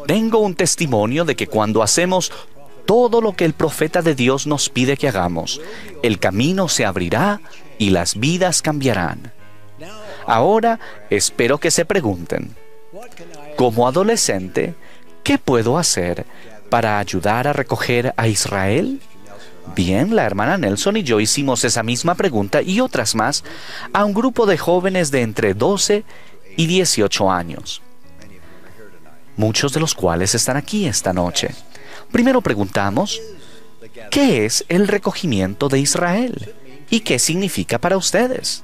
Tengo 0.08 0.40
un 0.40 0.56
testimonio 0.56 1.24
de 1.26 1.36
que 1.36 1.48
cuando 1.48 1.84
hacemos 1.84 2.32
todo 2.86 3.22
lo 3.22 3.34
que 3.34 3.46
el 3.46 3.54
profeta 3.54 4.02
de 4.02 4.16
Dios 4.16 4.48
nos 4.48 4.70
pide 4.70 4.98
que 4.98 5.08
hagamos, 5.08 5.62
el 6.04 6.20
camino 6.20 6.68
se 6.68 6.86
abrirá 6.86 7.42
y 7.78 7.92
las 7.92 8.18
vidas 8.20 8.62
cambiarán. 8.62 9.34
Ahora 10.26 10.80
espero 11.10 11.60
que 11.60 11.72
se 11.72 11.86
pregunten, 11.86 12.56
como 13.56 13.88
adolescente, 13.88 14.74
¿qué 15.24 15.38
puedo 15.38 15.78
hacer 15.78 16.26
para 16.70 17.00
ayudar 17.00 17.48
a 17.48 17.54
recoger 17.54 18.14
a 18.18 18.28
Israel? 18.28 19.00
Bien, 19.76 20.16
la 20.16 20.26
hermana 20.26 20.58
Nelson 20.58 20.98
y 20.98 21.04
yo 21.04 21.20
hicimos 21.20 21.64
esa 21.64 21.84
misma 21.84 22.16
pregunta 22.16 22.62
y 22.62 22.80
otras 22.80 23.16
más 23.16 23.44
a 23.94 24.06
un 24.06 24.14
grupo 24.14 24.46
de 24.46 24.58
jóvenes 24.58 25.12
de 25.12 25.22
entre 25.22 25.54
12 25.54 26.04
y 26.56 26.66
18 26.66 27.32
años, 27.32 27.82
muchos 29.36 29.74
de 29.74 29.80
los 29.80 29.94
cuales 29.94 30.34
están 30.34 30.58
aquí 30.58 30.86
esta 30.88 31.14
noche. 31.14 31.54
Primero 32.12 32.42
preguntamos, 32.42 33.22
¿qué 34.10 34.46
es 34.46 34.66
el 34.70 34.88
recogimiento 34.88 35.70
de 35.70 35.80
Israel? 35.80 36.54
¿Y 36.90 37.02
qué 37.02 37.20
significa 37.20 37.78
para 37.78 37.98
ustedes? 37.98 38.64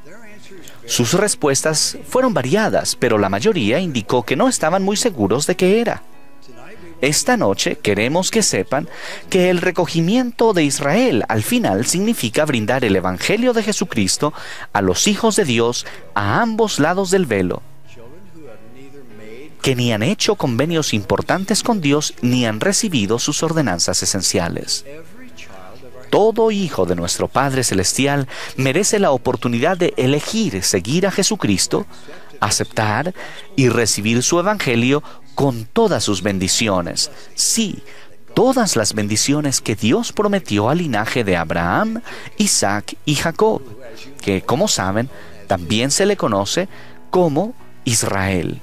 Sus 0.86 1.14
respuestas 1.14 1.97
fueron 2.08 2.34
variadas, 2.34 2.95
pero 2.95 3.18
la 3.18 3.30
mayoría 3.30 3.80
indicó 3.80 4.24
que 4.24 4.36
no 4.36 4.49
estaban 4.49 4.84
muy 4.84 4.97
seguros 4.97 5.47
de 5.47 5.56
qué 5.56 5.80
era. 5.80 6.04
Esta 7.04 7.36
noche 7.36 7.76
queremos 7.76 8.32
que 8.32 8.41
sepan 8.41 8.88
que 9.30 9.49
el 9.49 9.60
recogimiento 9.60 10.54
de 10.54 10.64
Israel 10.64 11.26
al 11.28 11.43
final 11.43 11.86
significa 11.86 12.45
brindar 12.45 12.86
el 12.86 12.95
Evangelio 12.95 13.51
de 13.51 13.62
Jesucristo 13.62 14.34
a 14.72 14.82
los 14.82 15.06
hijos 15.10 15.36
de 15.36 15.43
Dios 15.43 15.86
a 16.14 16.39
ambos 16.39 16.80
lados 16.80 17.12
del 17.12 17.26
velo. 17.26 17.62
que 19.62 19.76
ni 19.76 19.91
han 19.93 20.04
hecho 20.04 20.36
convenios 20.36 20.93
importantes 20.93 21.64
con 21.64 21.80
Dios 21.82 22.14
ni 22.22 22.45
han 22.45 22.60
recibido 22.60 23.18
sus 23.20 23.43
ordenanzas 23.43 24.04
esenciales. 24.04 24.86
Todo 26.10 26.51
hijo 26.51 26.86
de 26.86 26.95
nuestro 26.95 27.28
Padre 27.28 27.64
Celestial 27.64 28.28
merece 28.56 28.99
la 28.99 29.12
oportunidad 29.12 29.78
de 29.78 29.93
elegir 29.97 30.64
seguir 30.64 31.08
a 31.08 31.12
Jesucristo, 31.12 31.86
aceptar 32.46 33.14
y 33.56 33.70
recibir 33.70 34.24
su 34.24 34.39
Evangelio 34.39 35.04
con 35.36 35.66
todas 35.66 36.04
sus 36.04 36.22
bendiciones. 36.22 37.12
Sí, 37.36 37.84
todas 38.34 38.76
las 38.76 38.94
bendiciones 38.94 39.62
que 39.62 39.76
Dios 39.76 40.12
prometió 40.12 40.70
al 40.70 40.80
linaje 40.80 41.24
de 41.24 41.38
Abraham, 41.38 42.02
Isaac 42.38 42.96
y 43.06 43.16
Jacob, 43.16 43.62
que 44.22 44.41
como 44.41 44.68
saben, 44.68 45.10
también 45.48 45.91
se 45.91 46.06
le 46.06 46.18
conoce 46.18 46.68
como 47.10 47.54
Israel. 47.86 48.60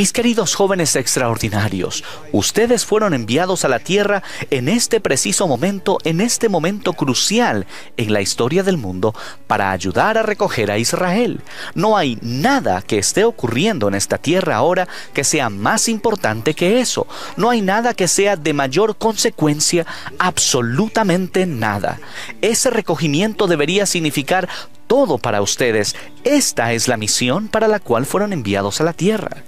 Mis 0.00 0.14
queridos 0.14 0.54
jóvenes 0.54 0.96
extraordinarios, 0.96 2.04
ustedes 2.32 2.86
fueron 2.86 3.12
enviados 3.12 3.66
a 3.66 3.68
la 3.68 3.80
tierra 3.80 4.22
en 4.48 4.70
este 4.70 4.98
preciso 4.98 5.46
momento, 5.46 5.98
en 6.04 6.22
este 6.22 6.48
momento 6.48 6.94
crucial 6.94 7.66
en 7.98 8.14
la 8.14 8.22
historia 8.22 8.62
del 8.62 8.78
mundo, 8.78 9.14
para 9.46 9.72
ayudar 9.72 10.16
a 10.16 10.22
recoger 10.22 10.70
a 10.70 10.78
Israel. 10.78 11.42
No 11.74 11.98
hay 11.98 12.18
nada 12.22 12.80
que 12.80 12.96
esté 12.96 13.24
ocurriendo 13.24 13.88
en 13.88 13.94
esta 13.94 14.16
tierra 14.16 14.56
ahora 14.56 14.88
que 15.12 15.22
sea 15.22 15.50
más 15.50 15.86
importante 15.86 16.54
que 16.54 16.80
eso. 16.80 17.06
No 17.36 17.50
hay 17.50 17.60
nada 17.60 17.92
que 17.92 18.08
sea 18.08 18.36
de 18.36 18.54
mayor 18.54 18.96
consecuencia, 18.96 19.84
absolutamente 20.18 21.44
nada. 21.44 22.00
Ese 22.40 22.70
recogimiento 22.70 23.46
debería 23.46 23.84
significar 23.84 24.48
todo 24.86 25.18
para 25.18 25.42
ustedes. 25.42 25.94
Esta 26.24 26.72
es 26.72 26.88
la 26.88 26.96
misión 26.96 27.48
para 27.48 27.68
la 27.68 27.80
cual 27.80 28.06
fueron 28.06 28.32
enviados 28.32 28.80
a 28.80 28.84
la 28.84 28.94
tierra. 28.94 29.44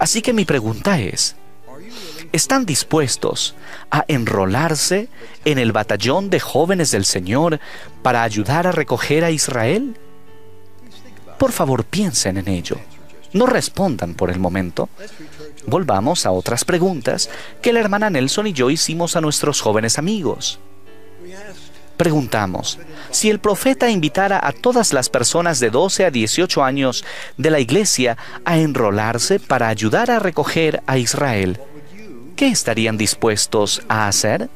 Así 0.00 0.22
que 0.22 0.32
mi 0.32 0.46
pregunta 0.46 0.98
es, 0.98 1.36
¿están 2.32 2.64
dispuestos 2.64 3.54
a 3.90 4.06
enrolarse 4.08 5.10
en 5.44 5.58
el 5.58 5.72
batallón 5.72 6.30
de 6.30 6.40
jóvenes 6.40 6.90
del 6.90 7.04
Señor 7.04 7.60
para 8.02 8.22
ayudar 8.22 8.66
a 8.66 8.72
recoger 8.72 9.24
a 9.24 9.30
Israel? 9.30 9.98
Por 11.38 11.52
favor, 11.52 11.84
piensen 11.84 12.38
en 12.38 12.48
ello. 12.48 12.78
No 13.34 13.44
respondan 13.44 14.14
por 14.14 14.30
el 14.30 14.40
momento. 14.40 14.88
Volvamos 15.66 16.24
a 16.24 16.30
otras 16.30 16.64
preguntas 16.64 17.28
que 17.60 17.74
la 17.74 17.80
hermana 17.80 18.08
Nelson 18.08 18.46
y 18.46 18.54
yo 18.54 18.70
hicimos 18.70 19.16
a 19.16 19.20
nuestros 19.20 19.60
jóvenes 19.60 19.98
amigos. 19.98 20.60
Preguntamos, 22.00 22.78
si 23.10 23.28
el 23.28 23.40
profeta 23.40 23.90
invitara 23.90 24.40
a 24.42 24.52
todas 24.52 24.94
las 24.94 25.10
personas 25.10 25.60
de 25.60 25.68
12 25.68 26.06
a 26.06 26.10
18 26.10 26.64
años 26.64 27.04
de 27.36 27.50
la 27.50 27.60
iglesia 27.60 28.16
a 28.46 28.56
enrolarse 28.56 29.38
para 29.38 29.68
ayudar 29.68 30.10
a 30.10 30.18
recoger 30.18 30.82
a 30.86 30.96
Israel, 30.96 31.60
¿qué 32.36 32.48
estarían 32.48 32.96
dispuestos 32.96 33.82
a 33.86 34.08
hacer? 34.08 34.48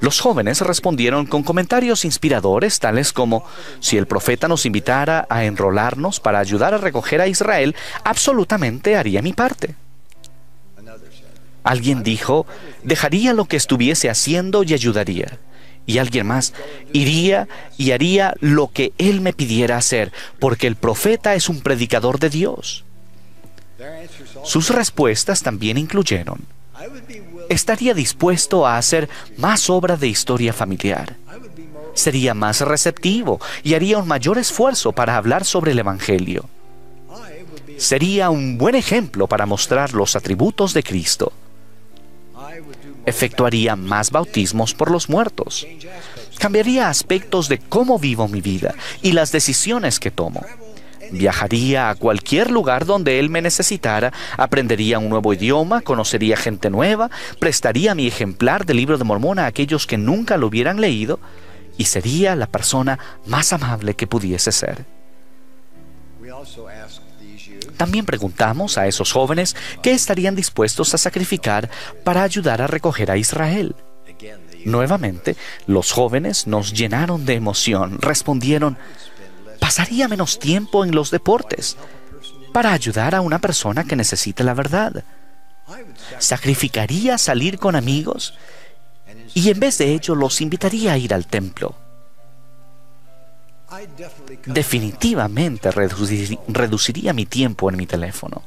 Los 0.00 0.18
jóvenes 0.18 0.60
respondieron 0.60 1.24
con 1.24 1.44
comentarios 1.44 2.04
inspiradores 2.04 2.80
tales 2.80 3.12
como, 3.12 3.44
si 3.78 3.96
el 3.96 4.08
profeta 4.08 4.48
nos 4.48 4.66
invitara 4.66 5.24
a 5.30 5.44
enrolarnos 5.44 6.18
para 6.18 6.40
ayudar 6.40 6.74
a 6.74 6.78
recoger 6.78 7.20
a 7.20 7.28
Israel, 7.28 7.76
absolutamente 8.02 8.96
haría 8.96 9.22
mi 9.22 9.34
parte. 9.34 9.76
Alguien 11.68 12.02
dijo, 12.02 12.46
dejaría 12.82 13.34
lo 13.34 13.44
que 13.44 13.58
estuviese 13.58 14.08
haciendo 14.08 14.62
y 14.62 14.72
ayudaría. 14.72 15.38
Y 15.84 15.98
alguien 15.98 16.26
más, 16.26 16.54
iría 16.94 17.46
y 17.76 17.90
haría 17.90 18.32
lo 18.40 18.68
que 18.68 18.94
él 18.96 19.20
me 19.20 19.34
pidiera 19.34 19.76
hacer, 19.76 20.10
porque 20.38 20.66
el 20.66 20.76
profeta 20.76 21.34
es 21.34 21.50
un 21.50 21.60
predicador 21.60 22.20
de 22.20 22.30
Dios. 22.30 22.86
Sus 24.44 24.70
respuestas 24.70 25.42
también 25.42 25.76
incluyeron, 25.76 26.46
estaría 27.50 27.92
dispuesto 27.92 28.66
a 28.66 28.78
hacer 28.78 29.10
más 29.36 29.68
obra 29.68 29.98
de 29.98 30.08
historia 30.08 30.54
familiar. 30.54 31.16
Sería 31.92 32.32
más 32.32 32.62
receptivo 32.62 33.42
y 33.62 33.74
haría 33.74 33.98
un 33.98 34.08
mayor 34.08 34.38
esfuerzo 34.38 34.92
para 34.92 35.18
hablar 35.18 35.44
sobre 35.44 35.72
el 35.72 35.78
Evangelio. 35.80 36.48
Sería 37.76 38.30
un 38.30 38.56
buen 38.56 38.74
ejemplo 38.74 39.26
para 39.26 39.44
mostrar 39.44 39.92
los 39.92 40.16
atributos 40.16 40.72
de 40.72 40.82
Cristo 40.82 41.30
efectuaría 43.08 43.76
más 43.76 44.10
bautismos 44.10 44.74
por 44.74 44.90
los 44.90 45.08
muertos. 45.08 45.66
Cambiaría 46.38 46.88
aspectos 46.88 47.48
de 47.48 47.58
cómo 47.58 47.98
vivo 47.98 48.28
mi 48.28 48.40
vida 48.40 48.74
y 49.02 49.12
las 49.12 49.32
decisiones 49.32 49.98
que 49.98 50.10
tomo. 50.10 50.44
Viajaría 51.10 51.88
a 51.88 51.94
cualquier 51.94 52.50
lugar 52.50 52.84
donde 52.84 53.18
Él 53.18 53.30
me 53.30 53.40
necesitara, 53.40 54.12
aprendería 54.36 54.98
un 54.98 55.08
nuevo 55.08 55.32
idioma, 55.32 55.80
conocería 55.80 56.36
gente 56.36 56.70
nueva, 56.70 57.10
prestaría 57.38 57.94
mi 57.94 58.06
ejemplar 58.06 58.66
del 58.66 58.76
libro 58.76 58.98
de 58.98 59.04
Mormón 59.04 59.38
a 59.38 59.46
aquellos 59.46 59.86
que 59.86 59.96
nunca 59.96 60.36
lo 60.36 60.48
hubieran 60.48 60.80
leído 60.80 61.18
y 61.78 61.84
sería 61.84 62.36
la 62.36 62.46
persona 62.46 62.98
más 63.26 63.52
amable 63.52 63.94
que 63.94 64.06
pudiese 64.06 64.52
ser. 64.52 64.84
También 67.78 68.04
preguntamos 68.04 68.76
a 68.76 68.88
esos 68.88 69.12
jóvenes 69.12 69.56
qué 69.82 69.92
estarían 69.92 70.34
dispuestos 70.34 70.92
a 70.92 70.98
sacrificar 70.98 71.70
para 72.04 72.24
ayudar 72.24 72.60
a 72.60 72.66
recoger 72.66 73.10
a 73.10 73.16
Israel. 73.16 73.74
Nuevamente, 74.64 75.36
los 75.66 75.92
jóvenes 75.92 76.48
nos 76.48 76.72
llenaron 76.72 77.24
de 77.24 77.34
emoción. 77.34 77.98
Respondieron, 78.00 78.76
pasaría 79.60 80.08
menos 80.08 80.40
tiempo 80.40 80.84
en 80.84 80.92
los 80.92 81.12
deportes 81.12 81.76
para 82.52 82.72
ayudar 82.72 83.14
a 83.14 83.20
una 83.20 83.38
persona 83.38 83.84
que 83.84 83.94
necesite 83.94 84.42
la 84.42 84.54
verdad. 84.54 85.04
Sacrificaría 86.18 87.16
salir 87.16 87.58
con 87.58 87.76
amigos 87.76 88.34
y 89.34 89.50
en 89.50 89.60
vez 89.60 89.78
de 89.78 89.92
ello 89.94 90.16
los 90.16 90.40
invitaría 90.40 90.94
a 90.94 90.98
ir 90.98 91.14
al 91.14 91.28
templo 91.28 91.76
definitivamente 94.46 95.70
reduciría 95.70 97.12
mi 97.12 97.26
tiempo 97.26 97.68
en 97.70 97.76
mi 97.76 97.86
teléfono. 97.86 98.42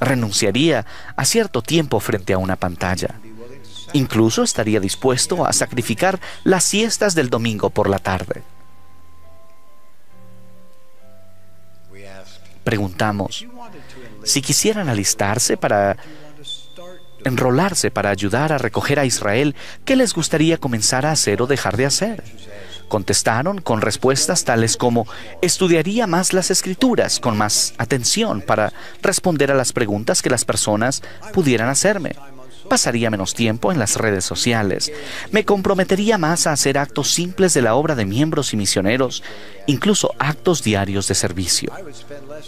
Renunciaría 0.00 0.86
a 1.16 1.24
cierto 1.24 1.62
tiempo 1.62 2.00
frente 2.00 2.32
a 2.32 2.38
una 2.38 2.56
pantalla. 2.56 3.20
Incluso 3.92 4.42
estaría 4.42 4.78
dispuesto 4.78 5.44
a 5.44 5.52
sacrificar 5.52 6.20
las 6.44 6.64
siestas 6.64 7.14
del 7.14 7.28
domingo 7.28 7.70
por 7.70 7.88
la 7.88 7.98
tarde. 7.98 8.42
Preguntamos, 12.62 13.46
si 14.22 14.42
quisieran 14.42 14.88
alistarse 14.88 15.56
para 15.56 15.96
enrolarse 17.24 17.90
para 17.90 18.10
ayudar 18.10 18.52
a 18.52 18.58
recoger 18.58 18.98
a 18.98 19.04
Israel, 19.04 19.54
¿qué 19.84 19.96
les 19.96 20.14
gustaría 20.14 20.58
comenzar 20.58 21.04
a 21.04 21.12
hacer 21.12 21.42
o 21.42 21.46
dejar 21.46 21.76
de 21.76 21.86
hacer? 21.86 22.24
Contestaron 22.90 23.60
con 23.60 23.82
respuestas 23.82 24.44
tales 24.44 24.76
como 24.76 25.06
estudiaría 25.42 26.08
más 26.08 26.32
las 26.32 26.50
escrituras 26.50 27.20
con 27.20 27.38
más 27.38 27.72
atención 27.78 28.40
para 28.40 28.72
responder 29.00 29.52
a 29.52 29.54
las 29.54 29.72
preguntas 29.72 30.22
que 30.22 30.28
las 30.28 30.44
personas 30.44 31.00
pudieran 31.32 31.68
hacerme. 31.68 32.16
Pasaría 32.68 33.08
menos 33.08 33.34
tiempo 33.34 33.70
en 33.70 33.78
las 33.78 33.94
redes 33.94 34.24
sociales. 34.24 34.90
Me 35.30 35.44
comprometería 35.44 36.18
más 36.18 36.48
a 36.48 36.52
hacer 36.52 36.78
actos 36.78 37.12
simples 37.12 37.54
de 37.54 37.62
la 37.62 37.76
obra 37.76 37.94
de 37.94 38.06
miembros 38.06 38.52
y 38.54 38.56
misioneros, 38.56 39.22
incluso 39.68 40.12
actos 40.18 40.64
diarios 40.64 41.06
de 41.06 41.14
servicio. 41.14 41.72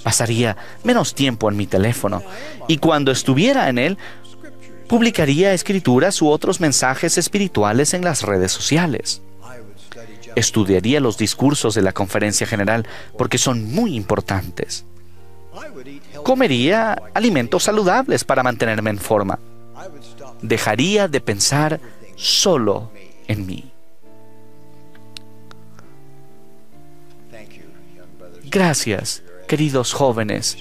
Pasaría 0.03 0.57
menos 0.83 1.15
tiempo 1.15 1.49
en 1.51 1.57
mi 1.57 1.69
teléfono 1.69 2.21
y 2.67 2.79
cuando 2.79 3.13
estuviera 3.13 3.69
en 3.69 3.79
él, 3.79 3.97
publicaría 4.89 5.55
escrituras 5.55 6.21
u 6.21 6.29
otros 6.29 6.59
mensajes 6.59 7.17
espirituales 7.17 7.95
en 7.95 8.03
las 8.03 8.23
redes 8.23 8.51
sociales. 8.51 9.23
Estudiaría 10.35 11.01
los 11.01 11.19
discursos 11.19 11.75
de 11.75 11.83
la 11.83 11.93
conferencia 11.93 12.47
general 12.47 12.87
porque 13.17 13.39
son 13.39 13.73
muy 13.73 13.95
importantes. 13.95 14.85
Comería 16.25 16.97
alimentos 17.15 17.65
saludables 17.65 18.25
para 18.25 18.43
mantenerme 18.43 18.91
en 18.91 18.99
forma. 18.99 19.39
Dejaría 20.41 21.09
de 21.09 21.21
pensar 21.21 21.81
solo 22.17 22.91
en 23.29 23.47
mí. 23.47 23.73
Gracias, 28.51 29.23
queridos 29.49 29.95
jóvenes, 29.95 30.59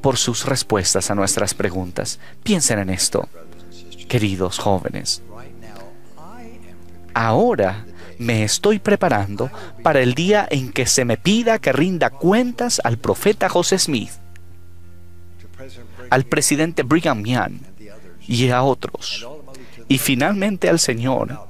por 0.00 0.16
sus 0.16 0.46
respuestas 0.46 1.10
a 1.10 1.14
nuestras 1.14 1.54
preguntas. 1.54 2.18
Piensen 2.42 2.78
en 2.78 2.90
esto, 2.90 3.28
queridos 4.08 4.58
jóvenes. 4.58 5.22
Ahora 7.12 7.84
me 8.18 8.44
estoy 8.44 8.78
preparando 8.78 9.50
para 9.82 10.00
el 10.00 10.14
día 10.14 10.46
en 10.50 10.72
que 10.72 10.86
se 10.86 11.04
me 11.04 11.16
pida 11.16 11.58
que 11.58 11.72
rinda 11.72 12.10
cuentas 12.10 12.80
al 12.84 12.98
profeta 12.98 13.48
José 13.48 13.78
Smith, 13.78 14.10
al 16.10 16.24
presidente 16.24 16.82
Brigham 16.82 17.24
Young 17.24 17.60
y 18.26 18.50
a 18.50 18.62
otros, 18.62 19.26
y 19.88 19.98
finalmente 19.98 20.68
al 20.68 20.78
Señor, 20.78 21.48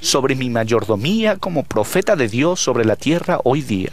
sobre 0.00 0.34
mi 0.34 0.50
mayordomía 0.50 1.36
como 1.36 1.64
profeta 1.64 2.16
de 2.16 2.28
Dios 2.28 2.60
sobre 2.60 2.84
la 2.84 2.96
tierra 2.96 3.40
hoy 3.44 3.62
día. 3.62 3.90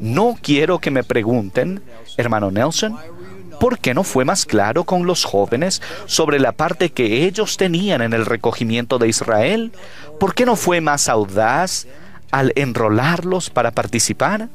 No 0.00 0.36
quiero 0.40 0.80
que 0.80 0.90
me 0.90 1.04
pregunten, 1.04 1.82
hermano 2.16 2.50
Nelson, 2.50 2.96
¿por 3.60 3.78
qué 3.78 3.94
no 3.94 4.02
fue 4.02 4.24
más 4.24 4.44
claro 4.44 4.84
con 4.84 5.06
los 5.06 5.24
jóvenes 5.24 5.80
sobre 6.06 6.40
la 6.40 6.52
parte 6.52 6.90
que 6.90 7.24
ellos 7.24 7.56
tenían 7.56 8.02
en 8.02 8.12
el 8.12 8.26
recogimiento 8.26 8.98
de 8.98 9.08
Israel? 9.08 9.72
¿Por 10.22 10.36
qué 10.36 10.46
no 10.46 10.54
fue 10.54 10.80
más 10.80 11.08
audaz 11.08 11.88
al 12.30 12.52
enrolarlos 12.54 13.50
para 13.50 13.72
participar? 13.72 14.50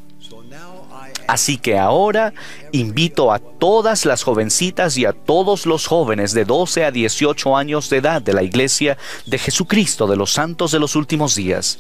Así 1.27 1.57
que 1.57 1.77
ahora 1.77 2.33
invito 2.71 3.33
a 3.33 3.39
todas 3.39 4.05
las 4.05 4.23
jovencitas 4.23 4.97
y 4.97 5.03
a 5.03 5.11
todos 5.11 5.65
los 5.65 5.85
jóvenes 5.85 6.33
de 6.33 6.45
12 6.45 6.85
a 6.85 6.91
18 6.91 7.57
años 7.57 7.89
de 7.89 7.97
edad 7.97 8.21
de 8.21 8.31
la 8.31 8.43
Iglesia 8.43 8.97
de 9.25 9.37
Jesucristo 9.37 10.07
de 10.07 10.15
los 10.15 10.31
Santos 10.31 10.71
de 10.71 10.79
los 10.79 10.95
Últimos 10.95 11.35
Días 11.35 11.79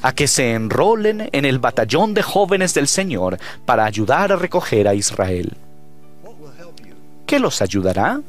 a 0.00 0.14
que 0.14 0.28
se 0.28 0.54
enrolen 0.54 1.28
en 1.30 1.44
el 1.44 1.58
batallón 1.58 2.14
de 2.14 2.22
jóvenes 2.22 2.72
del 2.72 2.88
Señor 2.88 3.36
para 3.66 3.84
ayudar 3.84 4.32
a 4.32 4.36
recoger 4.36 4.88
a 4.88 4.94
Israel. 4.94 5.58
¿Qué 7.26 7.38
los 7.38 7.60
ayudará? 7.60 8.22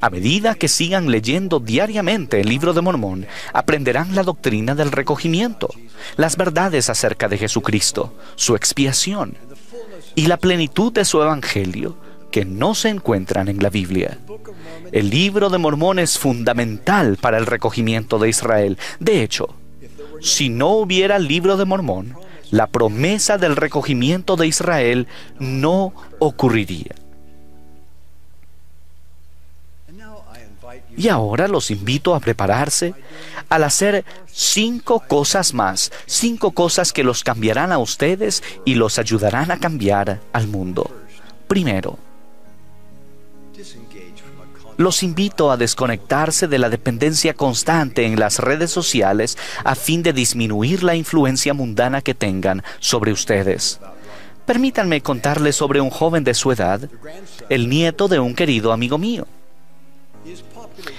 A 0.00 0.08
medida 0.08 0.54
que 0.54 0.68
sigan 0.68 1.10
leyendo 1.10 1.60
diariamente 1.60 2.40
el 2.40 2.48
libro 2.48 2.72
de 2.72 2.80
Mormón, 2.80 3.26
aprenderán 3.52 4.14
la 4.14 4.22
doctrina 4.22 4.74
del 4.74 4.92
recogimiento, 4.92 5.68
las 6.16 6.36
verdades 6.36 6.88
acerca 6.88 7.28
de 7.28 7.36
Jesucristo, 7.36 8.14
su 8.34 8.56
expiación 8.56 9.36
y 10.14 10.26
la 10.26 10.38
plenitud 10.38 10.92
de 10.92 11.04
su 11.04 11.20
evangelio 11.20 11.96
que 12.30 12.44
no 12.44 12.74
se 12.74 12.88
encuentran 12.88 13.48
en 13.48 13.62
la 13.62 13.68
Biblia. 13.68 14.18
El 14.92 15.10
libro 15.10 15.50
de 15.50 15.58
Mormón 15.58 15.98
es 15.98 16.18
fundamental 16.18 17.18
para 17.20 17.36
el 17.38 17.46
recogimiento 17.46 18.18
de 18.18 18.30
Israel. 18.30 18.78
De 19.00 19.22
hecho, 19.22 19.54
si 20.20 20.48
no 20.48 20.70
hubiera 20.70 21.16
el 21.16 21.28
libro 21.28 21.56
de 21.56 21.64
Mormón, 21.64 22.16
la 22.50 22.66
promesa 22.66 23.36
del 23.36 23.54
recogimiento 23.54 24.36
de 24.36 24.46
Israel 24.46 25.06
no 25.38 25.92
ocurriría. 26.18 26.94
Y 31.00 31.08
ahora 31.08 31.48
los 31.48 31.70
invito 31.70 32.14
a 32.14 32.20
prepararse 32.20 32.92
al 33.48 33.64
hacer 33.64 34.04
cinco 34.30 35.00
cosas 35.00 35.54
más, 35.54 35.90
cinco 36.04 36.50
cosas 36.50 36.92
que 36.92 37.04
los 37.04 37.24
cambiarán 37.24 37.72
a 37.72 37.78
ustedes 37.78 38.42
y 38.66 38.74
los 38.74 38.98
ayudarán 38.98 39.50
a 39.50 39.58
cambiar 39.58 40.20
al 40.34 40.46
mundo. 40.46 40.90
Primero, 41.48 41.98
los 44.76 45.02
invito 45.02 45.50
a 45.50 45.56
desconectarse 45.56 46.48
de 46.48 46.58
la 46.58 46.68
dependencia 46.68 47.32
constante 47.32 48.04
en 48.04 48.20
las 48.20 48.38
redes 48.38 48.70
sociales 48.70 49.38
a 49.64 49.76
fin 49.76 50.02
de 50.02 50.12
disminuir 50.12 50.82
la 50.82 50.96
influencia 50.96 51.54
mundana 51.54 52.02
que 52.02 52.12
tengan 52.12 52.62
sobre 52.78 53.12
ustedes. 53.12 53.80
Permítanme 54.44 55.00
contarles 55.00 55.56
sobre 55.56 55.80
un 55.80 55.88
joven 55.88 56.24
de 56.24 56.34
su 56.34 56.52
edad, 56.52 56.90
el 57.48 57.70
nieto 57.70 58.06
de 58.06 58.18
un 58.18 58.34
querido 58.34 58.70
amigo 58.74 58.98
mío. 58.98 59.26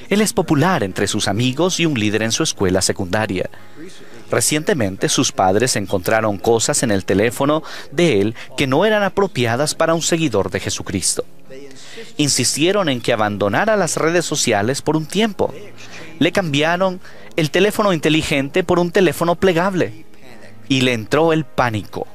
Él 0.09 0.21
es 0.21 0.33
popular 0.33 0.83
entre 0.83 1.07
sus 1.07 1.27
amigos 1.27 1.79
y 1.79 1.85
un 1.85 1.99
líder 1.99 2.23
en 2.23 2.31
su 2.31 2.43
escuela 2.43 2.81
secundaria. 2.81 3.49
Recientemente 4.29 5.09
sus 5.09 5.31
padres 5.33 5.75
encontraron 5.75 6.37
cosas 6.37 6.83
en 6.83 6.91
el 6.91 7.03
teléfono 7.03 7.63
de 7.91 8.21
él 8.21 8.35
que 8.55 8.65
no 8.65 8.85
eran 8.85 9.03
apropiadas 9.03 9.75
para 9.75 9.93
un 9.93 10.01
seguidor 10.01 10.49
de 10.49 10.61
Jesucristo. 10.61 11.25
Insistieron 12.17 12.87
en 12.87 13.01
que 13.01 13.11
abandonara 13.11 13.75
las 13.75 13.97
redes 13.97 14.25
sociales 14.25 14.81
por 14.81 14.95
un 14.95 15.05
tiempo. 15.05 15.53
Le 16.19 16.31
cambiaron 16.31 17.01
el 17.35 17.51
teléfono 17.51 17.91
inteligente 17.91 18.63
por 18.63 18.79
un 18.79 18.91
teléfono 18.91 19.35
plegable 19.35 20.05
y 20.69 20.81
le 20.81 20.93
entró 20.93 21.33
el 21.33 21.43
pánico. 21.43 22.07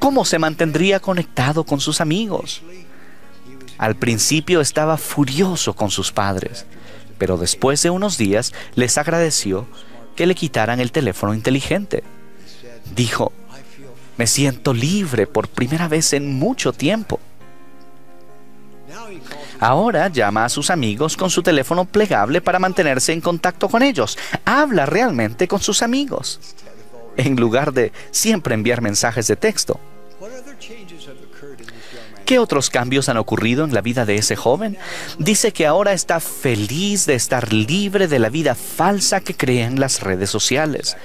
¿Cómo 0.00 0.24
se 0.24 0.38
mantendría 0.38 0.98
conectado 0.98 1.64
con 1.64 1.80
sus 1.80 2.00
amigos? 2.00 2.62
Al 3.78 3.94
principio 3.94 4.60
estaba 4.60 4.96
furioso 4.96 5.74
con 5.74 5.90
sus 5.90 6.12
padres, 6.12 6.66
pero 7.16 7.36
después 7.36 7.82
de 7.82 7.90
unos 7.90 8.18
días 8.18 8.52
les 8.74 8.98
agradeció 8.98 9.66
que 10.16 10.26
le 10.26 10.34
quitaran 10.34 10.80
el 10.80 10.90
teléfono 10.90 11.32
inteligente. 11.32 12.02
Dijo, 12.94 13.32
me 14.16 14.26
siento 14.26 14.74
libre 14.74 15.28
por 15.28 15.48
primera 15.48 15.86
vez 15.86 16.12
en 16.12 16.34
mucho 16.34 16.72
tiempo. 16.72 17.20
Ahora 19.60 20.08
llama 20.08 20.44
a 20.44 20.48
sus 20.48 20.70
amigos 20.70 21.16
con 21.16 21.30
su 21.30 21.42
teléfono 21.42 21.84
plegable 21.84 22.40
para 22.40 22.58
mantenerse 22.58 23.12
en 23.12 23.20
contacto 23.20 23.68
con 23.68 23.82
ellos. 23.82 24.18
Habla 24.44 24.86
realmente 24.86 25.46
con 25.46 25.60
sus 25.60 25.82
amigos, 25.82 26.40
en 27.16 27.36
lugar 27.36 27.72
de 27.72 27.92
siempre 28.10 28.54
enviar 28.54 28.80
mensajes 28.80 29.26
de 29.28 29.36
texto. 29.36 29.78
¿Qué 32.28 32.38
otros 32.38 32.68
cambios 32.68 33.08
han 33.08 33.16
ocurrido 33.16 33.64
en 33.64 33.72
la 33.72 33.80
vida 33.80 34.04
de 34.04 34.16
ese 34.16 34.36
joven? 34.36 34.76
Dice 35.18 35.54
que 35.54 35.66
ahora 35.66 35.94
está 35.94 36.20
feliz 36.20 37.06
de 37.06 37.14
estar 37.14 37.54
libre 37.54 38.06
de 38.06 38.18
la 38.18 38.28
vida 38.28 38.54
falsa 38.54 39.22
que 39.22 39.34
crean 39.34 39.80
las 39.80 40.02
redes 40.02 40.28
sociales. 40.28 40.98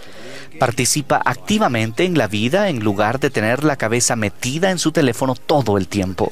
Participa 0.60 1.22
activamente 1.24 2.04
en 2.04 2.18
la 2.18 2.28
vida 2.28 2.68
en 2.68 2.84
lugar 2.84 3.22
de 3.22 3.30
tener 3.30 3.64
la 3.64 3.78
cabeza 3.78 4.18
metida 4.18 4.70
en 4.70 4.80
su 4.80 4.92
teléfono 4.92 5.36
todo 5.36 5.78
el 5.78 5.88
tiempo. 5.88 6.30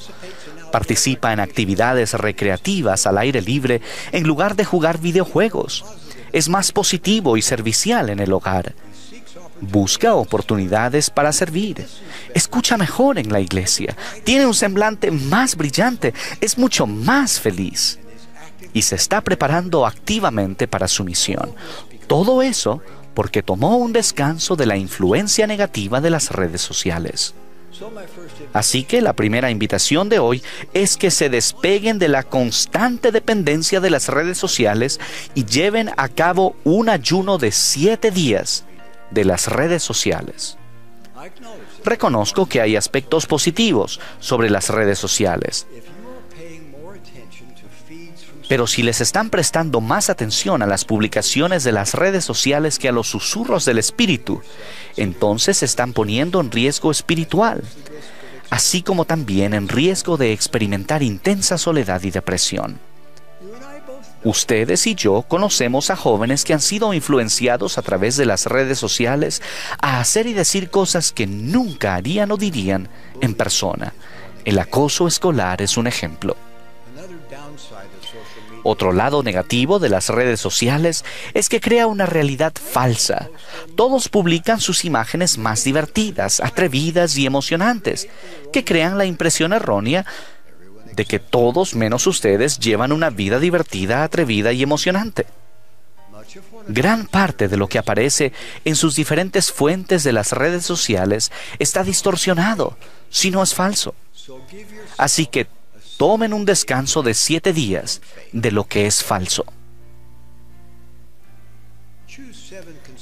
Participa 0.74 1.32
en 1.32 1.40
actividades 1.40 2.14
recreativas 2.14 3.08
al 3.08 3.18
aire 3.18 3.42
libre 3.42 3.80
en 4.12 4.28
lugar 4.28 4.58
de 4.58 4.66
jugar 4.66 5.00
videojuegos. 5.00 5.86
Es 6.34 6.50
más 6.50 6.74
positivo 6.74 7.38
y 7.38 7.42
servicial 7.42 8.10
en 8.10 8.20
el 8.20 8.34
hogar 8.34 8.76
busca 9.62 10.16
oportunidades 10.16 11.10
para 11.10 11.32
servir, 11.32 11.86
escucha 12.34 12.78
mejor 12.78 13.20
en 13.20 13.32
la 13.32 13.40
iglesia, 13.40 13.96
tiene 14.24 14.46
un 14.46 14.54
semblante 14.54 15.12
más 15.12 15.56
brillante, 15.56 16.14
es 16.42 16.58
mucho 16.58 16.88
más 16.88 17.40
feliz 17.40 18.00
y 18.74 18.82
se 18.82 18.96
está 18.96 19.22
preparando 19.22 19.86
activamente 19.86 20.68
para 20.68 20.88
su 20.88 21.04
misión. 21.04 21.54
Todo 22.08 22.42
eso 22.42 22.82
porque 23.14 23.44
tomó 23.44 23.78
un 23.78 23.94
descanso 23.94 24.56
de 24.56 24.66
la 24.66 24.78
influencia 24.78 25.48
negativa 25.48 26.02
de 26.02 26.10
las 26.10 26.32
redes 26.32 26.62
sociales. 26.62 27.34
Así 28.54 28.84
que 28.84 29.02
la 29.02 29.14
primera 29.14 29.50
invitación 29.50 30.10
de 30.10 30.20
hoy 30.20 30.44
es 30.74 30.98
que 30.98 31.10
se 31.10 31.30
despeguen 31.30 32.00
de 32.00 32.10
la 32.10 32.24
constante 32.24 33.12
dependencia 33.12 33.80
de 33.80 33.90
las 33.90 34.08
redes 34.08 34.38
sociales 34.38 35.00
y 35.36 35.46
lleven 35.46 35.90
a 35.98 36.10
cabo 36.10 36.56
un 36.64 36.90
ayuno 36.90 37.38
de 37.38 37.52
siete 37.52 38.12
días 38.12 38.66
de 39.12 39.26
las 39.26 39.48
redes 39.48 39.84
sociales. 39.84 40.58
Reconozco 41.84 42.48
que 42.48 42.62
hay 42.62 42.76
aspectos 42.76 43.26
positivos 43.28 44.00
sobre 44.20 44.50
las 44.50 44.70
redes 44.70 44.98
sociales, 44.98 45.68
pero 48.52 48.68
si 48.68 48.84
les 48.84 49.00
están 49.00 49.30
prestando 49.30 49.80
más 49.80 50.10
atención 50.10 50.62
a 50.62 50.68
las 50.68 50.84
publicaciones 50.84 51.64
de 51.64 51.72
las 51.72 51.94
redes 51.94 52.26
sociales 52.26 52.80
que 52.80 52.90
a 52.90 52.92
los 52.92 53.08
susurros 53.08 53.64
del 53.64 53.78
espíritu, 53.78 54.42
entonces 54.98 55.60
se 55.60 55.66
están 55.66 55.94
poniendo 55.94 56.42
en 56.42 56.52
riesgo 56.52 56.92
espiritual, 56.92 57.64
así 58.50 58.82
como 58.82 59.06
también 59.06 59.54
en 59.54 59.70
riesgo 59.70 60.18
de 60.18 60.34
experimentar 60.34 61.02
intensa 61.02 61.58
soledad 61.58 62.04
y 62.04 62.12
depresión. 62.12 62.91
Ustedes 64.24 64.86
y 64.86 64.94
yo 64.94 65.24
conocemos 65.24 65.90
a 65.90 65.96
jóvenes 65.96 66.46
que 66.46 66.54
han 66.54 66.62
sido 66.62 66.94
influenciados 66.94 67.78
a 67.78 67.82
través 67.82 68.18
de 68.18 68.26
las 68.26 68.46
redes 68.46 68.78
sociales 68.78 69.42
a 69.82 70.00
hacer 70.00 70.28
y 70.28 70.34
decir 70.34 70.70
cosas 70.70 71.12
que 71.12 71.26
nunca 71.26 71.96
harían 71.96 72.32
o 72.32 72.38
dirían 72.38 72.88
en 73.20 73.34
persona. 73.34 73.94
El 74.46 74.60
acoso 74.60 75.08
escolar 75.08 75.62
es 75.62 75.76
un 75.76 75.88
ejemplo. 75.88 76.36
Otro 78.64 78.94
lado 78.94 79.24
negativo 79.24 79.80
de 79.80 79.90
las 79.90 80.10
redes 80.10 80.40
sociales 80.40 81.04
es 81.34 81.50
que 81.50 81.60
crea 81.60 81.88
una 81.88 82.06
realidad 82.06 82.54
falsa. 82.54 83.30
Todos 83.76 84.08
publican 84.08 84.60
sus 84.60 84.86
imágenes 84.86 85.40
más 85.40 85.64
divertidas, 85.64 86.40
atrevidas 86.40 87.18
y 87.18 87.26
emocionantes, 87.26 88.08
que 88.54 88.64
crean 88.64 89.00
la 89.00 89.06
impresión 89.06 89.54
errónea 89.54 90.06
de 90.96 91.06
que 91.06 91.20
todos 91.20 91.76
menos 91.76 92.08
ustedes 92.08 92.60
llevan 92.60 92.92
una 92.92 93.10
vida 93.10 93.40
divertida, 93.40 94.04
atrevida 94.04 94.52
y 94.54 94.64
emocionante. 94.64 95.26
Gran 96.68 97.08
parte 97.08 97.48
de 97.48 97.58
lo 97.58 97.68
que 97.68 97.80
aparece 97.80 98.32
en 98.64 98.76
sus 98.76 98.96
diferentes 98.96 99.52
fuentes 99.52 100.04
de 100.04 100.14
las 100.14 100.32
redes 100.32 100.66
sociales 100.66 101.32
está 101.60 101.84
distorsionado, 101.84 102.78
si 103.10 103.32
no 103.32 103.42
es 103.44 103.54
falso. 103.54 103.96
Así 104.98 105.26
que 105.26 105.48
tomen 105.98 106.34
un 106.34 106.46
descanso 106.46 107.04
de 107.04 107.14
siete 107.14 107.54
días 107.54 108.02
de 108.32 108.52
lo 108.52 108.66
que 108.68 108.86
es 108.86 109.04
falso. 109.04 109.46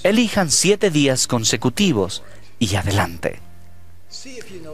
Elijan 0.04 0.50
siete 0.50 0.90
días 0.90 1.28
consecutivos 1.28 2.24
y 2.58 2.76
adelante. 2.76 3.40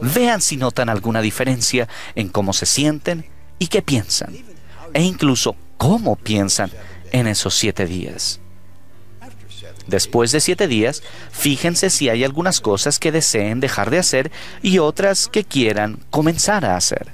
Vean 0.00 0.40
si 0.40 0.56
notan 0.56 0.88
alguna 0.88 1.20
diferencia 1.20 1.88
en 2.14 2.28
cómo 2.28 2.52
se 2.52 2.66
sienten 2.66 3.26
y 3.58 3.68
qué 3.68 3.82
piensan, 3.82 4.36
e 4.92 5.02
incluso 5.02 5.56
cómo 5.76 6.16
piensan 6.16 6.70
en 7.12 7.26
esos 7.26 7.54
siete 7.54 7.86
días. 7.86 8.40
Después 9.86 10.32
de 10.32 10.40
siete 10.40 10.66
días, 10.66 11.02
fíjense 11.30 11.90
si 11.90 12.08
hay 12.08 12.24
algunas 12.24 12.60
cosas 12.60 12.98
que 12.98 13.12
deseen 13.12 13.60
dejar 13.60 13.90
de 13.90 13.98
hacer 13.98 14.32
y 14.62 14.78
otras 14.78 15.28
que 15.28 15.44
quieran 15.44 16.00
comenzar 16.10 16.64
a 16.64 16.76
hacer. 16.76 17.12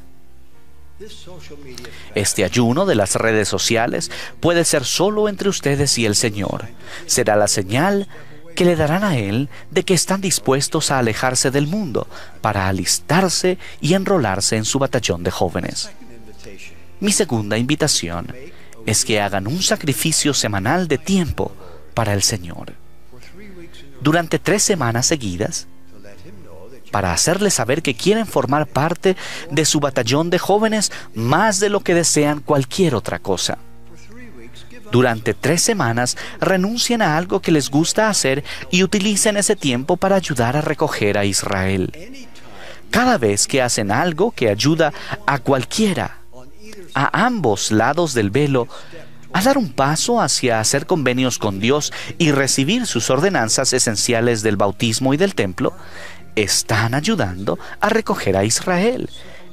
Este 2.14 2.44
ayuno 2.44 2.86
de 2.86 2.94
las 2.94 3.16
redes 3.16 3.48
sociales 3.48 4.10
puede 4.40 4.64
ser 4.64 4.84
solo 4.84 5.28
entre 5.28 5.48
ustedes 5.48 5.98
y 5.98 6.06
el 6.06 6.14
Señor. 6.14 6.68
Será 7.06 7.36
la 7.36 7.48
señal 7.48 8.08
que 8.52 8.64
le 8.64 8.76
darán 8.76 9.04
a 9.04 9.16
Él 9.16 9.48
de 9.70 9.84
que 9.84 9.94
están 9.94 10.20
dispuestos 10.20 10.90
a 10.90 10.98
alejarse 10.98 11.50
del 11.50 11.66
mundo 11.66 12.06
para 12.40 12.68
alistarse 12.68 13.58
y 13.80 13.94
enrolarse 13.94 14.56
en 14.56 14.64
su 14.64 14.78
batallón 14.78 15.22
de 15.22 15.30
jóvenes. 15.30 15.90
Mi 17.00 17.12
segunda 17.12 17.58
invitación 17.58 18.34
es 18.86 19.04
que 19.04 19.20
hagan 19.20 19.46
un 19.46 19.62
sacrificio 19.62 20.34
semanal 20.34 20.88
de 20.88 20.98
tiempo 20.98 21.52
para 21.94 22.14
el 22.14 22.22
Señor. 22.22 22.74
Durante 24.00 24.38
tres 24.38 24.62
semanas 24.62 25.06
seguidas, 25.06 25.66
para 26.90 27.12
hacerle 27.12 27.50
saber 27.50 27.82
que 27.82 27.94
quieren 27.94 28.26
formar 28.26 28.66
parte 28.66 29.16
de 29.50 29.64
su 29.64 29.80
batallón 29.80 30.30
de 30.30 30.38
jóvenes 30.38 30.92
más 31.14 31.58
de 31.58 31.70
lo 31.70 31.80
que 31.80 31.94
desean 31.94 32.40
cualquier 32.40 32.94
otra 32.94 33.18
cosa. 33.18 33.58
Durante 34.92 35.32
tres 35.32 35.62
semanas 35.62 36.18
renuncien 36.38 37.00
a 37.00 37.16
algo 37.16 37.40
que 37.40 37.50
les 37.50 37.70
gusta 37.70 38.10
hacer 38.10 38.44
y 38.70 38.82
utilicen 38.82 39.38
ese 39.38 39.56
tiempo 39.56 39.96
para 39.96 40.16
ayudar 40.16 40.54
a 40.54 40.60
recoger 40.60 41.16
a 41.16 41.24
Israel. 41.24 41.90
Cada 42.90 43.16
vez 43.16 43.46
que 43.46 43.62
hacen 43.62 43.90
algo 43.90 44.32
que 44.32 44.50
ayuda 44.50 44.92
a 45.26 45.38
cualquiera, 45.38 46.18
a 46.92 47.24
ambos 47.24 47.72
lados 47.72 48.12
del 48.12 48.28
velo, 48.30 48.68
a 49.32 49.40
dar 49.40 49.56
un 49.56 49.72
paso 49.72 50.20
hacia 50.20 50.60
hacer 50.60 50.84
convenios 50.84 51.38
con 51.38 51.58
Dios 51.58 51.90
y 52.18 52.30
recibir 52.32 52.86
sus 52.86 53.08
ordenanzas 53.08 53.72
esenciales 53.72 54.42
del 54.42 54.58
bautismo 54.58 55.14
y 55.14 55.16
del 55.16 55.34
templo, 55.34 55.72
están 56.36 56.92
ayudando 56.92 57.58
a 57.80 57.88
recoger 57.88 58.36
a 58.36 58.44
Israel. 58.44 59.08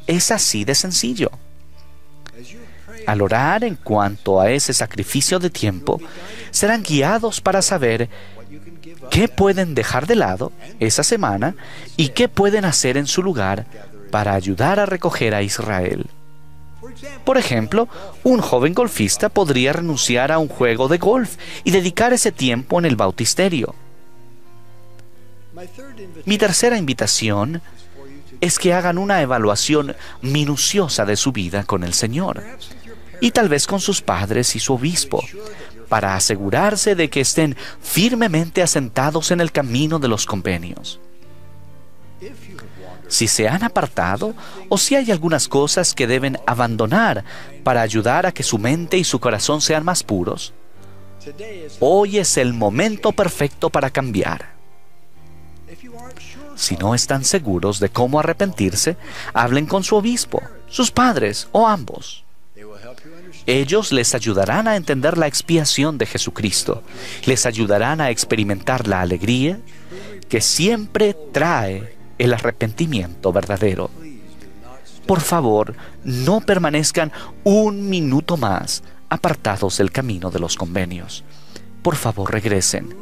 Es 0.06 0.32
así 0.32 0.66
de 0.66 0.76
sencillo. 0.76 1.32
Al 3.10 3.24
orar 3.24 3.64
en 3.64 3.74
cuanto 3.74 4.40
a 4.40 4.52
ese 4.52 4.72
sacrificio 4.72 5.40
de 5.40 5.50
tiempo, 5.50 6.00
serán 6.52 6.84
guiados 6.84 7.42
para 7.42 7.64
saber 7.64 8.08
qué 9.10 9.28
pueden 9.28 9.74
dejar 9.74 10.06
de 10.06 10.14
lado 10.14 10.52
esa 10.80 11.02
semana 11.02 11.56
y 11.98 12.10
qué 12.10 12.30
pueden 12.30 12.66
hacer 12.66 12.98
en 12.98 13.08
su 13.08 13.24
lugar 13.24 13.66
para 14.12 14.36
ayudar 14.36 14.80
a 14.80 14.86
recoger 14.86 15.34
a 15.34 15.42
Israel. 15.42 16.06
Por 17.26 17.40
ejemplo, 17.40 17.90
un 18.24 18.42
joven 18.42 18.76
golfista 18.76 19.30
podría 19.30 19.74
renunciar 19.74 20.32
a 20.32 20.38
un 20.38 20.48
juego 20.48 20.88
de 20.88 21.00
golf 21.00 21.38
y 21.64 21.72
dedicar 21.72 22.14
ese 22.14 22.32
tiempo 22.32 22.78
en 22.78 22.86
el 22.86 22.96
bautisterio. 22.96 23.74
Mi 26.26 26.38
tercera 26.38 26.78
invitación 26.78 27.64
es 28.40 28.60
que 28.60 28.72
hagan 28.76 29.00
una 29.00 29.24
evaluación 29.24 29.96
minuciosa 30.22 31.06
de 31.06 31.16
su 31.16 31.32
vida 31.32 31.64
con 31.64 31.84
el 31.84 31.96
Señor 31.96 32.44
y 33.22 33.32
tal 33.32 33.50
vez 33.50 33.68
con 33.68 33.80
sus 33.80 34.02
padres 34.02 34.56
y 34.56 34.60
su 34.60 34.74
obispo, 34.74 35.24
para 35.88 36.16
asegurarse 36.16 36.96
de 36.96 37.10
que 37.10 37.22
estén 37.22 37.56
firmemente 37.82 38.62
asentados 38.62 39.32
en 39.32 39.42
el 39.42 39.52
camino 39.52 40.00
de 40.00 40.08
los 40.08 40.26
convenios. 40.26 41.00
Si 43.08 43.28
se 43.28 43.48
han 43.50 43.64
apartado 43.64 44.36
o 44.70 44.78
si 44.78 44.96
hay 44.96 45.12
algunas 45.12 45.48
cosas 45.48 45.96
que 45.96 46.06
deben 46.06 46.38
abandonar 46.46 47.24
para 47.64 47.82
ayudar 47.82 48.28
a 48.28 48.32
que 48.32 48.44
su 48.44 48.60
mente 48.60 48.98
y 48.98 49.04
su 49.04 49.20
corazón 49.20 49.62
sean 49.62 49.84
más 49.84 50.04
puros, 50.04 50.54
hoy 51.80 52.20
es 52.20 52.38
el 52.38 52.54
momento 52.54 53.12
perfecto 53.12 53.72
para 53.72 53.90
cambiar. 53.90 54.54
Si 56.56 56.76
no 56.76 56.94
están 56.94 57.24
seguros 57.24 57.80
de 57.80 57.90
cómo 57.90 58.20
arrepentirse, 58.20 58.98
hablen 59.34 59.66
con 59.66 59.84
su 59.84 59.96
obispo, 59.96 60.42
sus 60.68 60.92
padres 60.92 61.48
o 61.52 61.68
ambos. 61.68 62.26
Ellos 63.50 63.92
les 63.92 64.14
ayudarán 64.14 64.68
a 64.68 64.76
entender 64.76 65.18
la 65.18 65.26
expiación 65.26 65.98
de 65.98 66.06
Jesucristo, 66.06 66.84
les 67.26 67.48
ayudarán 67.48 68.00
a 68.00 68.12
experimentar 68.12 68.88
la 68.88 69.02
alegría 69.02 69.60
que 70.30 70.40
siempre 70.40 71.16
trae 71.34 71.96
el 72.20 72.32
arrepentimiento 72.32 73.34
verdadero. 73.34 73.90
Por 75.08 75.22
favor, 75.22 75.74
no 76.04 76.42
permanezcan 76.42 77.12
un 77.44 77.90
minuto 77.90 78.38
más 78.38 78.84
apartados 79.10 79.80
del 79.80 79.92
camino 79.92 80.30
de 80.30 80.38
los 80.38 80.56
convenios. 80.56 81.24
Por 81.82 81.96
favor, 81.96 82.32
regresen 82.32 82.96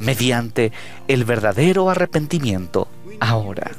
mediante 0.00 0.72
el 1.06 1.24
verdadero 1.24 1.88
arrepentimiento 1.88 2.88
ahora. 3.20 3.70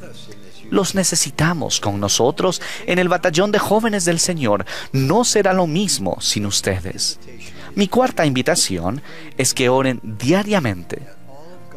Los 0.69 0.95
necesitamos 0.95 1.79
con 1.79 1.99
nosotros 1.99 2.61
en 2.85 2.99
el 2.99 3.09
batallón 3.09 3.51
de 3.51 3.59
jóvenes 3.59 4.05
del 4.05 4.19
Señor. 4.19 4.65
No 4.91 5.23
será 5.23 5.53
lo 5.53 5.67
mismo 5.67 6.19
sin 6.21 6.45
ustedes. 6.45 7.19
Mi 7.75 7.87
cuarta 7.87 8.25
invitación 8.25 9.01
es 9.37 9.53
que 9.53 9.69
oren 9.69 9.99
diariamente 10.03 11.07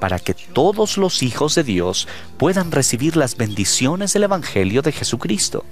para 0.00 0.18
que 0.18 0.34
todos 0.34 0.96
los 0.98 1.22
hijos 1.22 1.54
de 1.54 1.62
Dios 1.62 2.08
puedan 2.36 2.72
recibir 2.72 3.16
las 3.16 3.36
bendiciones 3.36 4.12
del 4.12 4.24
Evangelio 4.24 4.82
de 4.82 4.90
Jesucristo. 4.90 5.64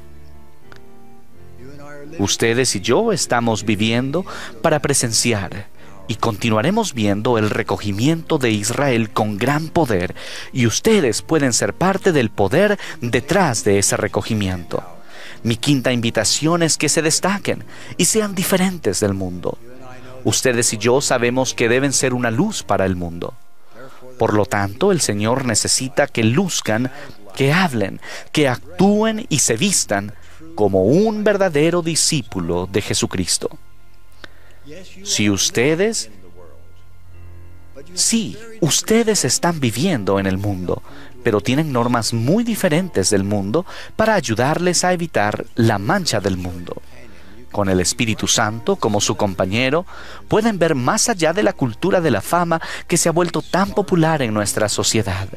Ustedes 2.18 2.76
y 2.76 2.80
yo 2.80 3.12
estamos 3.12 3.64
viviendo 3.64 4.24
para 4.62 4.80
presenciar 4.80 5.66
y 6.10 6.16
continuaremos 6.16 6.92
viendo 6.92 7.38
el 7.38 7.50
recogimiento 7.50 8.38
de 8.38 8.50
Israel 8.50 9.10
con 9.10 9.38
gran 9.38 9.68
poder 9.68 10.16
y 10.52 10.66
ustedes 10.66 11.22
pueden 11.22 11.52
ser 11.52 11.72
parte 11.72 12.10
del 12.10 12.30
poder 12.30 12.80
detrás 13.00 13.62
de 13.62 13.78
ese 13.78 13.96
recogimiento. 13.96 14.82
Mi 15.44 15.54
quinta 15.54 15.92
invitación 15.92 16.64
es 16.64 16.76
que 16.78 16.88
se 16.88 17.00
destaquen 17.00 17.62
y 17.96 18.06
sean 18.06 18.34
diferentes 18.34 18.98
del 18.98 19.14
mundo. 19.14 19.56
Ustedes 20.24 20.72
y 20.72 20.78
yo 20.78 21.00
sabemos 21.00 21.54
que 21.54 21.68
deben 21.68 21.92
ser 21.92 22.12
una 22.12 22.32
luz 22.32 22.64
para 22.64 22.86
el 22.86 22.96
mundo. 22.96 23.34
Por 24.18 24.34
lo 24.34 24.46
tanto, 24.46 24.90
el 24.90 25.00
Señor 25.00 25.44
necesita 25.44 26.08
que 26.08 26.24
luzcan, 26.24 26.90
que 27.36 27.52
hablen, 27.52 28.00
que 28.32 28.48
actúen 28.48 29.26
y 29.28 29.38
se 29.38 29.56
vistan 29.56 30.12
como 30.56 30.82
un 30.82 31.22
verdadero 31.22 31.82
discípulo 31.82 32.68
de 32.68 32.82
Jesucristo. 32.82 33.60
Si 35.02 35.30
ustedes, 35.30 36.10
sí, 37.94 38.36
ustedes 38.60 39.24
están 39.24 39.60
viviendo 39.60 40.18
en 40.18 40.26
el 40.26 40.38
mundo, 40.38 40.82
pero 41.22 41.40
tienen 41.40 41.72
normas 41.72 42.12
muy 42.12 42.44
diferentes 42.44 43.10
del 43.10 43.24
mundo 43.24 43.66
para 43.96 44.14
ayudarles 44.14 44.84
a 44.84 44.92
evitar 44.92 45.44
la 45.54 45.78
mancha 45.78 46.20
del 46.20 46.36
mundo 46.36 46.82
con 47.50 47.68
el 47.68 47.80
Espíritu 47.80 48.26
Santo 48.26 48.76
como 48.76 49.00
su 49.00 49.16
compañero, 49.16 49.86
pueden 50.28 50.58
ver 50.58 50.74
más 50.74 51.08
allá 51.08 51.32
de 51.32 51.42
la 51.42 51.52
cultura 51.52 52.00
de 52.00 52.10
la 52.10 52.20
fama 52.20 52.60
que 52.86 52.96
se 52.96 53.08
ha 53.08 53.12
vuelto 53.12 53.42
tan 53.42 53.72
popular 53.72 54.22
en 54.22 54.34
nuestra 54.34 54.68
sociedad. 54.68 55.28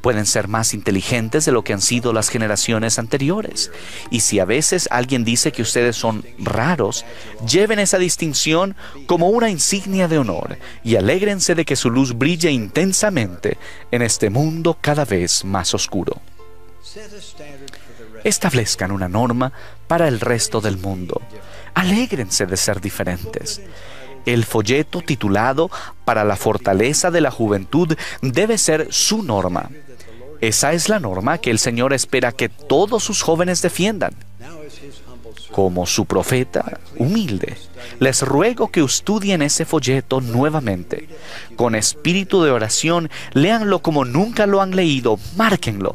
Pueden 0.00 0.26
ser 0.26 0.48
más 0.48 0.74
inteligentes 0.74 1.44
de 1.44 1.52
lo 1.52 1.62
que 1.62 1.72
han 1.72 1.80
sido 1.80 2.12
las 2.12 2.28
generaciones 2.28 2.98
anteriores. 2.98 3.70
Y 4.10 4.20
si 4.20 4.40
a 4.40 4.44
veces 4.44 4.88
alguien 4.90 5.24
dice 5.24 5.52
que 5.52 5.62
ustedes 5.62 5.96
son 5.96 6.24
raros, 6.38 7.04
lleven 7.46 7.78
esa 7.78 7.98
distinción 7.98 8.76
como 9.06 9.28
una 9.28 9.50
insignia 9.50 10.08
de 10.08 10.18
honor 10.18 10.58
y 10.84 10.96
alégrense 10.96 11.54
de 11.54 11.64
que 11.64 11.76
su 11.76 11.90
luz 11.90 12.16
brille 12.16 12.50
intensamente 12.50 13.58
en 13.90 14.02
este 14.02 14.30
mundo 14.30 14.76
cada 14.80 15.04
vez 15.04 15.44
más 15.44 15.74
oscuro 15.74 16.20
establezcan 18.24 18.92
una 18.92 19.08
norma 19.08 19.52
para 19.86 20.08
el 20.08 20.20
resto 20.20 20.60
del 20.60 20.78
mundo. 20.78 21.20
Alégrense 21.74 22.46
de 22.46 22.56
ser 22.56 22.80
diferentes. 22.80 23.60
El 24.24 24.44
folleto 24.44 25.00
titulado 25.00 25.70
Para 26.04 26.24
la 26.24 26.36
fortaleza 26.36 27.10
de 27.10 27.20
la 27.20 27.30
juventud 27.30 27.96
debe 28.20 28.58
ser 28.58 28.88
su 28.90 29.22
norma. 29.22 29.70
Esa 30.40 30.72
es 30.72 30.88
la 30.88 30.98
norma 30.98 31.38
que 31.38 31.50
el 31.50 31.58
Señor 31.58 31.92
espera 31.92 32.32
que 32.32 32.48
todos 32.48 33.04
sus 33.04 33.22
jóvenes 33.22 33.62
defiendan. 33.62 34.14
Como 35.50 35.86
su 35.86 36.06
profeta 36.06 36.80
humilde, 36.96 37.56
les 38.00 38.22
ruego 38.22 38.70
que 38.70 38.82
estudien 38.82 39.42
ese 39.42 39.64
folleto 39.64 40.20
nuevamente. 40.20 41.08
Con 41.56 41.74
espíritu 41.74 42.42
de 42.42 42.50
oración, 42.50 43.10
léanlo 43.34 43.80
como 43.80 44.04
nunca 44.04 44.46
lo 44.46 44.62
han 44.62 44.74
leído, 44.74 45.18
márquenlo, 45.36 45.94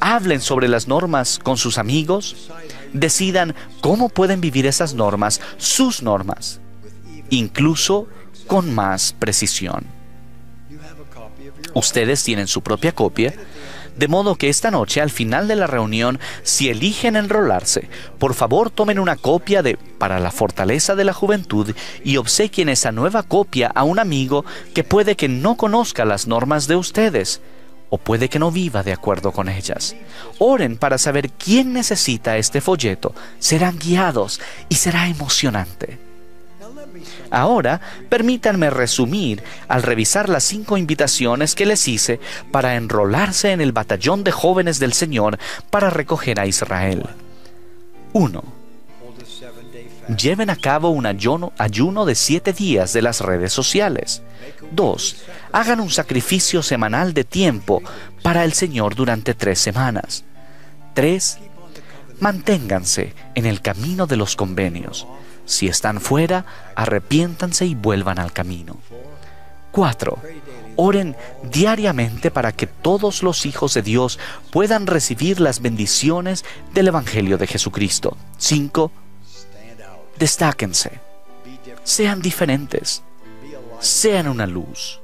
hablen 0.00 0.40
sobre 0.40 0.68
las 0.68 0.88
normas 0.88 1.38
con 1.42 1.56
sus 1.56 1.78
amigos, 1.78 2.50
decidan 2.92 3.54
cómo 3.80 4.08
pueden 4.08 4.40
vivir 4.40 4.66
esas 4.66 4.94
normas, 4.94 5.40
sus 5.56 6.02
normas, 6.02 6.60
incluso 7.30 8.08
con 8.46 8.74
más 8.74 9.14
precisión. 9.18 9.86
Ustedes 11.74 12.22
tienen 12.22 12.46
su 12.46 12.62
propia 12.62 12.92
copia 12.92 13.34
De 13.96 14.08
modo 14.08 14.36
que 14.36 14.48
esta 14.48 14.70
noche, 14.70 15.00
al 15.00 15.10
final 15.10 15.46
de 15.46 15.56
la 15.56 15.66
reunión, 15.66 16.18
si 16.42 16.68
eligen 16.68 17.14
enrolarse, 17.16 17.88
por 18.18 18.34
favor 18.34 18.70
tomen 18.70 18.98
una 18.98 19.16
copia 19.16 19.62
de 19.62 19.76
Para 19.76 20.18
la 20.18 20.30
fortaleza 20.30 20.94
de 20.94 21.04
la 21.04 21.12
juventud 21.12 21.74
y 22.04 22.16
obsequien 22.16 22.68
esa 22.68 22.92
nueva 22.92 23.22
copia 23.22 23.70
a 23.74 23.84
un 23.84 23.98
amigo 23.98 24.44
que 24.74 24.84
puede 24.84 25.16
que 25.16 25.28
no 25.28 25.56
conozca 25.56 26.04
las 26.04 26.26
normas 26.26 26.66
de 26.66 26.76
ustedes 26.76 27.40
o 27.94 27.98
puede 27.98 28.28
que 28.28 28.40
no 28.40 28.50
viva 28.50 28.82
de 28.82 28.92
acuerdo 28.92 29.30
con 29.30 29.48
ellas. 29.48 29.94
Oren 30.40 30.78
para 30.78 30.98
saber 30.98 31.30
quién 31.30 31.72
necesita 31.72 32.36
este 32.36 32.60
folleto. 32.60 33.14
Serán 33.38 33.78
guiados 33.78 34.40
y 34.68 34.74
será 34.74 35.06
emocionante. 35.06 36.00
Ahora, 37.30 37.80
permítanme 38.08 38.68
resumir 38.68 39.44
al 39.68 39.84
revisar 39.84 40.28
las 40.28 40.42
cinco 40.42 40.76
invitaciones 40.76 41.54
que 41.54 41.66
les 41.66 41.86
hice 41.86 42.18
para 42.50 42.74
enrolarse 42.74 43.52
en 43.52 43.60
el 43.60 43.70
batallón 43.70 44.24
de 44.24 44.32
jóvenes 44.32 44.80
del 44.80 44.92
Señor 44.92 45.38
para 45.70 45.88
recoger 45.88 46.40
a 46.40 46.46
Israel. 46.46 47.04
1. 48.12 48.53
Lleven 50.08 50.50
a 50.50 50.56
cabo 50.56 50.90
un 50.90 51.06
ayuno, 51.06 51.52
de 52.04 52.14
siete 52.14 52.52
días 52.52 52.92
de 52.92 53.02
las 53.02 53.20
redes 53.20 53.52
sociales. 53.52 54.22
2. 54.72 55.16
Hagan 55.52 55.80
un 55.80 55.90
sacrificio 55.90 56.62
semanal 56.62 57.14
de 57.14 57.24
tiempo 57.24 57.82
para 58.22 58.44
el 58.44 58.52
Señor 58.52 58.94
durante 58.94 59.34
tres 59.34 59.58
semanas. 59.58 60.24
3. 60.94 61.38
Manténganse 62.20 63.14
en 63.34 63.46
el 63.46 63.62
camino 63.62 64.06
de 64.06 64.16
los 64.16 64.36
convenios. 64.36 65.06
Si 65.46 65.68
están 65.68 66.00
fuera, 66.00 66.44
arrepiéntanse 66.76 67.64
y 67.66 67.74
vuelvan 67.74 68.18
al 68.18 68.32
camino. 68.32 68.76
4. 69.72 70.18
Oren 70.76 71.16
diariamente 71.50 72.30
para 72.30 72.52
que 72.52 72.66
todos 72.66 73.22
los 73.22 73.46
hijos 73.46 73.74
de 73.74 73.82
Dios 73.82 74.18
puedan 74.50 74.86
recibir 74.86 75.40
las 75.40 75.60
bendiciones 75.60 76.44
del 76.74 76.88
Evangelio 76.88 77.38
de 77.38 77.46
Jesucristo. 77.46 78.16
5. 78.38 78.90
Destáquense. 80.18 81.00
Sean 81.82 82.22
diferentes. 82.22 83.02
Sean 83.80 84.28
una 84.28 84.46
luz. 84.46 85.00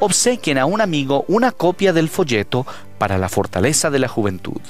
Obsequien 0.00 0.58
a 0.58 0.66
un 0.66 0.80
amigo 0.80 1.24
una 1.28 1.52
copia 1.52 1.92
del 1.92 2.08
folleto 2.08 2.66
para 2.98 3.18
la 3.18 3.28
fortaleza 3.28 3.90
de 3.90 3.98
la 4.00 4.08
juventud. 4.08 4.60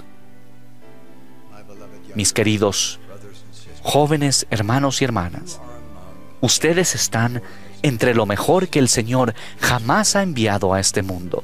Mis 2.15 2.33
queridos 2.33 3.01
jóvenes 3.83 4.47
hermanos 4.51 5.01
y 5.01 5.05
hermanas, 5.05 5.61
ustedes 6.41 6.95
están 6.95 7.43
entre 7.83 8.15
lo 8.15 8.27
mejor 8.27 8.69
que 8.69 8.79
el 8.79 8.89
Señor 8.89 9.35
jamás 9.59 10.15
ha 10.15 10.23
enviado 10.23 10.75
a 10.75 10.81
este 10.81 11.03
mundo. 11.03 11.43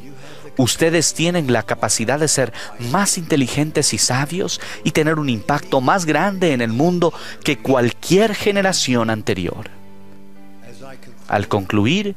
Ustedes 0.59 1.15
tienen 1.15 1.53
la 1.53 1.63
capacidad 1.63 2.19
de 2.19 2.29
ser 2.29 2.53
más 2.91 3.17
inteligentes 3.17 3.95
y 3.95 3.99
sabios 3.99 4.61
y 4.83 4.91
tener 4.91 5.19
un 5.19 5.29
impacto 5.31 5.81
más 5.81 6.05
grande 6.05 6.53
en 6.53 6.61
el 6.61 6.73
mundo 6.73 7.15
que 7.45 7.59
cualquier 7.59 8.35
generación 8.35 9.09
anterior. 9.09 9.71
Al 11.29 11.47
concluir, 11.47 12.17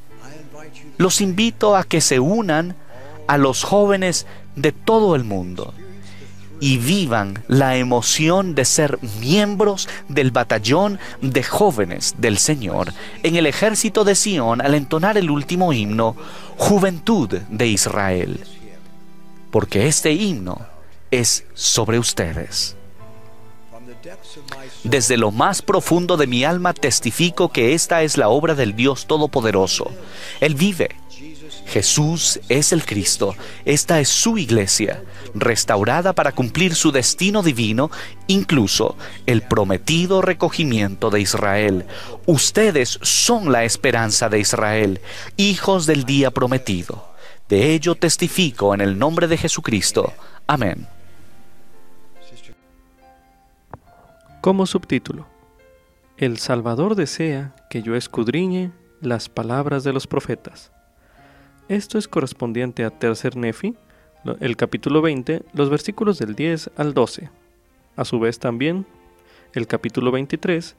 los 0.97 1.21
invito 1.21 1.75
a 1.75 1.83
que 1.83 2.01
se 2.01 2.19
unan 2.19 2.75
a 3.27 3.37
los 3.37 3.63
jóvenes 3.63 4.25
de 4.55 4.71
todo 4.71 5.15
el 5.15 5.23
mundo 5.23 5.73
y 6.61 6.77
vivan 6.77 7.43
la 7.47 7.75
emoción 7.75 8.55
de 8.55 8.65
ser 8.65 8.99
miembros 9.19 9.89
del 10.07 10.31
batallón 10.31 10.99
de 11.21 11.43
jóvenes 11.43 12.15
del 12.19 12.37
Señor 12.37 12.93
en 13.23 13.35
el 13.35 13.47
ejército 13.47 14.03
de 14.03 14.15
Sión 14.15 14.61
al 14.61 14.75
entonar 14.75 15.17
el 15.17 15.31
último 15.31 15.73
himno, 15.73 16.15
Juventud 16.61 17.39
de 17.49 17.67
Israel. 17.67 18.39
Porque 19.49 19.87
este 19.87 20.11
himno 20.11 20.61
es 21.09 21.43
sobre 21.55 21.97
ustedes. 21.97 22.77
Desde 24.83 25.17
lo 25.17 25.31
más 25.31 25.63
profundo 25.63 26.17
de 26.17 26.27
mi 26.27 26.43
alma 26.43 26.75
testifico 26.75 27.49
que 27.49 27.73
esta 27.73 28.03
es 28.03 28.15
la 28.15 28.29
obra 28.29 28.53
del 28.53 28.75
Dios 28.75 29.07
Todopoderoso. 29.07 29.89
Él 30.39 30.53
vive 30.53 30.91
Jesús 31.71 32.41
es 32.49 32.73
el 32.73 32.83
Cristo, 32.83 33.33
esta 33.63 34.01
es 34.01 34.09
su 34.09 34.37
iglesia, 34.37 35.01
restaurada 35.33 36.11
para 36.11 36.33
cumplir 36.33 36.75
su 36.75 36.91
destino 36.91 37.41
divino, 37.43 37.89
incluso 38.27 38.97
el 39.25 39.41
prometido 39.41 40.21
recogimiento 40.21 41.09
de 41.09 41.21
Israel. 41.21 41.85
Ustedes 42.25 42.99
son 43.01 43.53
la 43.53 43.63
esperanza 43.63 44.27
de 44.27 44.39
Israel, 44.39 44.99
hijos 45.37 45.85
del 45.85 46.03
día 46.03 46.31
prometido. 46.31 47.07
De 47.47 47.73
ello 47.73 47.95
testifico 47.95 48.73
en 48.73 48.81
el 48.81 48.99
nombre 48.99 49.29
de 49.29 49.37
Jesucristo. 49.37 50.11
Amén. 50.47 50.85
Como 54.41 54.65
subtítulo, 54.65 55.25
El 56.17 56.37
Salvador 56.37 56.95
desea 56.95 57.55
que 57.69 57.81
yo 57.81 57.95
escudriñe 57.95 58.71
las 58.99 59.29
palabras 59.29 59.85
de 59.85 59.93
los 59.93 60.05
profetas. 60.05 60.71
Esto 61.71 61.97
es 61.97 62.09
correspondiente 62.09 62.83
a 62.83 62.89
Tercer 62.89 63.37
Nefi, 63.37 63.75
el 64.41 64.57
capítulo 64.57 65.01
20, 65.01 65.43
los 65.53 65.69
versículos 65.69 66.19
del 66.19 66.35
10 66.35 66.69
al 66.75 66.93
12. 66.93 67.29
A 67.95 68.03
su 68.03 68.19
vez 68.19 68.39
también 68.39 68.85
el 69.53 69.67
capítulo 69.67 70.11
23 70.11 70.75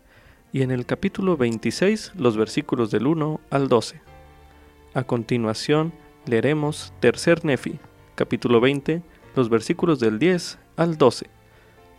y 0.53 0.61
en 0.61 0.71
el 0.71 0.85
capítulo 0.85 1.39
26 1.39 2.13
los 2.17 2.37
versículos 2.37 2.91
del 2.91 3.07
1 3.07 3.41
al 3.49 3.69
12. 3.69 4.03
A 4.93 5.05
continuación 5.05 5.95
leeremos 6.27 6.93
Tercer 7.01 7.43
Nefi, 7.43 7.79
capítulo 8.15 8.61
20, 8.61 9.01
los 9.35 9.49
versículos 9.49 9.99
del 9.99 10.19
10 10.19 10.59
al 10.77 10.99
12, 10.99 11.25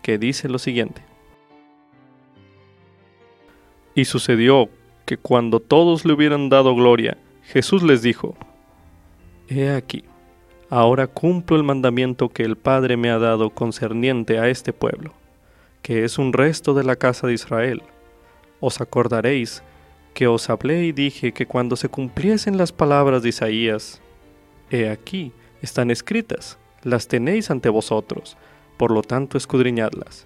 que 0.04 0.20
dice 0.20 0.48
lo 0.50 0.60
siguiente. 0.60 1.02
Y 3.96 4.06
sucedió 4.06 4.70
que 5.08 5.18
cuando 5.18 5.60
todos 5.60 6.06
le 6.06 6.14
hubieran 6.14 6.50
dado 6.50 6.76
gloria, 6.76 7.18
Jesús 7.41 7.82
les 7.82 8.04
dijo, 8.04 8.38
He 9.50 9.70
aquí, 9.70 10.06
ahora 10.70 11.08
cumplo 11.08 11.58
el 11.58 11.64
mandamiento 11.64 12.30
que 12.30 12.44
el 12.44 12.56
Padre 12.56 12.96
me 12.96 13.10
ha 13.10 13.20
dado 13.20 13.50
concerniente 13.50 14.39
a 14.39 14.48
este 14.48 14.72
pueblo, 14.72 15.14
que 15.82 16.06
es 16.06 16.18
un 16.18 16.32
resto 16.32 16.74
de 16.74 16.86
la 16.86 16.96
casa 16.96 17.28
de 17.28 17.34
Israel. 17.34 17.84
Os 18.62 18.80
acordaréis 18.80 19.62
que 20.14 20.28
os 20.28 20.50
hablé 20.50 20.86
y 20.86 20.94
dije 20.94 21.34
que 21.34 21.46
cuando 21.46 21.76
se 21.76 21.89
cumpliesen 21.89 22.58
las 22.58 22.72
palabras 22.72 23.22
de 23.22 23.30
Isaías, 23.30 24.02
he 24.70 24.89
aquí, 24.89 25.34
están 25.62 25.91
escritas, 25.91 26.58
las 26.82 27.10
tenéis 27.10 27.52
ante 27.52 27.68
vosotros, 27.68 28.38
por 28.78 28.91
lo 28.91 29.02
tanto 29.02 29.38
escudriñadlas. 29.38 30.26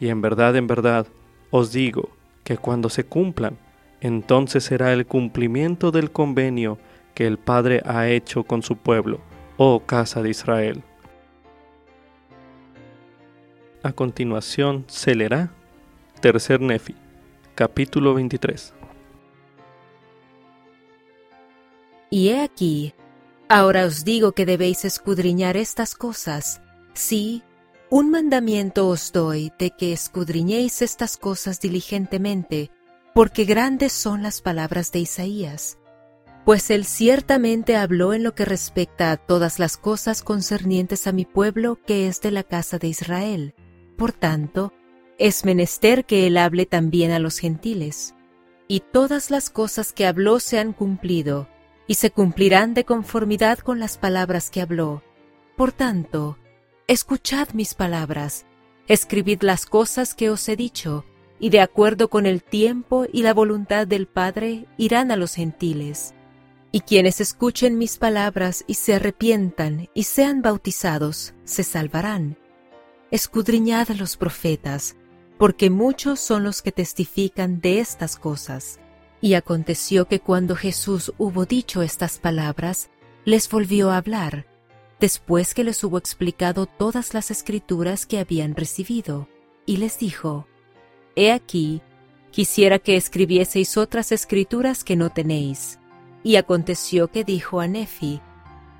Y 0.00 0.08
en 0.08 0.20
verdad, 0.20 0.56
en 0.56 0.66
verdad, 0.66 1.06
os 1.50 1.72
digo 1.72 2.10
que 2.42 2.56
cuando 2.56 2.88
se 2.88 3.04
cumplan, 3.04 3.58
entonces 4.00 4.64
será 4.64 4.92
el 4.92 5.06
cumplimiento 5.06 5.92
del 5.92 6.10
convenio 6.10 6.78
que 7.16 7.26
el 7.26 7.38
Padre 7.38 7.80
ha 7.86 8.08
hecho 8.08 8.44
con 8.44 8.62
su 8.62 8.76
pueblo, 8.76 9.22
oh 9.56 9.80
casa 9.80 10.22
de 10.22 10.28
Israel. 10.28 10.84
A 13.82 13.92
continuación 13.92 14.84
se 14.86 15.14
leerá 15.14 15.50
Tercer 16.20 16.60
Nefi, 16.60 16.94
capítulo 17.54 18.12
23. 18.12 18.74
Y 22.10 22.28
he 22.28 22.42
aquí, 22.42 22.92
ahora 23.48 23.86
os 23.86 24.04
digo 24.04 24.32
que 24.32 24.44
debéis 24.44 24.84
escudriñar 24.84 25.56
estas 25.56 25.94
cosas. 25.94 26.60
Sí, 26.92 27.42
un 27.88 28.10
mandamiento 28.10 28.88
os 28.88 29.10
doy 29.10 29.50
de 29.58 29.70
que 29.70 29.94
escudriñéis 29.94 30.82
estas 30.82 31.16
cosas 31.16 31.62
diligentemente, 31.62 32.70
porque 33.14 33.46
grandes 33.46 33.94
son 33.94 34.22
las 34.22 34.42
palabras 34.42 34.92
de 34.92 34.98
Isaías 34.98 35.78
pues 36.46 36.70
él 36.70 36.84
ciertamente 36.84 37.74
habló 37.74 38.14
en 38.14 38.22
lo 38.22 38.36
que 38.36 38.44
respecta 38.44 39.10
a 39.10 39.16
todas 39.16 39.58
las 39.58 39.76
cosas 39.76 40.22
concernientes 40.22 41.08
a 41.08 41.12
mi 41.12 41.24
pueblo 41.24 41.76
que 41.84 42.06
es 42.06 42.20
de 42.20 42.30
la 42.30 42.44
casa 42.44 42.78
de 42.78 42.86
Israel. 42.86 43.52
Por 43.98 44.12
tanto, 44.12 44.72
es 45.18 45.44
menester 45.44 46.04
que 46.04 46.28
él 46.28 46.36
hable 46.36 46.64
también 46.64 47.10
a 47.10 47.18
los 47.18 47.38
gentiles. 47.38 48.14
Y 48.68 48.78
todas 48.78 49.32
las 49.32 49.50
cosas 49.50 49.92
que 49.92 50.06
habló 50.06 50.38
se 50.38 50.60
han 50.60 50.72
cumplido, 50.72 51.48
y 51.88 51.94
se 51.94 52.12
cumplirán 52.12 52.74
de 52.74 52.84
conformidad 52.84 53.58
con 53.58 53.80
las 53.80 53.98
palabras 53.98 54.48
que 54.48 54.60
habló. 54.60 55.02
Por 55.56 55.72
tanto, 55.72 56.38
escuchad 56.86 57.48
mis 57.54 57.74
palabras, 57.74 58.46
escribid 58.86 59.42
las 59.42 59.66
cosas 59.66 60.14
que 60.14 60.30
os 60.30 60.48
he 60.48 60.54
dicho, 60.54 61.04
y 61.40 61.50
de 61.50 61.60
acuerdo 61.60 62.08
con 62.08 62.24
el 62.24 62.44
tiempo 62.44 63.04
y 63.12 63.24
la 63.24 63.34
voluntad 63.34 63.88
del 63.88 64.06
Padre 64.06 64.68
irán 64.76 65.10
a 65.10 65.16
los 65.16 65.34
gentiles 65.34 66.14
y 66.76 66.80
quienes 66.80 67.22
escuchen 67.22 67.78
mis 67.78 67.96
palabras 67.96 68.62
y 68.66 68.74
se 68.74 68.92
arrepientan 68.92 69.88
y 69.94 70.02
sean 70.02 70.42
bautizados, 70.42 71.32
se 71.44 71.62
salvarán. 71.62 72.36
Escudriñad 73.10 73.88
los 73.96 74.18
profetas, 74.18 74.94
porque 75.38 75.70
muchos 75.70 76.20
son 76.20 76.44
los 76.44 76.60
que 76.60 76.72
testifican 76.72 77.62
de 77.62 77.80
estas 77.80 78.18
cosas. 78.18 78.78
Y 79.22 79.32
aconteció 79.32 80.06
que 80.06 80.20
cuando 80.20 80.54
Jesús 80.54 81.14
hubo 81.16 81.46
dicho 81.46 81.80
estas 81.80 82.18
palabras, 82.18 82.90
les 83.24 83.48
volvió 83.48 83.90
a 83.90 83.96
hablar, 83.96 84.46
después 85.00 85.54
que 85.54 85.64
les 85.64 85.82
hubo 85.82 85.96
explicado 85.96 86.66
todas 86.66 87.14
las 87.14 87.30
escrituras 87.30 88.04
que 88.04 88.18
habían 88.18 88.54
recibido, 88.54 89.30
y 89.64 89.78
les 89.78 89.98
dijo, 89.98 90.46
He 91.14 91.32
aquí, 91.32 91.80
quisiera 92.32 92.78
que 92.78 92.96
escribieseis 92.96 93.78
otras 93.78 94.12
escrituras 94.12 94.84
que 94.84 94.96
no 94.96 95.08
tenéis. 95.08 95.78
Y 96.26 96.34
aconteció 96.34 97.06
que 97.12 97.22
dijo 97.22 97.60
a 97.60 97.68
Nefi, 97.68 98.20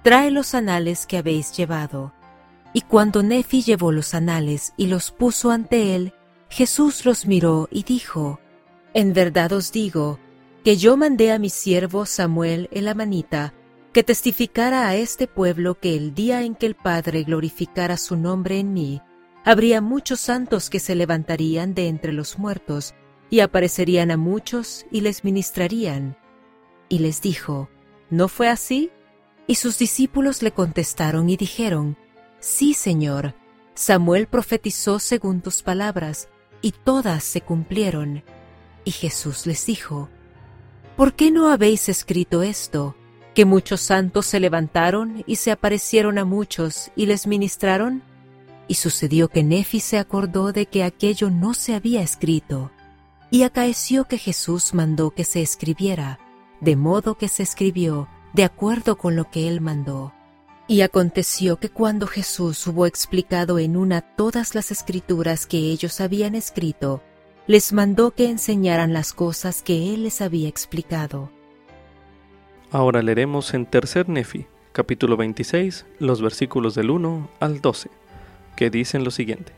Trae 0.02 0.32
los 0.32 0.52
anales 0.52 1.06
que 1.06 1.16
habéis 1.16 1.56
llevado. 1.56 2.12
Y 2.72 2.80
cuando 2.80 3.22
Nefi 3.22 3.62
llevó 3.62 3.92
los 3.92 4.14
anales 4.14 4.74
y 4.76 4.88
los 4.88 5.12
puso 5.12 5.52
ante 5.52 5.94
él, 5.94 6.12
Jesús 6.48 7.04
los 7.04 7.24
miró 7.24 7.68
y 7.70 7.84
dijo, 7.84 8.40
En 8.94 9.12
verdad 9.12 9.52
os 9.52 9.70
digo, 9.70 10.18
que 10.64 10.76
yo 10.76 10.96
mandé 10.96 11.30
a 11.30 11.38
mi 11.38 11.48
siervo 11.48 12.04
Samuel 12.04 12.68
el 12.72 12.88
amanita, 12.88 13.54
que 13.92 14.02
testificara 14.02 14.88
a 14.88 14.96
este 14.96 15.28
pueblo 15.28 15.78
que 15.78 15.94
el 15.94 16.14
día 16.14 16.42
en 16.42 16.56
que 16.56 16.66
el 16.66 16.74
Padre 16.74 17.22
glorificara 17.22 17.96
su 17.96 18.16
nombre 18.16 18.58
en 18.58 18.72
mí, 18.72 19.02
habría 19.44 19.80
muchos 19.80 20.18
santos 20.18 20.68
que 20.68 20.80
se 20.80 20.96
levantarían 20.96 21.74
de 21.74 21.86
entre 21.86 22.12
los 22.12 22.40
muertos, 22.40 22.96
y 23.30 23.38
aparecerían 23.38 24.10
a 24.10 24.16
muchos 24.16 24.84
y 24.90 25.02
les 25.02 25.22
ministrarían. 25.22 26.16
Y 26.88 27.00
les 27.00 27.20
dijo, 27.20 27.68
¿no 28.10 28.28
fue 28.28 28.48
así? 28.48 28.90
Y 29.46 29.56
sus 29.56 29.78
discípulos 29.78 30.42
le 30.42 30.52
contestaron 30.52 31.28
y 31.30 31.36
dijeron, 31.36 31.96
Sí, 32.40 32.74
Señor, 32.74 33.34
Samuel 33.74 34.26
profetizó 34.26 34.98
según 34.98 35.40
tus 35.40 35.62
palabras, 35.62 36.28
y 36.62 36.72
todas 36.72 37.24
se 37.24 37.40
cumplieron. 37.40 38.24
Y 38.84 38.90
Jesús 38.90 39.46
les 39.46 39.66
dijo, 39.66 40.08
¿Por 40.96 41.14
qué 41.14 41.30
no 41.30 41.48
habéis 41.50 41.88
escrito 41.88 42.42
esto? 42.42 42.96
que 43.36 43.44
muchos 43.44 43.82
santos 43.82 44.24
se 44.24 44.40
levantaron 44.40 45.22
y 45.26 45.36
se 45.36 45.50
aparecieron 45.50 46.16
a 46.16 46.24
muchos 46.24 46.90
y 46.96 47.04
les 47.04 47.26
ministraron? 47.26 48.02
Y 48.66 48.76
sucedió 48.76 49.28
que 49.28 49.42
Nefi 49.42 49.78
se 49.80 49.98
acordó 49.98 50.52
de 50.52 50.64
que 50.64 50.82
aquello 50.82 51.28
no 51.28 51.52
se 51.52 51.74
había 51.74 52.00
escrito. 52.00 52.70
Y 53.30 53.42
acaeció 53.42 54.06
que 54.06 54.16
Jesús 54.16 54.72
mandó 54.72 55.10
que 55.10 55.24
se 55.24 55.42
escribiera, 55.42 56.18
de 56.60 56.76
modo 56.76 57.16
que 57.16 57.28
se 57.28 57.42
escribió, 57.42 58.08
de 58.32 58.44
acuerdo 58.44 58.96
con 58.96 59.16
lo 59.16 59.30
que 59.30 59.48
él 59.48 59.60
mandó. 59.60 60.12
Y 60.68 60.80
aconteció 60.80 61.58
que 61.58 61.68
cuando 61.68 62.06
Jesús 62.06 62.66
hubo 62.66 62.86
explicado 62.86 63.58
en 63.58 63.76
una 63.76 64.00
todas 64.00 64.54
las 64.54 64.70
escrituras 64.70 65.46
que 65.46 65.58
ellos 65.58 66.00
habían 66.00 66.34
escrito, 66.34 67.02
les 67.46 67.72
mandó 67.72 68.10
que 68.10 68.28
enseñaran 68.28 68.92
las 68.92 69.12
cosas 69.12 69.62
que 69.62 69.94
él 69.94 70.02
les 70.02 70.20
había 70.20 70.48
explicado. 70.48 71.30
Ahora 72.72 73.00
leeremos 73.00 73.54
en 73.54 73.64
Tercer 73.64 74.08
Nefi, 74.08 74.46
capítulo 74.72 75.16
26, 75.16 75.86
los 76.00 76.20
versículos 76.20 76.74
del 76.74 76.90
1 76.90 77.30
al 77.38 77.60
12, 77.60 77.88
que 78.56 78.68
dicen 78.68 79.04
lo 79.04 79.12
siguiente. 79.12 79.52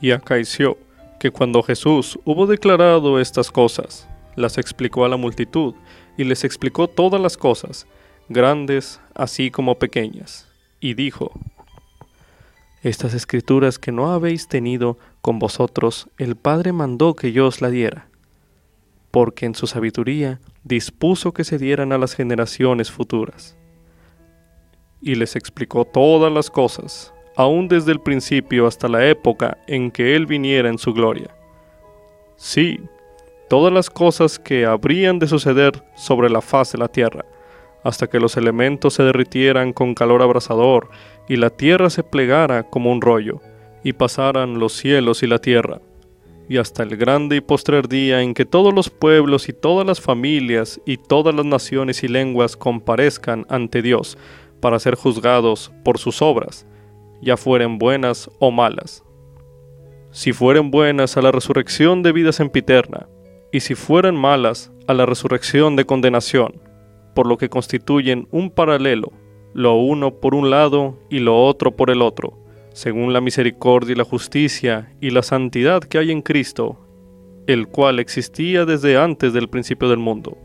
Y 0.00 0.12
acaeció 0.12 0.78
que 1.18 1.30
cuando 1.32 1.62
Jesús 1.62 2.18
hubo 2.24 2.46
declarado 2.46 3.18
estas 3.18 3.50
cosas, 3.50 4.08
las 4.36 4.58
explicó 4.58 5.04
a 5.04 5.08
la 5.08 5.16
multitud, 5.16 5.74
y 6.16 6.24
les 6.24 6.44
explicó 6.44 6.88
todas 6.88 7.20
las 7.20 7.36
cosas, 7.36 7.86
grandes 8.28 9.00
así 9.14 9.50
como 9.50 9.78
pequeñas, 9.78 10.48
y 10.80 10.94
dijo, 10.94 11.32
Estas 12.82 13.14
escrituras 13.14 13.78
que 13.78 13.92
no 13.92 14.12
habéis 14.12 14.48
tenido 14.48 14.98
con 15.20 15.38
vosotros, 15.38 16.08
el 16.18 16.36
Padre 16.36 16.72
mandó 16.72 17.14
que 17.14 17.32
yo 17.32 17.46
os 17.46 17.60
la 17.60 17.70
diera 17.70 18.08
porque 19.16 19.46
en 19.46 19.54
su 19.54 19.66
sabiduría 19.66 20.40
dispuso 20.62 21.32
que 21.32 21.42
se 21.42 21.56
dieran 21.56 21.90
a 21.92 21.96
las 21.96 22.14
generaciones 22.14 22.90
futuras. 22.90 23.56
Y 25.00 25.14
les 25.14 25.36
explicó 25.36 25.86
todas 25.86 26.30
las 26.30 26.50
cosas, 26.50 27.14
aún 27.34 27.66
desde 27.66 27.92
el 27.92 28.00
principio 28.00 28.66
hasta 28.66 28.88
la 28.88 29.08
época 29.08 29.56
en 29.66 29.90
que 29.90 30.14
Él 30.16 30.26
viniera 30.26 30.68
en 30.68 30.76
su 30.76 30.92
gloria. 30.92 31.34
Sí, 32.36 32.78
todas 33.48 33.72
las 33.72 33.90
cosas 33.90 34.38
que 34.38 34.66
habrían 34.66 35.18
de 35.18 35.28
suceder 35.28 35.84
sobre 35.94 36.30
la 36.30 36.40
faz 36.40 36.72
de 36.72 36.78
la 36.78 36.88
tierra, 36.88 37.24
hasta 37.84 38.08
que 38.08 38.20
los 38.20 38.36
elementos 38.36 38.94
se 38.94 39.02
derritieran 39.02 39.72
con 39.72 39.94
calor 39.94 40.22
abrasador, 40.22 40.88
y 41.28 41.36
la 41.36 41.50
tierra 41.50 41.90
se 41.90 42.02
plegara 42.02 42.64
como 42.64 42.90
un 42.90 43.00
rollo, 43.00 43.40
y 43.84 43.92
pasaran 43.92 44.58
los 44.58 44.72
cielos 44.72 45.22
y 45.22 45.26
la 45.26 45.38
tierra, 45.38 45.80
y 46.48 46.58
hasta 46.58 46.82
el 46.82 46.96
grande 46.96 47.36
y 47.36 47.40
postrer 47.40 47.88
día 47.88 48.22
en 48.22 48.34
que 48.34 48.44
todos 48.44 48.72
los 48.74 48.90
pueblos 48.90 49.48
y 49.48 49.52
todas 49.52 49.86
las 49.86 50.00
familias 50.00 50.80
y 50.84 50.96
todas 50.96 51.34
las 51.34 51.44
naciones 51.44 52.02
y 52.02 52.08
lenguas 52.08 52.56
comparezcan 52.56 53.46
ante 53.48 53.82
Dios 53.82 54.16
para 54.60 54.78
ser 54.78 54.94
juzgados 54.94 55.72
por 55.84 55.98
sus 55.98 56.22
obras, 56.22 56.66
ya 57.20 57.36
fueren 57.36 57.78
buenas 57.78 58.30
o 58.38 58.50
malas. 58.50 59.04
Si 60.10 60.32
fueren 60.32 60.70
buenas 60.70 61.16
a 61.16 61.22
la 61.22 61.30
resurrección 61.30 62.02
de 62.02 62.12
vida 62.12 62.32
sempiterna, 62.32 63.06
y 63.52 63.60
si 63.60 63.74
fueren 63.74 64.16
malas 64.16 64.72
a 64.86 64.94
la 64.94 65.06
resurrección 65.06 65.76
de 65.76 65.84
condenación, 65.84 66.60
por 67.14 67.26
lo 67.26 67.38
que 67.38 67.48
constituyen 67.48 68.28
un 68.30 68.50
paralelo, 68.50 69.12
lo 69.54 69.74
uno 69.76 70.20
por 70.20 70.34
un 70.34 70.50
lado 70.50 70.98
y 71.08 71.20
lo 71.20 71.42
otro 71.44 71.76
por 71.76 71.90
el 71.90 72.02
otro, 72.02 72.38
según 72.72 73.12
la 73.12 73.20
misericordia 73.20 73.92
y 73.92 73.96
la 73.96 74.04
justicia 74.04 74.94
y 75.00 75.10
la 75.10 75.22
santidad 75.22 75.82
que 75.82 75.98
hay 75.98 76.10
en 76.10 76.22
Cristo, 76.22 76.78
el 77.46 77.68
cual 77.68 77.98
existía 77.98 78.64
desde 78.64 78.96
antes 78.96 79.32
del 79.32 79.48
principio 79.48 79.88
del 79.88 79.98
mundo. 79.98 80.36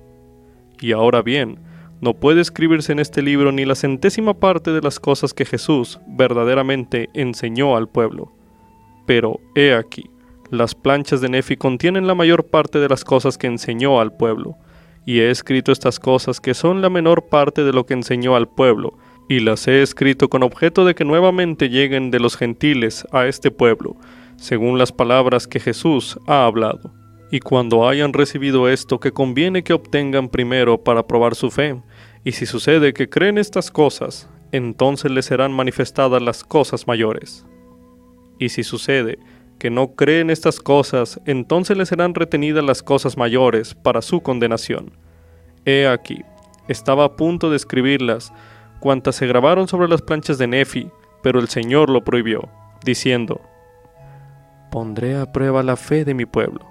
Y 0.80 0.94
ahora 0.94 1.22
bien, 1.22 1.60
no 2.02 2.16
puede 2.16 2.42
escribirse 2.42 2.92
en 2.92 3.00
este 3.00 3.22
libro 3.22 3.52
ni 3.52 3.66
la 3.66 3.76
centésima 3.76 4.34
parte 4.34 4.72
de 4.72 4.82
las 4.82 5.00
cosas 5.00 5.34
que 5.34 5.46
Jesús 5.46 6.00
verdaderamente 6.08 7.10
enseñó 7.14 7.78
al 7.78 7.88
pueblo. 7.88 8.32
Pero 9.06 9.40
he 9.56 9.74
aquí, 9.74 10.10
las 10.52 10.76
planchas 10.76 11.22
de 11.22 11.30
Nefi 11.30 11.56
contienen 11.56 12.08
la 12.08 12.14
mayor 12.14 12.46
parte 12.46 12.80
de 12.80 12.90
las 12.90 13.06
cosas 13.06 13.38
que 13.38 13.48
enseñó 13.48 14.02
al 14.02 14.12
pueblo, 14.12 14.58
y 15.06 15.20
he 15.20 15.32
escrito 15.32 15.72
estas 15.72 15.98
cosas 15.98 16.42
que 16.42 16.54
son 16.54 16.82
la 16.82 16.90
menor 16.90 17.30
parte 17.30 17.64
de 17.64 17.72
lo 17.72 17.86
que 17.86 17.94
enseñó 17.94 18.36
al 18.36 18.50
pueblo, 18.50 18.98
y 19.30 19.40
las 19.40 19.68
he 19.70 19.82
escrito 19.82 20.30
con 20.30 20.44
objeto 20.44 20.84
de 20.84 20.94
que 20.94 21.06
nuevamente 21.06 21.70
lleguen 21.70 22.12
de 22.12 22.20
los 22.20 22.36
gentiles 22.36 23.08
a 23.14 23.28
este 23.28 23.50
pueblo, 23.50 23.96
según 24.36 24.78
las 24.78 24.92
palabras 24.92 25.48
que 25.48 25.62
Jesús 25.62 26.20
ha 26.28 26.46
hablado. 26.46 26.92
Y 27.32 27.40
cuando 27.40 27.88
hayan 27.88 28.12
recibido 28.12 28.68
esto, 28.68 29.00
que 29.00 29.14
conviene 29.14 29.64
que 29.64 29.72
obtengan 29.72 30.28
primero 30.28 30.84
para 30.84 31.08
probar 31.08 31.34
su 31.34 31.50
fe, 31.50 31.82
y 32.26 32.34
si 32.34 32.46
sucede 32.46 32.92
que 32.92 33.08
creen 33.08 33.38
estas 33.38 33.72
cosas, 33.72 34.30
entonces 34.52 35.12
les 35.12 35.26
serán 35.26 35.54
manifestadas 35.54 36.22
las 36.22 36.44
cosas 36.44 36.88
mayores. 36.88 37.46
Y 38.38 38.50
si 38.50 38.64
sucede 38.64 39.18
que 39.62 39.70
no 39.70 39.94
creen 39.94 40.32
estas 40.32 40.60
cosas, 40.60 41.22
entonces 41.28 41.78
les 41.78 41.90
serán 41.90 42.16
retenidas 42.16 42.64
las 42.64 42.82
cosas 42.82 43.16
mayores 43.16 43.76
para 43.76 44.02
su 44.02 44.22
condenación. 44.22 44.92
He 45.66 45.86
aquí, 45.86 46.24
estaba 46.68 47.06
a 47.06 47.16
punto 47.16 47.52
de 47.52 47.58
escribirlas, 47.58 48.34
cuantas 48.80 49.18
se 49.18 49.28
grabaron 49.28 49.68
sobre 49.68 49.88
las 49.88 50.02
planchas 50.02 50.40
de 50.40 50.48
Nefi, 50.48 50.90
pero 51.22 51.40
el 51.40 51.48
Señor 51.48 51.92
lo 51.92 52.04
prohibió, 52.04 52.50
diciendo, 52.84 53.40
Pondré 54.72 55.16
a 55.16 55.32
prueba 55.32 55.62
la 55.62 55.76
fe 55.76 56.06
de 56.06 56.16
mi 56.16 56.26
pueblo. 56.26 56.66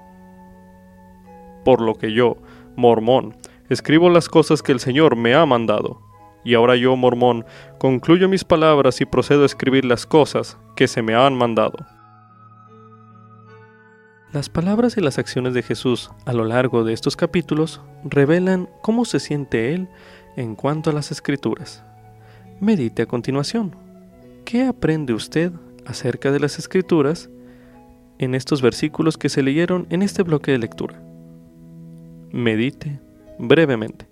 Por 1.64 1.82
lo 1.82 1.94
que 1.94 2.12
yo, 2.12 2.38
mormón, 2.74 3.36
escribo 3.68 4.10
las 4.10 4.28
cosas 4.28 4.64
que 4.64 4.72
el 4.72 4.80
Señor 4.80 5.14
me 5.14 5.32
ha 5.32 5.46
mandado. 5.46 6.02
Y 6.42 6.54
ahora 6.54 6.74
yo, 6.74 6.96
mormón, 6.96 7.44
concluyo 7.78 8.28
mis 8.28 8.42
palabras 8.42 9.00
y 9.00 9.04
procedo 9.04 9.44
a 9.44 9.46
escribir 9.46 9.84
las 9.84 10.06
cosas 10.06 10.58
que 10.74 10.88
se 10.88 11.02
me 11.02 11.14
han 11.14 11.38
mandado. 11.38 11.76
Las 14.32 14.48
palabras 14.48 14.96
y 14.96 15.00
las 15.00 15.18
acciones 15.18 15.54
de 15.54 15.62
Jesús 15.64 16.12
a 16.24 16.32
lo 16.32 16.44
largo 16.44 16.84
de 16.84 16.92
estos 16.92 17.16
capítulos 17.16 17.80
revelan 18.04 18.68
cómo 18.80 19.04
se 19.04 19.18
siente 19.18 19.74
Él 19.74 19.88
en 20.36 20.54
cuanto 20.54 20.90
a 20.90 20.92
las 20.92 21.10
escrituras. 21.10 21.82
Medite 22.60 23.02
a 23.02 23.06
continuación. 23.06 23.74
¿Qué 24.44 24.62
aprende 24.62 25.14
usted 25.14 25.50
acerca 25.84 26.30
de 26.30 26.38
las 26.38 26.60
escrituras 26.60 27.28
en 28.18 28.36
estos 28.36 28.62
versículos 28.62 29.18
que 29.18 29.28
se 29.28 29.42
leyeron 29.42 29.88
en 29.90 30.00
este 30.00 30.22
bloque 30.22 30.52
de 30.52 30.58
lectura? 30.58 31.02
Medite 32.30 33.00
brevemente. 33.36 34.06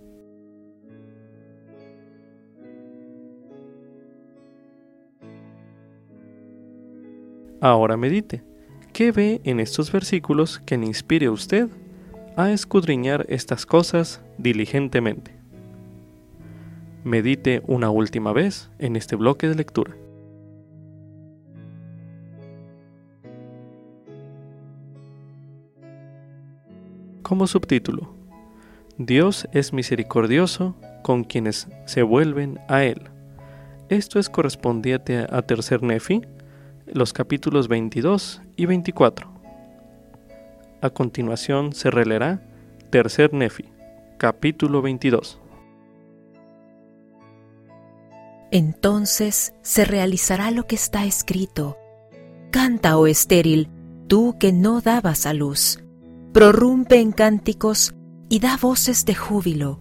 Ahora 7.61 7.97
medite. 7.97 8.47
¿Qué 8.98 9.12
ve 9.12 9.40
en 9.44 9.60
estos 9.60 9.92
versículos 9.92 10.58
que 10.58 10.76
le 10.76 10.84
inspire 10.84 11.26
a 11.26 11.30
usted 11.30 11.68
a 12.36 12.50
escudriñar 12.50 13.26
estas 13.28 13.64
cosas 13.64 14.20
diligentemente? 14.38 15.36
medite 17.04 17.62
una 17.68 17.90
última 17.90 18.32
vez 18.32 18.72
en 18.80 18.96
este 18.96 19.14
bloque 19.14 19.46
de 19.46 19.54
lectura. 19.54 19.96
Como 27.22 27.46
subtítulo, 27.46 28.12
Dios 28.96 29.46
es 29.52 29.72
misericordioso 29.72 30.74
con 31.04 31.22
quienes 31.22 31.68
se 31.84 32.02
vuelven 32.02 32.58
a 32.66 32.82
Él. 32.82 33.02
Esto 33.90 34.18
es 34.18 34.28
correspondiente 34.28 35.18
a 35.18 35.42
Tercer 35.42 35.84
Nefi, 35.84 36.22
los 36.93 37.12
capítulos 37.12 37.69
22 37.69 38.43
y 38.56 38.66
24. 38.66 39.32
A 40.81 40.90
continuación 40.90 41.73
se 41.73 41.90
releerá 41.90 42.43
Tercer 42.90 43.32
Nefi, 43.35 43.65
capítulo 44.16 44.82
22. 44.82 45.40
Entonces 48.51 49.55
se 49.62 49.85
realizará 49.85 50.51
lo 50.51 50.66
que 50.66 50.77
está 50.77 51.05
escrito. 51.05 51.77
Canta, 52.51 52.97
oh 52.97 53.06
estéril, 53.06 53.69
tú 54.06 54.36
que 54.39 54.52
no 54.52 54.81
dabas 54.81 55.27
a 55.27 55.35
luz. 55.35 55.81
Prorrumpe 56.32 57.01
en 57.01 57.12
cánticos 57.12 57.94
y 58.28 58.40
da 58.40 58.56
voces 58.56 59.05
de 59.05 59.15
júbilo, 59.15 59.81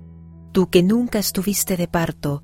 tú 0.51 0.69
que 0.69 0.83
nunca 0.83 1.19
estuviste 1.19 1.77
de 1.77 1.87
parto, 1.87 2.43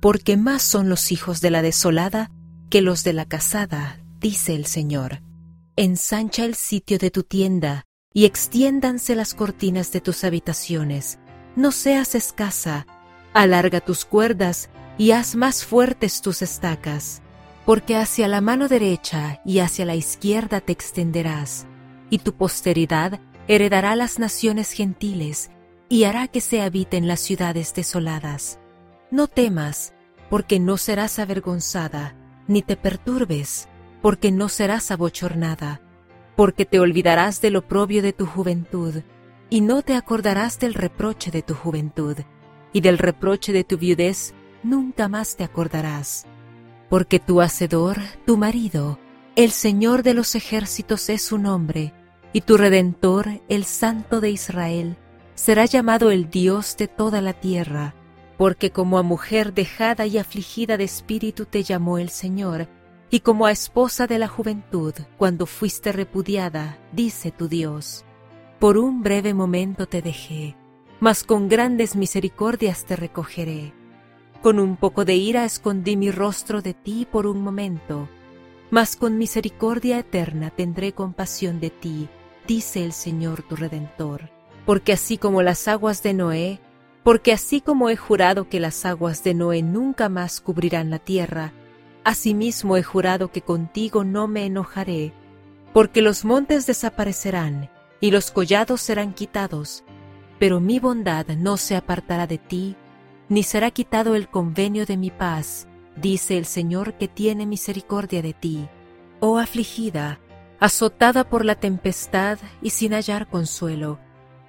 porque 0.00 0.36
más 0.36 0.62
son 0.62 0.88
los 0.88 1.12
hijos 1.12 1.40
de 1.40 1.50
la 1.50 1.62
desolada 1.62 2.30
que 2.72 2.80
los 2.80 3.04
de 3.04 3.12
la 3.12 3.26
casada, 3.26 4.00
dice 4.18 4.54
el 4.54 4.64
Señor. 4.64 5.20
Ensancha 5.76 6.46
el 6.46 6.54
sitio 6.54 6.96
de 6.96 7.10
tu 7.10 7.22
tienda 7.22 7.84
y 8.14 8.24
extiéndanse 8.24 9.14
las 9.14 9.34
cortinas 9.34 9.92
de 9.92 10.00
tus 10.00 10.24
habitaciones. 10.24 11.18
No 11.54 11.70
seas 11.70 12.14
escasa, 12.14 12.86
alarga 13.34 13.82
tus 13.82 14.06
cuerdas 14.06 14.70
y 14.96 15.10
haz 15.10 15.36
más 15.36 15.66
fuertes 15.66 16.22
tus 16.22 16.40
estacas, 16.40 17.20
porque 17.66 17.94
hacia 17.94 18.26
la 18.26 18.40
mano 18.40 18.68
derecha 18.68 19.42
y 19.44 19.58
hacia 19.58 19.84
la 19.84 19.94
izquierda 19.94 20.62
te 20.62 20.72
extenderás, 20.72 21.66
y 22.08 22.20
tu 22.20 22.32
posteridad 22.32 23.20
heredará 23.48 23.96
las 23.96 24.18
naciones 24.18 24.72
gentiles 24.72 25.50
y 25.90 26.04
hará 26.04 26.26
que 26.26 26.40
se 26.40 26.62
habiten 26.62 27.06
las 27.06 27.20
ciudades 27.20 27.74
desoladas. 27.74 28.58
No 29.10 29.26
temas, 29.26 29.92
porque 30.30 30.58
no 30.58 30.78
serás 30.78 31.18
avergonzada, 31.18 32.16
ni 32.46 32.62
te 32.62 32.76
perturbes, 32.76 33.68
porque 34.00 34.32
no 34.32 34.48
serás 34.48 34.90
abochornada, 34.90 35.80
porque 36.36 36.66
te 36.66 36.80
olvidarás 36.80 37.40
del 37.40 37.56
oprobio 37.56 38.02
de 38.02 38.12
tu 38.12 38.26
juventud, 38.26 39.02
y 39.48 39.60
no 39.60 39.82
te 39.82 39.94
acordarás 39.94 40.58
del 40.58 40.74
reproche 40.74 41.30
de 41.30 41.42
tu 41.42 41.54
juventud, 41.54 42.16
y 42.72 42.80
del 42.80 42.98
reproche 42.98 43.52
de 43.52 43.64
tu 43.64 43.78
viudez 43.78 44.34
nunca 44.62 45.08
más 45.08 45.36
te 45.36 45.44
acordarás. 45.44 46.26
Porque 46.88 47.18
tu 47.20 47.40
Hacedor, 47.40 47.98
tu 48.26 48.36
marido, 48.36 48.98
el 49.36 49.50
Señor 49.50 50.02
de 50.02 50.14
los 50.14 50.34
ejércitos 50.34 51.08
es 51.08 51.22
su 51.22 51.38
nombre, 51.38 51.94
y 52.32 52.42
tu 52.42 52.56
Redentor, 52.56 53.40
el 53.48 53.64
Santo 53.64 54.20
de 54.20 54.30
Israel, 54.30 54.96
será 55.34 55.64
llamado 55.64 56.10
el 56.10 56.30
Dios 56.30 56.76
de 56.76 56.88
toda 56.88 57.20
la 57.20 57.32
tierra, 57.32 57.94
porque 58.42 58.72
como 58.72 58.98
a 58.98 59.04
mujer 59.04 59.54
dejada 59.54 60.04
y 60.04 60.18
afligida 60.18 60.76
de 60.76 60.82
espíritu 60.82 61.46
te 61.46 61.62
llamó 61.62 61.98
el 61.98 62.08
Señor, 62.08 62.66
y 63.08 63.20
como 63.20 63.46
a 63.46 63.52
esposa 63.52 64.08
de 64.08 64.18
la 64.18 64.26
juventud, 64.26 64.94
cuando 65.16 65.46
fuiste 65.46 65.92
repudiada, 65.92 66.76
dice 66.90 67.30
tu 67.30 67.46
Dios. 67.46 68.04
Por 68.58 68.78
un 68.78 69.00
breve 69.00 69.32
momento 69.32 69.86
te 69.86 70.02
dejé, 70.02 70.56
mas 70.98 71.22
con 71.22 71.48
grandes 71.48 71.94
misericordias 71.94 72.84
te 72.84 72.96
recogeré. 72.96 73.74
Con 74.42 74.58
un 74.58 74.74
poco 74.74 75.04
de 75.04 75.14
ira 75.14 75.44
escondí 75.44 75.96
mi 75.96 76.10
rostro 76.10 76.62
de 76.62 76.74
ti 76.74 77.06
por 77.08 77.28
un 77.28 77.42
momento, 77.42 78.08
mas 78.72 78.96
con 78.96 79.18
misericordia 79.18 80.00
eterna 80.00 80.50
tendré 80.50 80.94
compasión 80.94 81.60
de 81.60 81.70
ti, 81.70 82.08
dice 82.48 82.84
el 82.84 82.92
Señor 82.92 83.42
tu 83.42 83.54
Redentor. 83.54 84.30
Porque 84.66 84.94
así 84.94 85.16
como 85.16 85.42
las 85.42 85.68
aguas 85.68 86.02
de 86.02 86.12
Noé, 86.12 86.60
porque 87.02 87.32
así 87.32 87.60
como 87.60 87.90
he 87.90 87.96
jurado 87.96 88.48
que 88.48 88.60
las 88.60 88.84
aguas 88.84 89.24
de 89.24 89.34
Noé 89.34 89.62
nunca 89.62 90.08
más 90.08 90.40
cubrirán 90.40 90.90
la 90.90 90.98
tierra, 90.98 91.52
asimismo 92.04 92.76
he 92.76 92.82
jurado 92.82 93.32
que 93.32 93.42
contigo 93.42 94.04
no 94.04 94.28
me 94.28 94.46
enojaré, 94.46 95.12
porque 95.72 96.02
los 96.02 96.24
montes 96.24 96.66
desaparecerán 96.66 97.70
y 98.00 98.10
los 98.10 98.30
collados 98.30 98.80
serán 98.80 99.14
quitados, 99.14 99.84
pero 100.38 100.60
mi 100.60 100.78
bondad 100.78 101.26
no 101.28 101.56
se 101.56 101.76
apartará 101.76 102.26
de 102.26 102.38
ti, 102.38 102.76
ni 103.28 103.42
será 103.42 103.70
quitado 103.70 104.14
el 104.14 104.28
convenio 104.28 104.86
de 104.86 104.96
mi 104.96 105.10
paz, 105.10 105.66
dice 105.96 106.36
el 106.38 106.46
Señor 106.46 106.94
que 106.94 107.08
tiene 107.08 107.46
misericordia 107.46 108.22
de 108.22 108.32
ti. 108.32 108.68
Oh 109.20 109.38
afligida, 109.38 110.18
azotada 110.58 111.24
por 111.24 111.44
la 111.44 111.54
tempestad 111.54 112.38
y 112.60 112.70
sin 112.70 112.92
hallar 112.92 113.28
consuelo, 113.28 113.98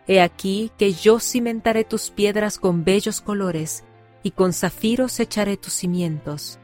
he 0.08 0.22
aquí 0.22 0.72
que 0.78 0.94
yo 0.94 1.20
cimentaré 1.20 1.84
tus 1.84 2.10
piedras 2.10 2.58
con 2.58 2.84
bellos 2.84 3.22
colores, 3.22 3.84
y 4.24 4.32
con 4.32 4.54
zafiros 4.54 5.20
echaré 5.20 5.58
tus 5.58 5.74
cimientos. 5.74 6.60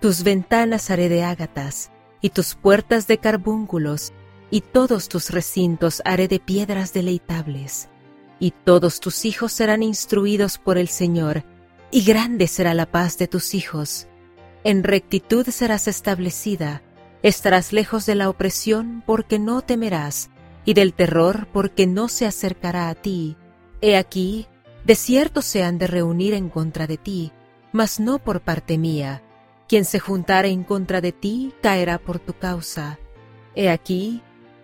Tus 0.00 0.22
ventanas 0.22 0.90
haré 0.90 1.08
de 1.08 1.22
ágatas, 1.22 1.90
y 2.20 2.30
tus 2.30 2.54
puertas 2.54 3.06
de 3.06 3.18
carbúnculos, 3.18 4.12
y 4.50 4.60
todos 4.60 5.08
tus 5.08 5.30
recintos 5.30 6.02
haré 6.04 6.28
de 6.28 6.38
piedras 6.40 6.92
deleitables. 6.92 7.88
Y 8.38 8.50
todos 8.50 9.00
tus 9.00 9.24
hijos 9.24 9.52
serán 9.52 9.82
instruidos 9.82 10.58
por 10.58 10.78
el 10.78 10.88
Señor, 10.88 11.44
y 11.90 12.04
grande 12.04 12.46
será 12.48 12.74
la 12.74 12.86
paz 12.86 13.18
de 13.18 13.28
tus 13.28 13.54
hijos. 13.54 14.08
En 14.64 14.82
rectitud 14.82 15.46
serás 15.48 15.88
establecida, 15.88 16.82
estarás 17.22 17.72
lejos 17.72 18.06
de 18.06 18.14
la 18.16 18.28
opresión 18.28 19.02
porque 19.06 19.38
no 19.38 19.62
temerás, 19.62 20.30
y 20.66 20.74
del 20.74 20.92
terror 20.92 21.48
porque 21.50 21.86
no 21.86 22.08
se 22.08 22.26
acercará 22.26 22.90
a 22.90 22.94
ti. 22.94 23.38
He 23.80 23.96
aquí, 23.96 24.46
de 24.84 24.94
cierto 24.94 25.40
se 25.40 25.64
han 25.64 25.78
de 25.78 25.86
reunir 25.86 26.34
en 26.34 26.50
contra 26.50 26.86
de 26.86 26.98
ti, 26.98 27.32
mas 27.72 27.98
no 27.98 28.18
por 28.18 28.42
parte 28.42 28.76
mía. 28.76 29.22
Quien 29.66 29.86
se 29.86 29.98
juntare 29.98 30.50
en 30.50 30.62
contra 30.62 31.00
de 31.00 31.12
ti 31.12 31.54
caerá 31.62 31.98
por 31.98 32.18
tu 32.18 32.34
causa. 32.34 32.98
He 33.54 33.70
aquí, 33.70 34.20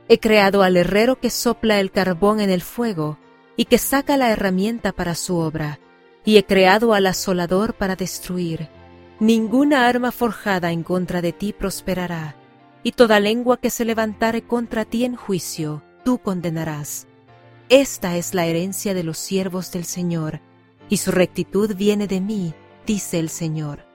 he 0.08 0.18
creado 0.18 0.62
al 0.62 0.76
herrero 0.76 1.18
que 1.18 1.30
sopla 1.30 1.80
el 1.80 1.90
carbón 1.90 2.40
en 2.40 2.50
el 2.50 2.60
fuego, 2.60 3.18
y 3.56 3.64
que 3.64 3.78
saca 3.78 4.18
la 4.18 4.30
herramienta 4.30 4.92
para 4.92 5.14
su 5.14 5.36
obra 5.36 5.78
y 6.24 6.36
he 6.36 6.44
creado 6.44 6.94
al 6.94 7.06
asolador 7.06 7.74
para 7.74 7.96
destruir. 7.96 8.68
Ninguna 9.18 9.86
arma 9.86 10.12
forjada 10.12 10.72
en 10.72 10.82
contra 10.82 11.22
de 11.22 11.32
ti 11.32 11.52
prosperará, 11.52 12.36
y 12.82 12.92
toda 12.92 13.20
lengua 13.20 13.58
que 13.58 13.70
se 13.70 13.84
levantare 13.84 14.42
contra 14.42 14.84
ti 14.84 15.04
en 15.04 15.16
juicio, 15.16 15.82
tú 16.04 16.18
condenarás. 16.18 17.06
Esta 17.68 18.16
es 18.16 18.34
la 18.34 18.46
herencia 18.46 18.94
de 18.94 19.02
los 19.02 19.18
siervos 19.18 19.72
del 19.72 19.84
Señor, 19.84 20.40
y 20.88 20.98
su 20.98 21.10
rectitud 21.10 21.74
viene 21.74 22.06
de 22.06 22.20
mí, 22.20 22.54
dice 22.86 23.18
el 23.18 23.28
Señor. 23.28 23.86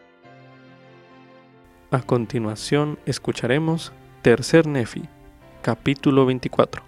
A 1.92 2.02
continuación 2.02 3.00
escucharemos 3.06 3.94
Tercer 4.22 4.68
Nefi, 4.68 5.04
capítulo 5.62 6.26
24. 6.26 6.84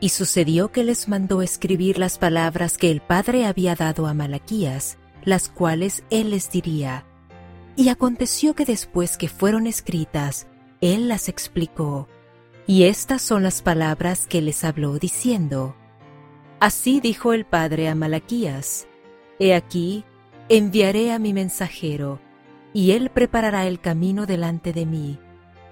Y 0.00 0.08
sucedió 0.08 0.72
que 0.72 0.82
les 0.82 1.06
mandó 1.08 1.42
escribir 1.42 1.98
las 1.98 2.18
palabras 2.18 2.78
que 2.78 2.90
el 2.90 3.00
Padre 3.00 3.46
había 3.46 3.76
dado 3.76 4.08
a 4.08 4.14
Malaquías, 4.14 4.98
las 5.24 5.48
cuales 5.48 6.02
él 6.10 6.30
les 6.30 6.50
diría. 6.50 7.04
Y 7.76 7.88
aconteció 7.90 8.54
que 8.54 8.64
después 8.64 9.16
que 9.16 9.28
fueron 9.28 9.68
escritas, 9.68 10.48
él 10.82 11.08
las 11.08 11.30
explicó. 11.30 12.08
Y 12.66 12.82
estas 12.82 13.22
son 13.22 13.42
las 13.42 13.62
palabras 13.62 14.26
que 14.26 14.42
les 14.42 14.64
habló 14.64 14.98
diciendo. 14.98 15.74
Así 16.60 17.00
dijo 17.00 17.32
el 17.32 17.46
Padre 17.46 17.88
a 17.88 17.94
Malaquías, 17.94 18.86
He 19.38 19.54
aquí, 19.54 20.04
enviaré 20.50 21.10
a 21.12 21.18
mi 21.18 21.32
mensajero, 21.32 22.20
y 22.74 22.90
él 22.90 23.08
preparará 23.08 23.66
el 23.66 23.80
camino 23.80 24.26
delante 24.26 24.74
de 24.74 24.84
mí 24.84 25.18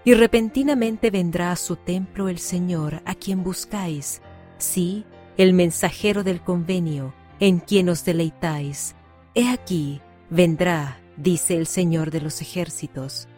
y 0.05 0.15
repentinamente 0.15 1.11
vendrá 1.11 1.53
a 1.53 1.57
su 1.57 1.77
templo 1.77 2.29
el 2.29 2.39
Señor 2.39 3.03
a 3.05 3.15
quien 3.15 3.43
buscáis, 3.43 4.23
sí, 4.59 5.05
el 5.37 5.53
mensajero 5.53 6.23
del 6.25 6.41
convenio, 6.41 7.15
en 7.39 7.59
quien 7.59 7.89
os 7.89 8.05
deleitáis. 8.05 8.95
He 9.35 9.49
aquí, 9.49 10.01
vendrá, 10.31 11.01
dice 11.17 11.57
el 11.57 11.67
Señor 11.67 12.11
de 12.11 12.21
los 12.21 12.41
ejércitos. 12.41 13.29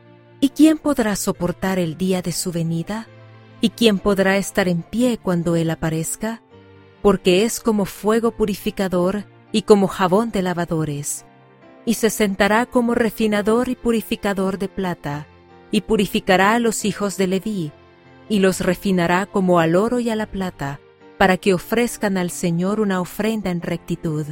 ¿Y 0.44 0.48
quién 0.48 0.77
podrá 0.77 1.14
soportar 1.14 1.78
el 1.78 1.97
día 1.97 2.20
de 2.20 2.32
su 2.32 2.51
venida? 2.51 3.06
¿Y 3.60 3.70
quién 3.70 4.01
podrá 4.01 4.39
estar 4.39 4.66
en 4.66 4.82
pie 4.82 5.16
cuando 5.23 5.55
Él 5.55 5.70
aparezca? 5.70 6.43
Porque 7.01 7.44
es 7.44 7.60
como 7.60 7.85
fuego 7.85 8.32
purificador 8.32 9.24
y 9.52 9.62
como 9.62 9.86
jabón 9.86 10.32
de 10.32 10.43
lavadores, 10.43 11.27
y 11.85 11.94
se 11.94 12.10
sentará 12.10 12.66
como 12.66 12.97
refinador 12.97 13.69
y 13.69 13.77
purificador 13.77 14.59
de 14.59 14.66
plata, 14.66 15.28
y 15.70 15.82
purificará 15.82 16.55
a 16.55 16.59
los 16.59 16.85
hijos 16.85 17.16
de 17.16 17.28
Leví, 17.28 17.70
y 18.28 18.40
los 18.40 18.62
refinará 18.62 19.27
como 19.27 19.60
al 19.60 19.77
oro 19.77 20.01
y 20.01 20.10
a 20.10 20.16
la 20.16 20.27
plata, 20.27 20.81
para 21.19 21.36
que 21.36 21.55
ofrezcan 21.55 22.16
al 22.16 22.31
Señor 22.31 22.81
una 22.81 23.01
ofrenda 23.01 23.52
en 23.52 23.60
rectitud. 23.60 24.27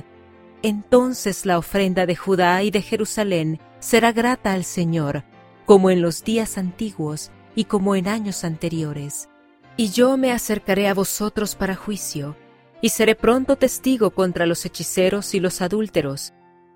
Entonces 0.62 1.46
la 1.46 1.56
ofrenda 1.56 2.04
de 2.04 2.16
Judá 2.16 2.64
y 2.64 2.72
de 2.72 2.82
Jerusalén 2.82 3.60
será 3.78 4.10
grata 4.10 4.54
al 4.54 4.64
Señor, 4.64 5.22
como 5.70 5.92
en 5.92 6.02
los 6.02 6.24
días 6.24 6.58
antiguos 6.58 7.30
y 7.54 7.66
como 7.66 7.94
en 7.94 8.08
años 8.08 8.42
anteriores. 8.42 9.28
Y 9.76 9.90
yo 9.90 10.16
me 10.16 10.32
acercaré 10.32 10.88
a 10.88 10.94
vosotros 10.94 11.54
para 11.54 11.76
juicio, 11.76 12.34
y 12.80 12.88
seré 12.88 13.14
pronto 13.14 13.54
testigo 13.54 14.10
contra 14.10 14.46
los 14.46 14.66
hechiceros 14.66 15.32
y 15.32 15.38
los 15.38 15.60
adúlteros, 15.62 16.32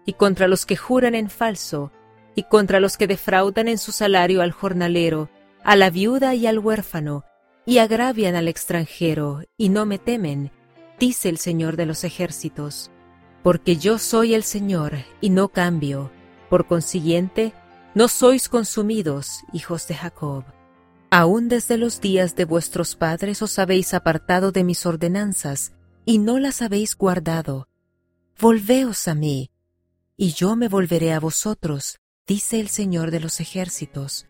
y 0.07 0.13
contra 0.13 0.47
los 0.47 0.65
que 0.65 0.77
juran 0.77 1.17
en 1.17 1.29
falso, 1.29 1.91
y 2.37 2.45
contra 2.45 2.79
los 2.79 2.97
que 2.97 3.09
defraudan 3.09 3.67
en 3.67 3.79
su 3.79 3.91
salario 3.91 4.43
al 4.43 4.53
jornalero, 4.53 5.29
a 5.65 5.75
la 5.75 5.91
viuda 5.91 6.37
y 6.37 6.47
al 6.47 6.61
huérfano, 6.61 7.25
y 7.67 7.79
agravian 7.79 8.37
al 8.37 8.47
extranjero, 8.47 9.43
y 9.57 9.71
no 9.71 9.87
me 9.87 9.99
temen, 9.99 10.53
dice 11.01 11.29
el 11.31 11.39
Señor 11.39 11.75
de 11.77 11.87
los 11.87 12.05
ejércitos. 12.05 12.93
Porque 13.43 13.77
yo 13.77 13.99
soy 13.99 14.35
el 14.35 14.45
Señor, 14.45 14.99
y 15.21 15.31
no 15.31 15.49
cambio. 15.49 16.13
Por 16.49 16.69
consiguiente, 16.69 17.55
no 17.95 18.09
sois 18.09 18.49
consumidos, 18.49 19.45
hijos 19.53 19.87
de 19.87 19.95
Jacob. 19.95 20.45
Aún 21.11 21.49
desde 21.49 21.79
los 21.79 22.01
días 22.01 22.35
de 22.35 22.45
vuestros 22.45 22.97
padres 22.97 23.41
os 23.41 23.59
habéis 23.59 23.95
apartado 23.95 24.51
de 24.51 24.65
mis 24.65 24.85
ordenanzas, 24.85 25.73
y 26.05 26.19
no 26.19 26.39
las 26.39 26.61
habéis 26.61 26.97
guardado. 26.97 27.69
Volveos 28.41 29.07
a 29.07 29.15
mí, 29.15 29.51
y 30.17 30.33
yo 30.33 30.57
me 30.57 30.69
volveré 30.69 31.13
a 31.13 31.21
vosotros, 31.21 32.01
dice 32.27 32.59
el 32.59 32.69
Señor 32.69 33.13
de 33.13 33.21
los 33.21 33.39
ejércitos. 33.41 34.27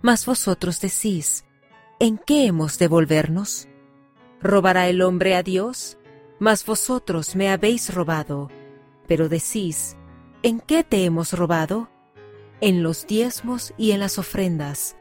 Mas 0.00 0.24
vosotros 0.24 0.80
decís, 0.80 1.44
¿en 1.98 2.16
qué 2.16 2.46
hemos 2.46 2.78
de 2.78 2.88
volvernos? 2.88 3.68
¿Robará 4.40 4.88
el 4.88 5.02
hombre 5.02 5.36
a 5.36 5.42
Dios? 5.42 5.98
Mas 6.38 6.64
vosotros 6.64 7.36
me 7.36 7.50
habéis 7.50 7.92
robado. 7.92 8.48
Pero 9.06 9.28
decís, 9.28 9.96
¿en 10.42 10.60
qué 10.60 10.82
te 10.82 11.04
hemos 11.04 11.34
robado? 11.34 11.90
En 12.62 12.82
los 12.82 13.06
diezmos 13.06 13.72
y 13.78 13.92
en 13.92 14.00
las 14.00 14.18
ofrendas. 14.18 14.96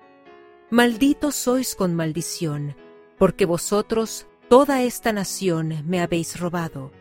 Malditos 0.69 1.35
sois 1.35 1.75
con 1.75 1.93
maldición, 1.93 2.77
porque 3.17 3.45
vosotros, 3.45 4.27
toda 4.47 4.81
esta 4.81 5.11
nación, 5.11 5.83
me 5.85 5.99
habéis 5.99 6.39
robado. 6.39 6.93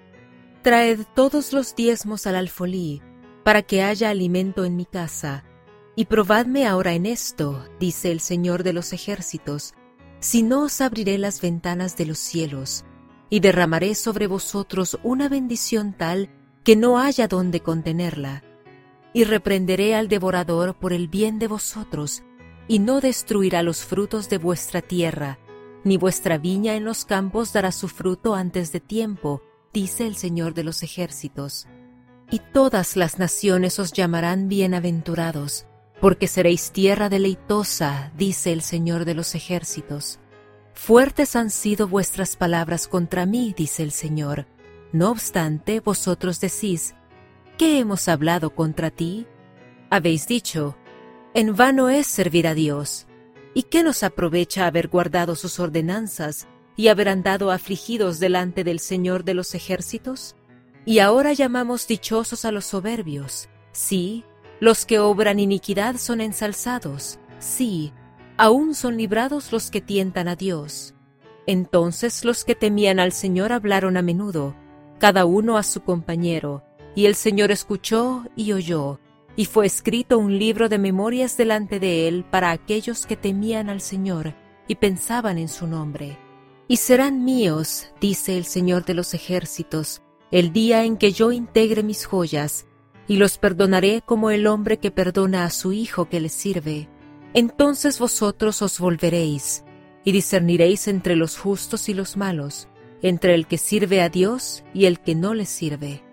Traed 0.62 1.02
todos 1.14 1.52
los 1.52 1.76
diezmos 1.76 2.26
al 2.26 2.35
alfolí, 2.35 3.02
para 3.44 3.62
que 3.62 3.82
haya 3.82 4.10
alimento 4.10 4.64
en 4.64 4.74
mi 4.74 4.85
casa. 4.85 5.44
Y 5.94 6.06
probadme 6.06 6.66
ahora 6.66 6.93
en 6.93 7.06
esto, 7.06 7.64
dice 7.78 8.10
el 8.10 8.18
Señor 8.18 8.64
de 8.64 8.72
los 8.72 8.93
ejércitos, 8.93 9.74
si 10.18 10.43
no 10.43 10.64
os 10.64 10.80
abriré 10.80 11.18
las 11.18 11.40
ventanas 11.40 11.97
de 11.97 12.06
los 12.06 12.18
cielos, 12.18 12.85
y 13.30 13.39
derramaré 13.39 13.94
sobre 13.94 14.26
vosotros 14.26 14.98
una 15.05 15.28
bendición 15.28 15.93
tal 15.93 16.30
que 16.64 16.74
no 16.74 16.98
haya 16.98 17.28
donde 17.28 17.60
contenerla. 17.60 18.43
Y 19.12 19.24
reprenderé 19.24 19.94
al 19.94 20.09
devorador 20.09 20.74
por 20.74 20.93
el 20.93 21.09
bien 21.09 21.39
de 21.39 21.48
vosotros, 21.48 22.22
y 22.68 22.78
no 22.78 23.01
destruirá 23.01 23.62
los 23.62 23.85
frutos 23.85 24.28
de 24.28 24.39
vuestra 24.39 24.82
tierra, 24.82 25.39
ni 25.85 25.97
vuestra 25.97 26.39
viña 26.39 26.74
en 26.74 26.85
los 26.85 27.05
campos 27.05 27.52
dará 27.52 27.72
su 27.72 27.89
fruto 27.89 28.35
antes 28.35 28.72
de 28.72 28.80
tiempo, 28.80 29.43
dice 29.72 30.06
el 30.06 30.16
Señor 30.16 30.55
de 30.55 30.64
los 30.64 30.82
ejércitos. 30.82 31.66
Y 32.30 32.40
todas 32.52 32.97
las 32.97 33.18
naciones 33.18 33.78
os 33.78 33.93
llamarán 33.93 34.48
bienaventurados, 34.48 35.66
porque 36.01 36.26
seréis 36.26 36.72
tierra 36.72 37.09
deleitosa, 37.09 38.12
dice 38.16 38.52
el 38.52 38.60
Señor 38.62 39.05
de 39.06 39.14
los 39.14 39.35
ejércitos. 39.35 40.20
Fuertes 40.74 41.35
han 41.36 41.51
sido 41.51 41.89
vuestras 41.89 42.36
palabras 42.36 42.86
contra 42.86 43.24
mí, 43.26 43.55
dice 43.56 43.82
el 43.82 43.93
Señor. 43.93 44.47
No 44.93 45.10
obstante, 45.10 45.80
vosotros 45.80 46.40
decís, 46.40 46.94
¿qué 47.59 47.80
hemos 47.80 48.09
hablado 48.09 48.55
contra 48.55 48.90
ti? 48.90 49.26
Habéis 49.90 50.28
dicho, 50.28 50.76
en 51.35 51.56
vano 51.56 51.90
es 51.90 52.06
servir 52.06 52.47
a 52.47 52.55
Dios. 52.55 53.06
¿Y 53.52 53.64
qué 53.64 53.82
nos 53.82 54.05
aprovecha 54.05 54.66
haber 54.66 54.89
guardado 54.89 55.35
sus 55.35 55.59
ordenanzas 55.59 56.47
y 56.76 56.89
haber 56.89 57.09
andado 57.09 57.51
afligidos 57.51 58.20
delante 58.20 58.62
del 58.62 58.78
Señor 58.78 59.24
de 59.24 59.35
los 59.35 59.55
ejércitos? 59.56 60.36
Y 60.86 61.01
ahora 61.01 61.32
llamamos 61.32 61.89
dichosos 61.89 62.44
a 62.44 62.52
los 62.52 62.64
soberbios. 62.64 63.48
Sí, 63.72 64.24
los 64.60 64.86
que 64.86 65.01
obran 65.01 65.40
iniquidad 65.40 65.97
son 65.97 66.20
ensalzados. 66.20 67.18
Sí, 67.40 67.93
aún 68.36 68.74
son 68.74 68.97
librados 68.97 69.51
los 69.51 69.70
que 69.70 69.80
tientan 69.80 70.28
a 70.28 70.36
Dios. 70.36 70.94
Entonces 71.47 72.24
los 72.24 72.44
que 72.44 72.55
temían 72.55 73.01
al 73.01 73.12
Señor 73.12 73.52
hablaron 73.52 73.97
a 73.97 74.02
menudo, 74.02 74.55
cada 74.98 75.24
uno 75.24 75.59
a 75.59 75.64
su 75.64 75.82
compañero, 75.82 76.62
y 76.99 77.07
el 77.07 77.15
Señor 77.15 77.53
escuchó 77.53 78.25
y 78.35 78.53
oyó, 78.53 78.99
y 79.37 79.45
fue 79.45 79.66
escrito 79.66 80.19
un 80.19 80.37
libro 80.37 80.69
de 80.69 80.79
memorias 80.79 81.37
delante 81.37 81.79
de 81.79 82.09
él 82.09 82.25
para 82.29 82.51
aquellos 82.51 83.07
que 83.07 83.16
temían 83.16 83.70
al 83.70 83.81
Señor 83.81 84.35
y 84.66 84.75
pensaban 84.75 85.39
en 85.39 85.47
su 85.47 85.69
nombre. 85.69 86.19
Y 86.66 86.79
serán 86.79 87.25
míos, 87.25 87.87
dice 88.01 88.37
el 88.37 88.45
Señor 88.45 88.85
de 88.85 88.95
los 88.95 89.15
ejércitos, 89.15 90.03
el 90.33 90.53
día 90.53 90.83
en 90.83 90.97
que 90.97 91.12
yo 91.12 91.31
integre 91.31 91.85
mis 91.85 92.05
joyas, 92.05 92.66
y 93.07 93.19
los 93.19 93.39
perdonaré 93.39 94.03
como 94.05 94.31
el 94.31 94.49
hombre 94.49 94.79
que 94.79 94.91
perdona 94.91 95.45
a 95.45 95.51
su 95.51 95.73
hijo 95.73 96.09
que 96.09 96.19
le 96.19 96.31
sirve. 96.31 96.89
Entonces 97.33 98.01
vosotros 98.01 98.61
os 98.61 98.81
volveréis, 98.81 99.62
y 100.03 100.11
discerniréis 100.11 100.89
entre 100.89 101.15
los 101.15 101.39
justos 101.39 101.89
y 101.89 101.95
los 101.95 102.16
malos, 102.16 102.66
entre 103.03 103.37
el 103.37 103.47
que 103.47 103.57
sirve 103.57 104.03
a 104.03 104.09
Dios 104.09 104.65
y 104.75 104.87
el 104.87 104.99
que 104.99 105.15
no 105.15 105.35
le 105.35 105.47
sirve. 105.47 106.07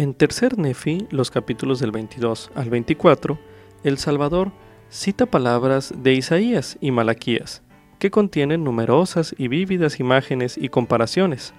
En 0.00 0.14
tercer 0.14 0.56
Nefi, 0.56 1.06
los 1.10 1.30
capítulos 1.30 1.78
del 1.78 1.90
22 1.90 2.52
al 2.54 2.70
24, 2.70 3.38
el 3.84 3.98
Salvador 3.98 4.50
cita 4.88 5.26
palabras 5.26 5.92
de 5.94 6.14
Isaías 6.14 6.78
y 6.80 6.90
Malaquías, 6.90 7.60
que 7.98 8.10
contienen 8.10 8.64
numerosas 8.64 9.34
y 9.36 9.48
vívidas 9.48 10.00
imágenes 10.00 10.56
y 10.56 10.70
comparaciones, 10.70 11.52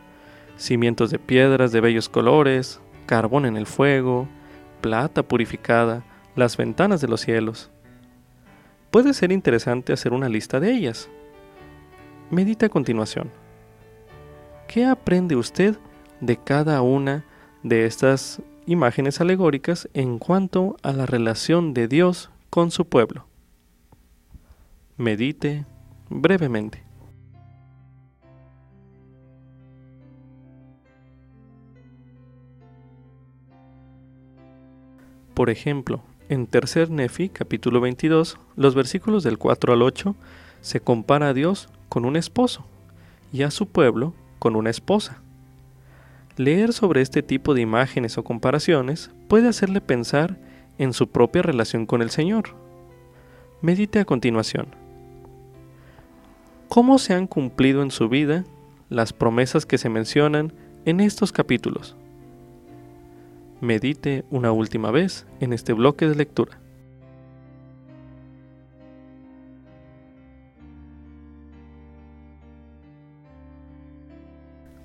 cimientos 0.57 1.11
de 1.11 1.19
piedras 1.19 1.71
de 1.71 1.81
bellos 1.81 2.09
colores, 2.09 2.81
carbón 3.05 3.45
en 3.45 3.57
el 3.57 3.67
fuego, 3.67 4.27
plata 4.81 5.21
purificada, 5.21 6.03
las 6.35 6.57
ventanas 6.57 6.99
de 6.99 7.09
los 7.09 7.21
cielos. 7.21 7.69
Puede 8.89 9.13
ser 9.13 9.31
interesante 9.31 9.93
hacer 9.93 10.13
una 10.13 10.29
lista 10.29 10.59
de 10.59 10.71
ellas. 10.71 11.11
Medita 12.31 12.65
a 12.65 12.69
continuación. 12.69 13.29
¿Qué 14.67 14.83
aprende 14.83 15.35
usted 15.35 15.77
de 16.21 16.37
cada 16.37 16.81
una 16.81 17.23
de 17.63 17.85
estas 17.85 18.41
imágenes 18.65 19.21
alegóricas 19.21 19.89
en 19.93 20.17
cuanto 20.19 20.77
a 20.83 20.91
la 20.91 21.05
relación 21.05 21.73
de 21.73 21.87
Dios 21.87 22.29
con 22.49 22.71
su 22.71 22.85
pueblo? 22.85 23.25
Medite 24.97 25.65
brevemente. 26.09 26.83
Por 35.33 35.49
ejemplo, 35.49 36.01
en 36.29 36.45
Tercer 36.45 36.91
Nefi, 36.91 37.29
capítulo 37.29 37.81
22, 37.81 38.37
los 38.55 38.75
versículos 38.75 39.23
del 39.23 39.37
4 39.37 39.73
al 39.73 39.81
8, 39.81 40.15
se 40.61 40.79
compara 40.79 41.29
a 41.29 41.33
Dios 41.33 41.67
con 41.89 42.05
un 42.05 42.15
esposo 42.15 42.65
y 43.33 43.43
a 43.43 43.51
su 43.51 43.67
pueblo 43.67 44.13
con 44.39 44.55
una 44.55 44.69
esposa. 44.69 45.21
Leer 46.41 46.73
sobre 46.73 47.01
este 47.01 47.21
tipo 47.21 47.53
de 47.53 47.61
imágenes 47.61 48.17
o 48.17 48.23
comparaciones 48.23 49.11
puede 49.27 49.47
hacerle 49.47 49.79
pensar 49.79 50.39
en 50.79 50.91
su 50.91 51.11
propia 51.11 51.43
relación 51.43 51.85
con 51.85 52.01
el 52.01 52.09
Señor. 52.09 52.55
Medite 53.61 53.99
a 53.99 54.05
continuación. 54.05 54.65
¿Cómo 56.67 56.97
se 56.97 57.13
han 57.13 57.27
cumplido 57.27 57.83
en 57.83 57.91
su 57.91 58.09
vida 58.09 58.43
las 58.89 59.13
promesas 59.13 59.67
que 59.67 59.77
se 59.77 59.89
mencionan 59.89 60.51
en 60.85 60.99
estos 60.99 61.31
capítulos? 61.31 61.95
Medite 63.59 64.25
una 64.31 64.51
última 64.51 64.89
vez 64.89 65.27
en 65.41 65.53
este 65.53 65.73
bloque 65.73 66.07
de 66.07 66.15
lectura. 66.15 66.59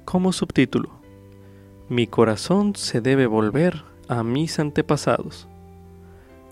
Como 0.05 0.35
subtítulo, 0.35 1.06
Mi 1.89 2.09
corazón 2.09 2.75
se 2.75 3.01
debe 3.01 3.27
volver 3.27 3.85
a 4.09 4.25
mis 4.25 4.59
antepasados. 4.59 5.47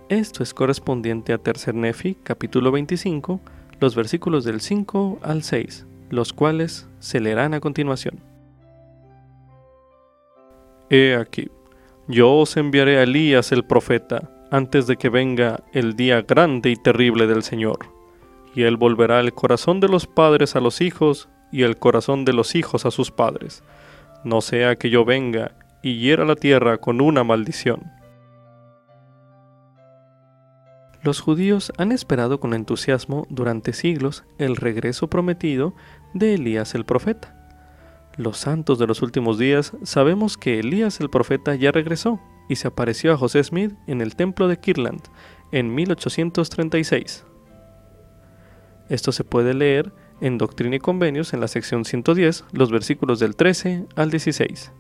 Esto 0.08 0.44
es 0.44 0.54
correspondiente 0.54 1.32
a 1.32 1.38
Tercer 1.38 1.74
Nefi, 1.74 2.14
capítulo 2.14 2.70
25, 2.70 3.40
los 3.80 3.96
versículos 3.96 4.44
del 4.44 4.60
5 4.60 5.18
al 5.22 5.42
6, 5.42 5.86
los 6.10 6.32
cuales 6.32 6.86
se 7.00 7.18
leerán 7.18 7.52
a 7.52 7.58
continuación. 7.58 8.20
He 10.88 11.16
aquí, 11.16 11.50
yo 12.06 12.32
os 12.32 12.56
enviaré 12.56 12.98
a 12.98 13.02
Elías 13.02 13.50
el 13.50 13.64
profeta, 13.64 14.30
antes 14.52 14.86
de 14.86 14.96
que 14.96 15.08
venga 15.08 15.64
el 15.72 15.96
día 15.96 16.22
grande 16.22 16.70
y 16.70 16.76
terrible 16.76 17.26
del 17.26 17.42
Señor. 17.42 17.80
Y 18.54 18.62
él 18.62 18.76
volverá 18.76 19.18
el 19.18 19.34
corazón 19.34 19.80
de 19.80 19.88
los 19.88 20.06
padres 20.06 20.54
a 20.54 20.60
los 20.60 20.80
hijos, 20.80 21.28
y 21.50 21.62
el 21.62 21.76
corazón 21.76 22.24
de 22.24 22.34
los 22.34 22.54
hijos 22.54 22.86
a 22.86 22.92
sus 22.92 23.10
padres, 23.10 23.64
no 24.24 24.40
sea 24.40 24.76
que 24.76 24.90
yo 24.90 25.04
venga 25.04 25.52
y 25.82 25.98
hiera 25.98 26.24
la 26.24 26.36
tierra 26.36 26.78
con 26.78 27.00
una 27.00 27.24
maldición. 27.24 27.92
Los 31.02 31.20
judíos 31.20 31.70
han 31.76 31.92
esperado 31.92 32.40
con 32.40 32.54
entusiasmo 32.54 33.26
durante 33.28 33.74
siglos 33.74 34.24
el 34.38 34.56
regreso 34.56 35.08
prometido 35.08 35.74
de 36.14 36.34
Elías 36.34 36.74
el 36.74 36.86
profeta. 36.86 37.36
Los 38.16 38.38
santos 38.38 38.78
de 38.78 38.86
los 38.86 39.02
últimos 39.02 39.38
días 39.38 39.72
sabemos 39.82 40.38
que 40.38 40.60
Elías 40.60 41.00
el 41.00 41.10
profeta 41.10 41.54
ya 41.56 41.72
regresó 41.72 42.20
y 42.48 42.56
se 42.56 42.68
apareció 42.68 43.12
a 43.12 43.18
José 43.18 43.44
Smith 43.44 43.74
en 43.86 44.00
el 44.00 44.16
templo 44.16 44.48
de 44.48 44.58
Kirland 44.58 45.02
en 45.52 45.74
1836. 45.74 47.26
Esto 48.88 49.12
se 49.12 49.24
puede 49.24 49.52
leer 49.52 49.92
en 50.20 50.38
Doctrina 50.38 50.76
y 50.76 50.78
Convenios 50.78 51.34
en 51.34 51.40
la 51.40 51.48
sección 51.48 51.84
110, 51.84 52.44
los 52.52 52.70
versículos 52.70 53.18
del 53.18 53.36
13 53.36 53.86
al 53.96 54.10
16. 54.10 54.72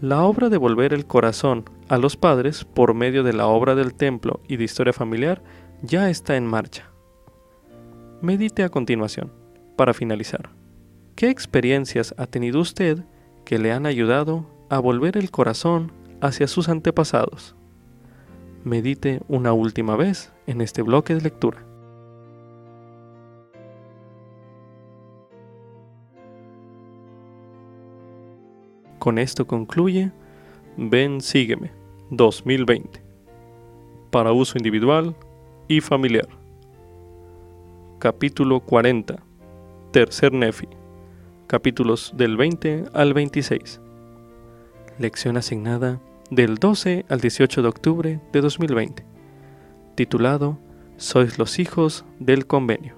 La 0.00 0.22
obra 0.22 0.48
de 0.48 0.56
volver 0.56 0.92
el 0.92 1.06
corazón 1.06 1.68
a 1.88 1.98
los 1.98 2.16
padres 2.16 2.64
por 2.64 2.94
medio 2.94 3.22
de 3.22 3.32
la 3.32 3.46
obra 3.46 3.74
del 3.74 3.94
templo 3.94 4.40
y 4.48 4.56
de 4.56 4.64
historia 4.64 4.92
familiar 4.92 5.42
ya 5.82 6.10
está 6.10 6.36
en 6.36 6.46
marcha. 6.46 6.90
Medite 8.22 8.64
a 8.64 8.68
continuación, 8.68 9.32
para 9.76 9.94
finalizar. 9.94 10.50
¿Qué 11.16 11.28
experiencias 11.28 12.14
ha 12.18 12.26
tenido 12.26 12.60
usted 12.60 13.04
que 13.44 13.58
le 13.58 13.72
han 13.72 13.86
ayudado 13.86 14.46
a 14.68 14.78
volver 14.78 15.16
el 15.16 15.30
corazón 15.30 15.92
hacia 16.20 16.46
sus 16.46 16.68
antepasados? 16.68 17.54
Medite 18.64 19.20
una 19.28 19.52
última 19.52 19.96
vez 19.96 20.32
en 20.46 20.60
este 20.60 20.82
bloque 20.82 21.14
de 21.14 21.22
lectura. 21.22 21.64
Con 29.00 29.18
esto 29.18 29.46
concluye 29.46 30.12
Ven 30.76 31.20
Sígueme 31.20 31.72
2020 32.10 33.02
para 34.12 34.30
uso 34.30 34.58
individual 34.58 35.16
y 35.66 35.80
familiar. 35.80 36.28
Capítulo 37.98 38.60
40 38.60 39.16
Tercer 39.90 40.32
Nefi 40.32 40.68
capítulos 41.46 42.12
del 42.14 42.36
20 42.36 42.84
al 42.92 43.14
26. 43.14 43.80
Lección 44.98 45.38
asignada 45.38 45.98
del 46.30 46.58
12 46.58 47.06
al 47.08 47.20
18 47.20 47.62
de 47.62 47.68
octubre 47.68 48.20
de 48.32 48.40
2020, 48.42 49.04
titulado 49.96 50.58
Sois 50.98 51.38
los 51.38 51.58
hijos 51.58 52.04
del 52.18 52.46
convenio. 52.46 52.94